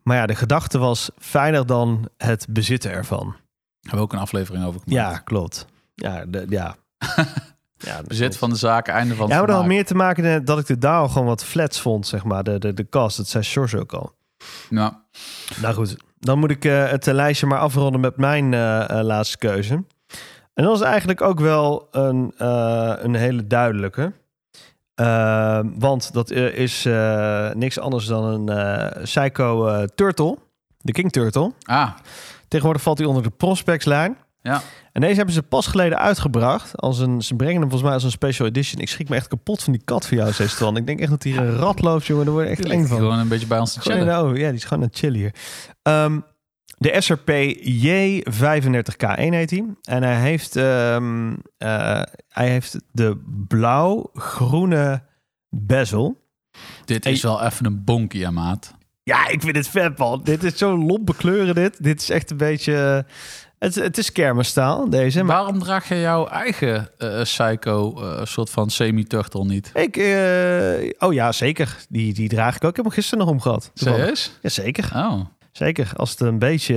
Maar 0.04 0.18
ja, 0.18 0.26
de 0.26 0.36
gedachte 0.36 0.78
was 0.78 1.10
fijner 1.18 1.66
dan 1.66 2.10
het 2.18 2.46
bezitten 2.50 2.92
ervan. 2.92 3.36
Hebben 3.80 4.00
we 4.00 4.06
ook 4.06 4.14
een 4.14 4.20
aflevering 4.20 4.66
over 4.66 4.82
gemaakt. 4.82 5.12
Ja, 5.12 5.18
klopt. 5.18 5.66
Ja, 5.96 6.26
de, 6.26 6.46
ja. 6.50 6.76
ja 7.80 8.02
Bezit 8.08 8.38
van 8.38 8.50
de 8.50 8.56
zaken, 8.56 8.94
einde 8.94 9.16
van 9.16 9.28
Ja, 9.28 9.32
het 9.32 9.40
maar 9.40 9.48
dat 9.48 9.58
had 9.58 9.66
meer 9.66 9.86
te 9.86 9.96
maken 9.96 10.24
met 10.24 10.48
dat 10.48 10.60
ik 10.60 10.66
de 10.68 10.78
DAO 10.78 11.08
gewoon 11.08 11.28
wat 11.28 11.44
flats 11.44 11.82
vond, 11.82 12.08
zeg 12.08 12.24
maar. 12.24 12.44
De, 12.44 12.60
de, 12.60 12.74
de 12.74 12.84
kast, 12.84 13.18
dat 13.18 13.28
zei 13.28 13.44
George 13.44 13.80
ook 13.80 13.94
al. 13.94 14.14
Ja. 14.70 15.02
Nou 15.62 15.74
goed, 15.74 15.98
dan 16.20 16.40
moet 16.40 16.52
ik 16.52 16.66
eh, 16.66 16.90
het 16.90 17.08
eh, 17.08 17.14
lijstje 17.14 17.48
maar 17.48 17.60
afronden 17.60 18.02
met 18.02 18.18
mijn 18.18 18.54
eh, 18.54 19.00
laatste 19.02 19.38
keuze. 19.38 19.74
En 20.54 20.64
dat 20.66 20.76
is 20.76 20.82
eigenlijk 20.82 21.22
ook 21.22 21.40
wel 21.40 21.88
een, 21.92 22.34
eh, 22.38 22.94
een 22.98 23.16
hele 23.16 23.48
duidelijke. 23.48 24.14
Want 25.80 26.14
dat 26.14 26.30
eh, 26.32 26.46
is 26.58 26.86
eh, 26.86 27.50
niks 27.54 27.80
anders 27.80 28.06
dan 28.06 28.24
een 28.24 28.50
eh, 28.58 29.04
Psycho 29.04 29.68
eh, 29.68 29.84
Turtle. 29.96 30.38
De 30.82 30.92
King 30.92 31.12
Turtle. 31.12 31.52
Ah, 31.64 31.90
Tegenwoordig 32.48 32.82
valt 32.84 32.98
hij 32.98 33.08
onder 33.08 33.24
de 33.24 33.30
Prospects-lijn. 33.30 34.18
ja. 34.42 34.62
En 35.00 35.06
deze 35.06 35.18
hebben 35.18 35.36
ze 35.36 35.44
pas 35.44 35.68
geleden 35.68 35.98
uitgebracht. 35.98 36.78
Als 36.78 37.00
een, 37.00 37.22
ze 37.22 37.36
brengen 37.36 37.60
hem 37.60 37.70
volgens 37.70 37.84
mij 37.84 37.94
als 37.94 38.04
een 38.04 38.12
special 38.12 38.48
edition. 38.48 38.82
Ik 38.82 38.90
schrik 38.90 39.10
me 39.10 39.16
echt 39.16 39.28
kapot 39.28 39.64
van 39.64 39.74
die 39.74 39.82
kat 39.84 40.06
van 40.06 40.18
jou, 40.18 40.32
zei 40.32 40.50
Twan. 40.50 40.78
Ik 40.78 40.86
denk 40.86 41.00
echt 41.00 41.10
dat 41.10 41.24
hier 41.24 41.38
een 41.38 41.56
rat 41.56 41.82
loopt, 41.82 42.06
jongen. 42.06 42.26
Daar 42.26 42.34
word 42.34 42.46
je 42.46 42.52
echt 42.52 42.66
eng 42.66 42.86
van. 42.86 42.98
Gewoon 42.98 43.20
een 43.20 43.28
beetje 43.28 43.48
bij 43.48 43.60
ons 43.60 43.74
te 43.74 43.80
chillen. 43.80 44.16
ogen. 44.16 44.40
Ja, 44.40 44.48
die 44.48 44.58
is 44.58 44.64
gewoon 44.64 44.84
het 44.84 44.98
chillen 44.98 45.20
hier. 45.20 45.34
Ehm, 45.82 46.20
de 46.78 47.02
SRP 47.02 47.30
J35K1 47.64 49.34
heet 49.34 49.50
hij. 49.50 49.66
En 49.82 50.04
hij 50.04 50.20
heeft, 50.20 50.56
ehm, 50.56 51.36
eh, 51.58 52.02
hij 52.28 52.50
heeft 52.50 52.80
de 52.92 53.22
blauw-groene 53.48 55.04
bezel. 55.50 56.18
Dit 56.86 57.06
is 57.06 57.22
wel 57.22 57.44
even 57.44 57.66
een 57.66 57.84
bonkie, 57.84 58.20
ja, 58.20 58.32
maat. 58.32 58.76
Ja, 59.04 59.28
ik 59.28 59.42
vind 59.42 59.56
het 59.56 59.68
vet, 59.68 59.98
man. 59.98 60.22
Dit 60.24 60.44
is 60.44 60.58
zo 60.58 60.78
lompe 60.78 61.16
kleuren, 61.16 61.56
dit. 61.56 61.84
Dit 61.84 62.02
is 62.02 62.10
echt 62.10 62.32
een 62.32 62.38
beetje... 62.38 63.06
Het, 63.60 63.76
het 63.76 63.98
is 63.98 64.12
kermisstaal, 64.12 64.90
deze. 64.90 65.24
Maar 65.24 65.36
Waarom 65.38 65.60
draag 65.60 65.88
je 65.90 66.00
jouw 66.00 66.28
eigen 66.28 66.90
eh, 66.98 67.22
Psycho 67.22 68.02
eh, 68.04 68.26
soort 68.26 68.50
van 68.50 68.70
semi-turtle 68.70 69.46
niet? 69.46 69.72
ik... 69.74 69.98
eh, 69.98 70.92
oh 71.00 71.14
ja, 71.14 71.32
zeker. 71.32 71.78
Die, 71.90 72.14
die 72.14 72.30
draag 72.30 72.56
ik 72.56 72.64
ook. 72.64 72.70
Ik 72.70 72.76
heb 72.76 72.86
hem 72.86 72.94
gisteren 72.94 73.20
nog 73.26 73.34
om 73.34 73.42
gehad. 73.42 73.72
Serieus? 73.74 74.32
Ja, 74.42 74.50
zeker. 74.50 74.92
Oh, 74.96 75.20
Zeker. 75.52 75.92
Als 75.96 76.10
het 76.10 76.20
een 76.20 76.40
beetje... 76.40 76.76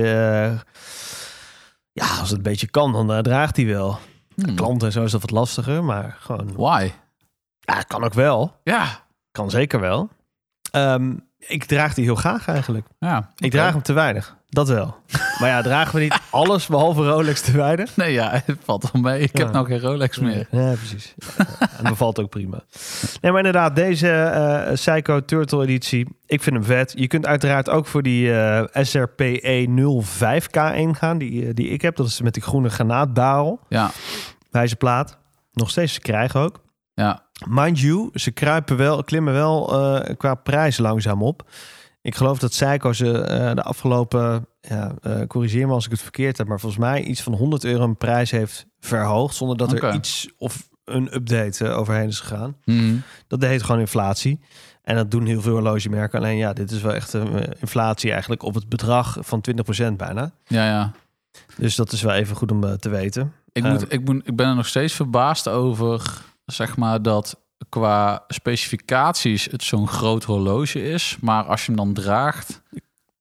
ja, 1.91 2.05
als 2.19 2.29
het 2.29 2.37
een 2.37 2.41
beetje 2.43 2.67
kan, 2.67 2.91
dan 3.07 3.23
draagt 3.23 3.55
hij 3.55 3.65
wel. 3.65 3.99
hmm. 4.35 4.55
Klanten 4.55 4.87
en 4.87 4.93
zo 4.93 5.03
is 5.03 5.11
dat 5.11 5.21
wat 5.21 5.31
lastiger, 5.31 5.83
maar 5.83 6.17
gewoon... 6.19 6.53
Why? 6.55 6.91
Ja, 7.59 7.81
kan 7.81 8.03
ook 8.03 8.13
wel. 8.13 8.59
Ja, 8.63 9.01
Kan 9.31 9.49
zeker 9.49 9.79
wel. 9.79 10.09
Ehm, 10.71 11.13
ik 11.37 11.65
draag 11.65 11.93
die 11.93 12.03
heel 12.03 12.15
graag 12.15 12.47
eigenlijk. 12.47 12.87
ja. 12.99 13.31
Ik 13.35 13.51
draag 13.51 13.73
hem 13.73 13.81
te 13.81 13.93
weinig. 13.93 14.35
Dat 14.53 14.67
wel. 14.67 14.95
maar 15.39 15.49
ja, 15.49 15.61
dragen 15.61 15.95
we 15.95 16.01
niet 16.01 16.19
alles 16.29 16.67
behalve 16.67 17.03
Rolex 17.09 17.41
te 17.41 17.51
weinig? 17.51 17.95
Nee, 17.95 18.11
ja, 18.13 18.41
het 18.45 18.57
valt 18.63 18.89
wel 18.91 19.01
mee. 19.01 19.19
Ik 19.21 19.37
Ja. 19.37 19.43
heb 19.43 19.53
nou 19.53 19.65
geen 19.65 19.79
Rolex 19.79 20.19
meer. 20.19 20.47
Ja, 20.51 20.73
precies. 20.73 21.13
En 21.77 21.83
bevalt 21.83 22.19
ook 22.19 22.29
prima. 22.29 22.63
Nee, 23.21 23.31
maar 23.31 23.45
inderdaad, 23.45 23.75
deze 23.75 24.09
eh 24.11 24.73
Psycho 24.73 25.25
Turtle 25.25 25.63
editie, 25.63 26.07
ik 26.25 26.43
vind 26.43 26.55
hem 26.55 26.65
vet. 26.65 26.93
Je 26.95 27.07
kunt 27.07 27.25
uiteraard 27.25 27.69
ook 27.69 27.85
voor 27.87 28.03
die 28.03 28.33
eh 28.33 28.83
SRPE 28.85 29.67
05K1 30.03 30.89
gaan, 30.97 31.17
die, 31.17 31.45
eh, 31.47 31.53
die 31.53 31.67
ik 31.67 31.81
heb. 31.81 31.95
Dat 31.95 32.07
is 32.07 32.21
met 32.21 32.33
die 32.33 32.43
groene 32.43 32.69
granaatbarrel, 32.69 33.59
Ja, 33.69 33.91
wijzerplaat. 34.51 35.17
Nog 35.53 35.69
steeds 35.69 35.93
te 35.93 35.99
krijgen 35.99 36.39
ook. 36.39 36.61
ja. 36.93 37.21
Mind 37.47 37.79
you, 37.79 38.09
ze 38.13 38.31
kruipen 38.31 38.77
wel, 38.77 39.03
klimmen 39.03 39.33
wel 39.33 39.73
eh, 39.95 40.15
qua 40.17 40.35
prijs 40.35 40.77
langzaam 40.77 41.23
op. 41.23 41.49
Ik 42.03 42.15
geloof 42.15 42.39
dat 42.39 42.53
Seiko 42.53 42.93
ze 42.93 43.17
eh, 43.17 43.55
de 43.55 43.63
afgelopen, 43.63 44.47
ja, 44.61 44.93
eh, 45.01 45.21
corrigeer 45.27 45.67
me 45.67 45.73
als 45.73 45.85
ik 45.85 45.91
het 45.91 46.01
verkeerd 46.01 46.37
heb, 46.37 46.47
maar 46.47 46.59
volgens 46.59 46.81
mij 46.81 47.03
iets 47.03 47.21
van 47.21 47.33
100 47.33 47.63
euro 47.63 47.83
een 47.83 47.97
prijs 47.97 48.31
heeft 48.31 48.65
verhoogd, 48.79 49.35
zonder 49.35 49.57
dat 49.57 49.71
er 49.71 49.93
iets 49.93 50.29
of 50.37 50.69
een 50.85 51.15
update 51.15 51.67
eh, 51.67 51.77
overheen 51.77 52.07
is 52.07 52.19
gegaan. 52.19 52.57
Mhm. 52.65 52.95
Dat 53.27 53.41
heet 53.41 53.63
gewoon 53.63 53.81
inflatie. 53.81 54.39
En 54.81 54.95
dat 54.95 55.11
doen 55.11 55.25
heel 55.25 55.41
veel 55.41 55.53
horlogemerken. 55.53 56.19
Alleen 56.19 56.37
ja, 56.37 56.53
dit 56.53 56.71
is 56.71 56.81
wel 56.81 56.93
echt 56.93 57.13
een 57.13 57.53
inflatie 57.59 58.11
eigenlijk 58.11 58.43
op 58.43 58.53
het 58.53 58.69
bedrag 58.69 59.17
van 59.19 59.41
20% 59.41 59.97
bijna. 59.97 60.31
ja, 60.45 60.65
ja. 60.65 60.91
Dus 61.57 61.75
dat 61.75 61.91
is 61.91 62.01
wel 62.01 62.13
even 62.13 62.35
goed 62.35 62.51
om 62.51 62.77
te 62.77 62.89
weten. 62.89 63.33
Ik, 63.51 63.63
moet, 63.63 63.93
ik, 63.93 64.05
moet, 64.05 64.27
ik 64.27 64.35
ben 64.35 64.47
er 64.47 64.55
nog 64.55 64.67
steeds 64.67 64.93
verbaasd 64.93 65.47
over, 65.47 66.21
zeg 66.45 66.77
maar, 66.77 67.01
dat 67.01 67.42
qua 67.69 68.23
specificaties 68.27 69.47
het 69.51 69.63
zo'n 69.63 69.87
groot 69.87 70.23
horloge 70.23 70.83
is. 70.89 71.17
Maar 71.21 71.43
als 71.43 71.61
je 71.65 71.67
hem 71.67 71.75
dan 71.75 71.93
draagt, 71.93 72.61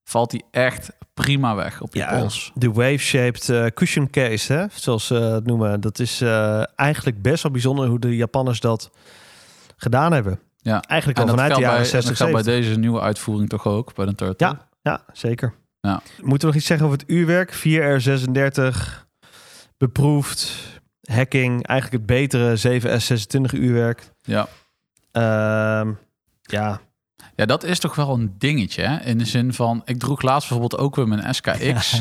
valt 0.05 0.33
hij 0.33 0.43
echt 0.51 0.91
prima 1.15 1.55
weg 1.55 1.81
op 1.81 1.95
je 1.95 2.01
Ja, 2.01 2.19
pols. 2.19 2.51
de 2.55 2.73
wave-shaped 2.73 3.49
eh, 3.49 3.67
cushion 3.67 4.11
case, 4.11 4.53
hè, 4.53 4.67
zoals 4.71 5.07
ze 5.07 5.15
het 5.15 5.47
noemen. 5.47 5.81
Dat 5.81 5.99
is 5.99 6.21
eh, 6.21 6.63
eigenlijk 6.77 7.23
best 7.23 7.43
wel 7.43 7.53
bijzonder 7.53 7.89
hoe 7.89 7.99
de 7.99 8.17
Japanners 8.17 8.61
dat 8.61 8.91
gedaan 9.77 10.13
hebben. 10.13 10.41
Ja. 10.57 10.81
Eigenlijk 10.81 11.21
En 11.21 11.25
al 11.25 11.31
vanuit 11.31 11.55
de 11.55 11.61
jaren 11.61 11.77
bij, 11.77 11.87
60, 11.87 12.19
dat 12.19 12.31
bij 12.33 12.43
70. 12.43 12.65
deze 12.65 12.79
nieuwe 12.79 13.01
uitvoering 13.01 13.49
toch 13.49 13.67
ook, 13.67 13.95
bij 13.95 14.07
de 14.07 14.15
Turtle? 14.15 14.47
Ja, 14.47 14.69
ja, 14.83 15.05
zeker. 15.13 15.55
Ja. 15.81 16.03
Moeten 16.17 16.41
we 16.41 16.47
nog 16.47 16.55
iets 16.55 16.67
zeggen 16.67 16.87
over 16.87 16.99
het 16.99 17.09
uurwerk? 17.09 17.53
4R36, 17.55 19.07
beproefd, 19.79 20.53
hacking, 21.13 21.67
eigenlijk 21.67 22.03
het 22.03 22.19
betere 22.19 22.57
7S26 22.57 23.55
uurwerk. 23.59 24.13
Ja. 24.23 24.49
Ehm, 25.13 25.93
ja, 26.43 26.81
Ja, 27.43 27.49
dat 27.49 27.65
is 27.65 27.79
toch 27.79 27.95
wel 27.95 28.15
een 28.15 28.35
dingetje. 28.39 28.83
Hè? 28.83 29.01
In 29.05 29.19
de 29.19 29.25
zin 29.25 29.53
van, 29.53 29.83
ik 29.85 29.99
droeg 29.99 30.23
laatst 30.23 30.49
bijvoorbeeld 30.49 30.81
ook 30.81 30.97
weer 30.97 31.09
mijn 31.09 31.35
SKX. 31.35 32.01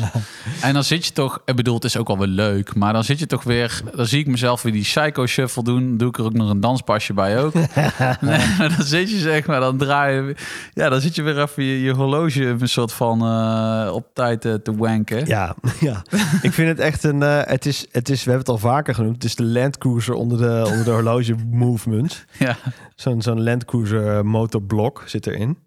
En 0.60 0.74
dan 0.74 0.84
zit 0.84 1.06
je 1.06 1.12
toch, 1.12 1.42
ik 1.44 1.56
bedoel, 1.56 1.74
het 1.74 1.84
is 1.84 1.96
ook 1.96 2.06
wel 2.06 2.18
weer 2.18 2.26
leuk. 2.26 2.74
Maar 2.74 2.92
dan 2.92 3.04
zit 3.04 3.18
je 3.18 3.26
toch 3.26 3.42
weer, 3.42 3.82
dan 3.96 4.06
zie 4.06 4.20
ik 4.20 4.26
mezelf 4.26 4.62
weer 4.62 4.72
die 4.72 4.82
psycho 4.82 5.26
shuffle 5.26 5.62
doen. 5.62 5.96
Doe 5.96 6.08
ik 6.08 6.18
er 6.18 6.24
ook 6.24 6.32
nog 6.32 6.50
een 6.50 6.60
danspasje 6.60 7.12
bij 7.12 7.42
ook. 7.42 7.54
nee, 8.20 8.46
maar 8.58 8.74
dan 8.76 8.86
zit 8.86 9.10
je 9.10 9.18
zeg 9.18 9.46
maar, 9.46 9.60
dan 9.60 9.76
draai 9.76 10.14
je, 10.14 10.34
ja, 10.74 10.88
dan 10.88 11.00
zit 11.00 11.14
je 11.14 11.22
weer 11.22 11.40
even 11.42 11.64
je, 11.64 11.82
je 11.82 11.92
horloge 11.92 12.44
een 12.44 12.68
soort 12.68 12.92
van 12.92 13.22
eh, 13.22 13.94
op 13.94 14.06
tijd 14.12 14.44
eh, 14.44 14.54
te 14.54 14.76
wanken. 14.76 15.26
ja, 15.26 15.54
ja. 15.80 16.02
ik 16.42 16.52
vind 16.52 16.68
het 16.68 16.78
echt 16.78 17.04
een... 17.04 17.22
eh, 17.22 17.40
het, 17.42 17.66
is, 17.66 17.86
het 17.90 18.08
is, 18.08 18.24
we 18.24 18.30
hebben 18.30 18.52
het 18.52 18.62
al 18.62 18.70
vaker 18.70 18.94
genoemd, 18.94 19.14
het 19.14 19.24
is 19.24 19.34
de 19.34 19.44
Land 19.44 19.78
Cruiser 19.78 20.14
onder 20.14 20.38
de, 20.38 20.62
onder 20.70 20.84
de 20.84 20.90
horloge 20.90 21.34
movement. 21.50 22.24
Ja. 22.38 22.56
Zo'n 22.94 23.22
zo'n 23.22 23.42
Land 23.42 23.64
Cruiser 23.64 24.26
motorblok 24.26 25.02
zit 25.06 25.26
erin. 25.32 25.58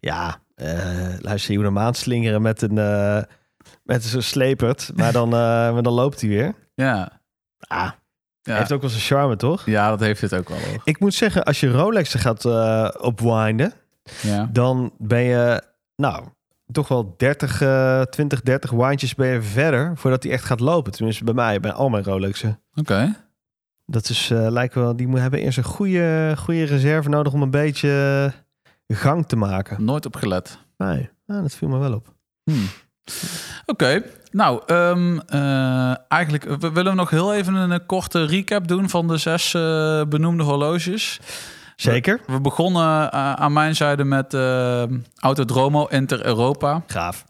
Ja, 0.00 0.36
eh, 0.54 1.14
luister 1.18 1.50
je 1.52 1.56
hoe 1.56 1.66
hem 1.66 1.78
aanslingeren 1.78 2.42
met 2.42 2.62
een... 2.62 2.78
eh 2.78 3.22
met 3.84 4.04
zo'n 4.04 4.22
slepert, 4.22 4.90
maar 4.94 5.12
dan, 5.12 5.26
eh, 5.32 5.38
maar 5.74 5.82
dan 5.82 5.92
loopt 5.92 6.20
hij 6.20 6.30
weer. 6.30 6.54
ja. 6.74 7.20
Ah, 7.58 7.90
Ja, 8.42 8.56
heeft 8.56 8.72
ook 8.72 8.80
wel 8.80 8.90
zijn 8.90 9.02
charme, 9.02 9.36
toch? 9.36 9.66
ja 9.66 9.88
dat 9.88 10.00
heeft 10.00 10.20
het 10.20 10.34
ook 10.34 10.48
wel. 10.48 10.58
Hoor. 10.58 10.80
Ik 10.84 11.00
moet 11.00 11.14
zeggen, 11.14 11.44
als 11.44 11.60
je 11.60 11.70
Rolexen 11.70 12.20
gaat 12.20 12.44
eh 12.44 12.88
opwinden, 13.00 13.72
Ja. 14.22 14.48
dan 14.52 14.92
ben 14.98 15.20
je, 15.22 15.62
nou, 15.96 16.24
toch 16.72 16.88
wel 16.88 17.14
30, 17.16 17.60
eh 17.60 18.02
20, 18.02 18.40
30 18.42 18.70
windjes 18.70 19.14
ben 19.14 19.28
je 19.28 19.42
verder 19.42 19.92
voordat 19.96 20.22
hij 20.22 20.32
echt 20.32 20.44
gaat 20.44 20.60
lopen. 20.60 20.92
Tenminste, 20.92 21.24
bij 21.24 21.34
mij, 21.34 21.60
bij 21.60 21.72
al 21.72 21.88
mijn 21.88 22.04
Rolexen. 22.04 22.60
Oké. 22.74 23.14
Dat 23.86 24.08
is, 24.08 24.30
eh, 24.30 24.46
lijkt 24.50 24.74
wel, 24.74 24.96
die 24.96 25.06
moet 25.06 25.18
hebben 25.20 25.40
eerst 25.40 25.58
een 25.58 25.64
goede, 25.64 26.34
goede 26.38 26.64
reserve 26.64 27.08
nodig 27.08 27.32
om 27.32 27.42
een 27.42 27.50
beetje 27.50 28.32
gang 28.86 29.26
te 29.26 29.36
maken. 29.36 29.84
Nooit 29.84 30.06
op 30.06 30.16
gelet. 30.16 30.58
Nee, 30.76 31.10
ah, 31.26 31.42
dat 31.42 31.54
viel 31.54 31.68
me 31.68 31.78
wel 31.78 31.94
op. 31.94 32.14
Hmm. 32.44 32.68
Oké, 33.66 34.02
nou, 34.30 34.62
ehm, 34.66 35.18
eh, 35.18 35.94
eigenlijk 36.08 36.44
we 36.44 36.72
willen 36.72 36.92
we 36.92 36.98
nog 36.98 37.10
heel 37.10 37.34
even 37.34 37.54
een, 37.54 37.86
korte 37.86 38.24
recap 38.24 38.68
doen 38.68 38.88
van 38.88 39.08
de 39.08 39.16
zes 39.16 39.54
eh, 39.54 40.02
benoemde 40.08 40.42
horloges. 40.42 41.20
Zeker. 41.76 42.20
We 42.26 42.40
begonnen 42.40 43.10
eh, 43.10 43.32
aan 43.32 43.52
mijn 43.52 43.76
zijde 43.76 44.04
met 44.04 44.34
Autodromo 45.20 45.86
Inter 45.86 46.26
Europa. 46.26 46.82
Gaaf. 46.86 47.24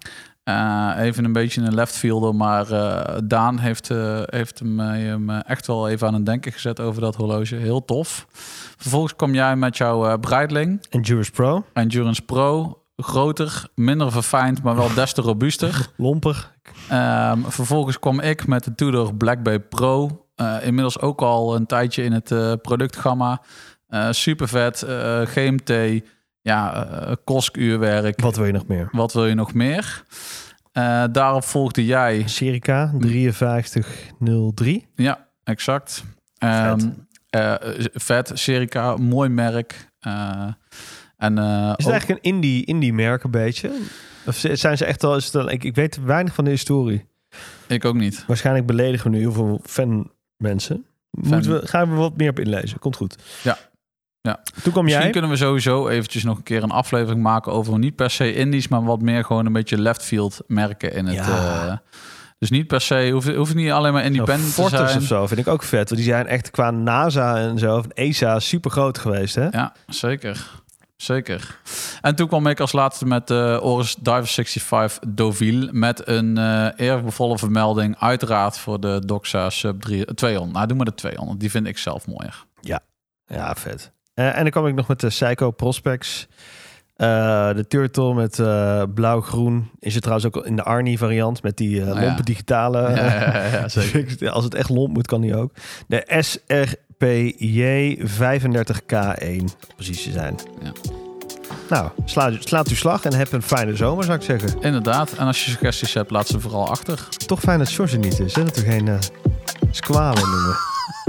Eh, 0.47 0.93
even 0.99 1.25
een 1.25 1.33
beetje 1.33 1.61
een 1.61 1.75
left 1.75 1.97
fielder, 1.97 2.35
maar 2.35 2.71
eh, 2.71 3.17
Daan 3.25 3.59
heeft, 3.59 3.91
eh, 3.91 4.21
heeft 4.25 4.59
hem, 4.59 4.81
eh, 4.81 4.87
hem 4.87 5.31
echt 5.31 5.67
wel 5.67 5.89
even 5.89 6.07
aan 6.07 6.15
het 6.15 6.27
denken 6.27 6.53
gezet 6.53 6.81
over 6.81 7.01
dat 7.01 7.17
horloge. 7.17 7.55
Heel 7.55 7.85
tof. 7.85 8.27
Vervolgens 8.77 9.17
kwam 9.17 9.35
jij 9.35 9.57
met 9.57 9.77
jouw 9.77 10.19
Breitling 10.19 10.87
Endurance 10.91 11.31
Pro. 11.31 11.65
Endurance 11.73 12.23
Pro. 12.23 12.81
Groter, 12.97 13.69
minder 13.75 14.13
verfijnd, 14.13 14.63
maar 14.63 14.77
wel 14.77 14.95
des 14.95 15.13
te 15.13 15.21
robuuster. 15.21 15.89
Lomper. 15.97 16.51
Ehm, 16.89 17.41
vervolgens 17.43 17.99
kwam 17.99 18.21
ik 18.21 18.47
met 18.47 18.65
de 18.65 18.75
Tudor 18.75 19.15
Black 19.15 19.43
Bay 19.43 19.61
Pro. 19.61 20.27
Inmiddels 20.63 21.01
ook 21.01 21.21
al 21.21 21.57
een 21.57 21.67
tijdje 21.67 22.03
in 22.03 22.13
het 22.13 22.63
productgamma. 22.63 23.43
Super 24.11 24.49
vet. 24.49 24.87
GMT. 25.25 26.03
Ja, 26.47 26.87
koskuurwerk. 27.25 28.21
Wat 28.21 28.37
wil 28.37 28.45
je 28.47 28.53
nog 28.53 28.67
meer? 28.67 28.89
Wat 28.93 29.13
wil 29.13 29.27
je 29.27 29.35
nog 29.35 29.55
meer? 29.55 30.03
Eh, 30.73 31.05
daarop 31.13 31.45
volgde 31.45 31.85
jij. 31.85 32.23
Serica 32.27 32.93
5303. 32.99 34.87
Ja, 34.95 35.27
exact. 35.45 36.05
Ehm, 36.39 36.79
Vet. 36.79 36.89
eh, 37.31 37.85
vet. 37.95 38.31
Serica, 38.35 38.97
mooi 38.97 39.29
merk. 39.29 39.89
En, 41.17 41.39
Is 41.39 41.45
het 41.77 41.87
ook- 41.87 41.91
eigenlijk 41.93 42.09
een 42.09 42.33
indie, 42.33 42.65
indie 42.65 42.93
merk 42.93 43.23
een 43.25 43.31
beetje? 43.31 43.71
Of 44.27 44.37
zijn 44.53 44.77
ze 44.77 44.85
echt 44.85 45.05
al... 45.05 45.17
Is 45.17 45.25
het 45.25 45.35
al 45.35 45.51
ik, 45.51 45.65
ik 45.65 45.75
weet 45.75 45.99
weinig 46.05 46.35
van 46.35 46.45
de 46.45 46.51
historie. 46.51 47.07
ik 47.67 47.85
ook 47.85 47.95
niet. 47.95 48.25
Waarschijnlijk 48.27 48.67
beledigen 48.67 49.11
we 49.11 49.17
nu 49.17 49.23
heel 49.23 49.33
veel 49.33 49.61
fan 49.65 50.11
mensen. 50.37 50.87
Moeten 51.11 51.53
we, 51.61 51.67
gaan 51.67 51.91
we 51.91 51.97
wat 51.97 52.17
meer 52.17 52.31
op 52.31 52.39
inlezen. 52.39 52.79
Komt 52.79 52.97
goed. 52.97 53.17
Ja. 53.43 53.59
Ja. 54.27 54.41
Toen 54.63 54.73
kwam 54.73 54.85
Misschien 54.85 55.03
jij. 55.03 55.13
kunnen 55.13 55.31
we 55.31 55.37
sowieso 55.37 55.89
eventjes 55.89 56.25
nog 56.25 56.37
een 56.37 56.43
keer 56.43 56.63
een 56.63 56.71
aflevering 56.71 57.23
maken 57.23 57.53
over 57.53 57.79
niet 57.79 57.97
per 57.97 58.11
se 58.11 58.35
indies, 58.35 58.69
maar 58.69 58.85
wat 58.85 59.01
meer 59.03 59.25
gewoon 59.25 59.47
een 59.47 59.53
beetje 59.53 59.79
left 59.81 60.03
field 60.03 60.41
merken 60.47 60.93
in 60.93 61.07
het. 61.07 61.15
Ja. 61.27 61.67
eh, 61.69 61.77
dus 62.39 62.51
niet 62.51 62.67
per 62.67 62.81
se, 62.81 63.11
hoeft, 63.13 63.35
hoeft 63.35 63.55
niet 63.55 63.71
alleen 63.71 63.93
maar 63.93 64.03
Zo, 64.03 64.09
independent 64.09 64.49
te 64.55 64.61
Fortis 64.63 64.79
zijn. 64.79 64.97
of 64.97 65.03
zo 65.05 65.27
vind 65.27 65.41
ik 65.41 65.49
ook 65.49 65.63
vet. 65.63 65.89
Want 65.91 66.01
die 66.01 66.11
zijn 66.11 66.27
echt 66.27 66.51
qua 66.51 66.71
NASA 66.71 67.37
en 67.37 67.59
zo, 67.59 67.77
of 67.77 67.87
ESA, 67.87 68.39
super 68.41 68.71
groot 68.71 68.99
geweest. 68.99 69.35
Hè? 69.35 69.49
Ja, 69.51 69.73
zeker. 69.87 70.47
Zeker. 70.97 71.59
En 72.01 72.15
toen 72.15 72.29
kwam 72.29 72.47
ik 72.47 72.61
als 72.61 72.73
laatste 72.73 73.07
met 73.07 73.27
de 73.27 73.59
Oris 73.63 73.95
Diver 74.01 74.27
65 74.27 74.99
Deauville. 75.09 75.69
Met 75.73 76.09
een 76.09 76.39
eh 76.39 76.69
eervolle 76.77 77.39
vermelding. 77.39 77.97
Uiteraard 77.99 78.59
voor 78.59 78.81
de 78.81 79.03
Doxa 79.07 79.51
Sub 79.51 79.81
3, 79.81 80.15
200. 80.15 80.53
Nou, 80.55 80.67
doe 80.67 80.77
maar 80.77 80.87
de 80.87 80.95
200. 80.95 81.41
Die 81.41 81.51
vind 81.51 81.67
ik 81.67 81.79
zelf 81.79 82.07
mooier. 82.07 82.45
Ja, 83.29 83.55
vet. 83.57 83.93
Eh, 84.17 84.37
en 84.37 84.43
dan 84.43 84.51
kwam 84.51 84.67
ik 84.67 84.75
nog 84.75 84.89
met 84.89 85.01
de 85.01 85.07
Psycho 85.07 85.51
Prospects. 85.51 86.29
Eh, 86.97 87.07
de 87.55 87.65
Turtle 87.69 88.15
met 88.15 88.39
eh, 88.39 88.83
blauw-groen. 88.95 89.71
Is 89.81 89.95
het 89.95 90.03
trouwens 90.03 90.35
ook 90.35 90.47
in 90.47 90.57
de 90.57 90.63
Arnie 90.63 90.99
variant 90.99 91.43
met 91.43 91.57
die 91.57 91.81
Oh, 91.81 91.87
ja. 91.87 92.01
lompe 92.01 92.23
digitale. 92.23 92.81
Ja, 92.81 93.47
ja, 93.47 93.69
zeker. 93.79 94.31
Als 94.31 94.45
het 94.45 94.55
echt 94.55 94.69
lomp 94.69 94.95
moet, 94.95 95.07
kan 95.07 95.21
die 95.21 95.37
ook. 95.37 95.53
De 95.87 96.05
SRPJ 96.21 97.97
35K1, 97.99 99.45
precies 99.75 100.03
te 100.03 100.11
zijn. 100.11 100.35
Ja. 100.63 100.73
Nou, 101.71 101.91
sla, 102.05 102.33
slaat 102.39 102.69
uw 102.69 102.77
slag 102.77 103.05
en 103.05 103.15
heb 103.15 103.33
een 103.33 103.43
fijne 103.43 103.77
zomer, 103.77 104.05
zou 104.05 104.17
ik 104.17 104.25
zeggen. 104.25 104.61
Inderdaad. 104.61 105.13
En 105.13 105.27
als 105.27 105.45
je 105.45 105.51
suggesties 105.51 105.95
hebt, 105.95 106.11
laat 106.11 106.27
ze 106.27 106.41
vooral 106.41 106.69
achter. 106.69 107.09
Toch 107.27 107.41
fijn 107.41 107.59
dat 107.59 107.69
George 107.69 107.95
er 107.95 108.03
niet 108.03 108.21
is, 108.21 108.35
hè? 108.35 108.45
Dat 108.45 108.57
we 108.57 108.63
geen 108.65 108.87
uh, 108.87 108.99
squalen 109.71 110.29
noemen. 110.29 110.76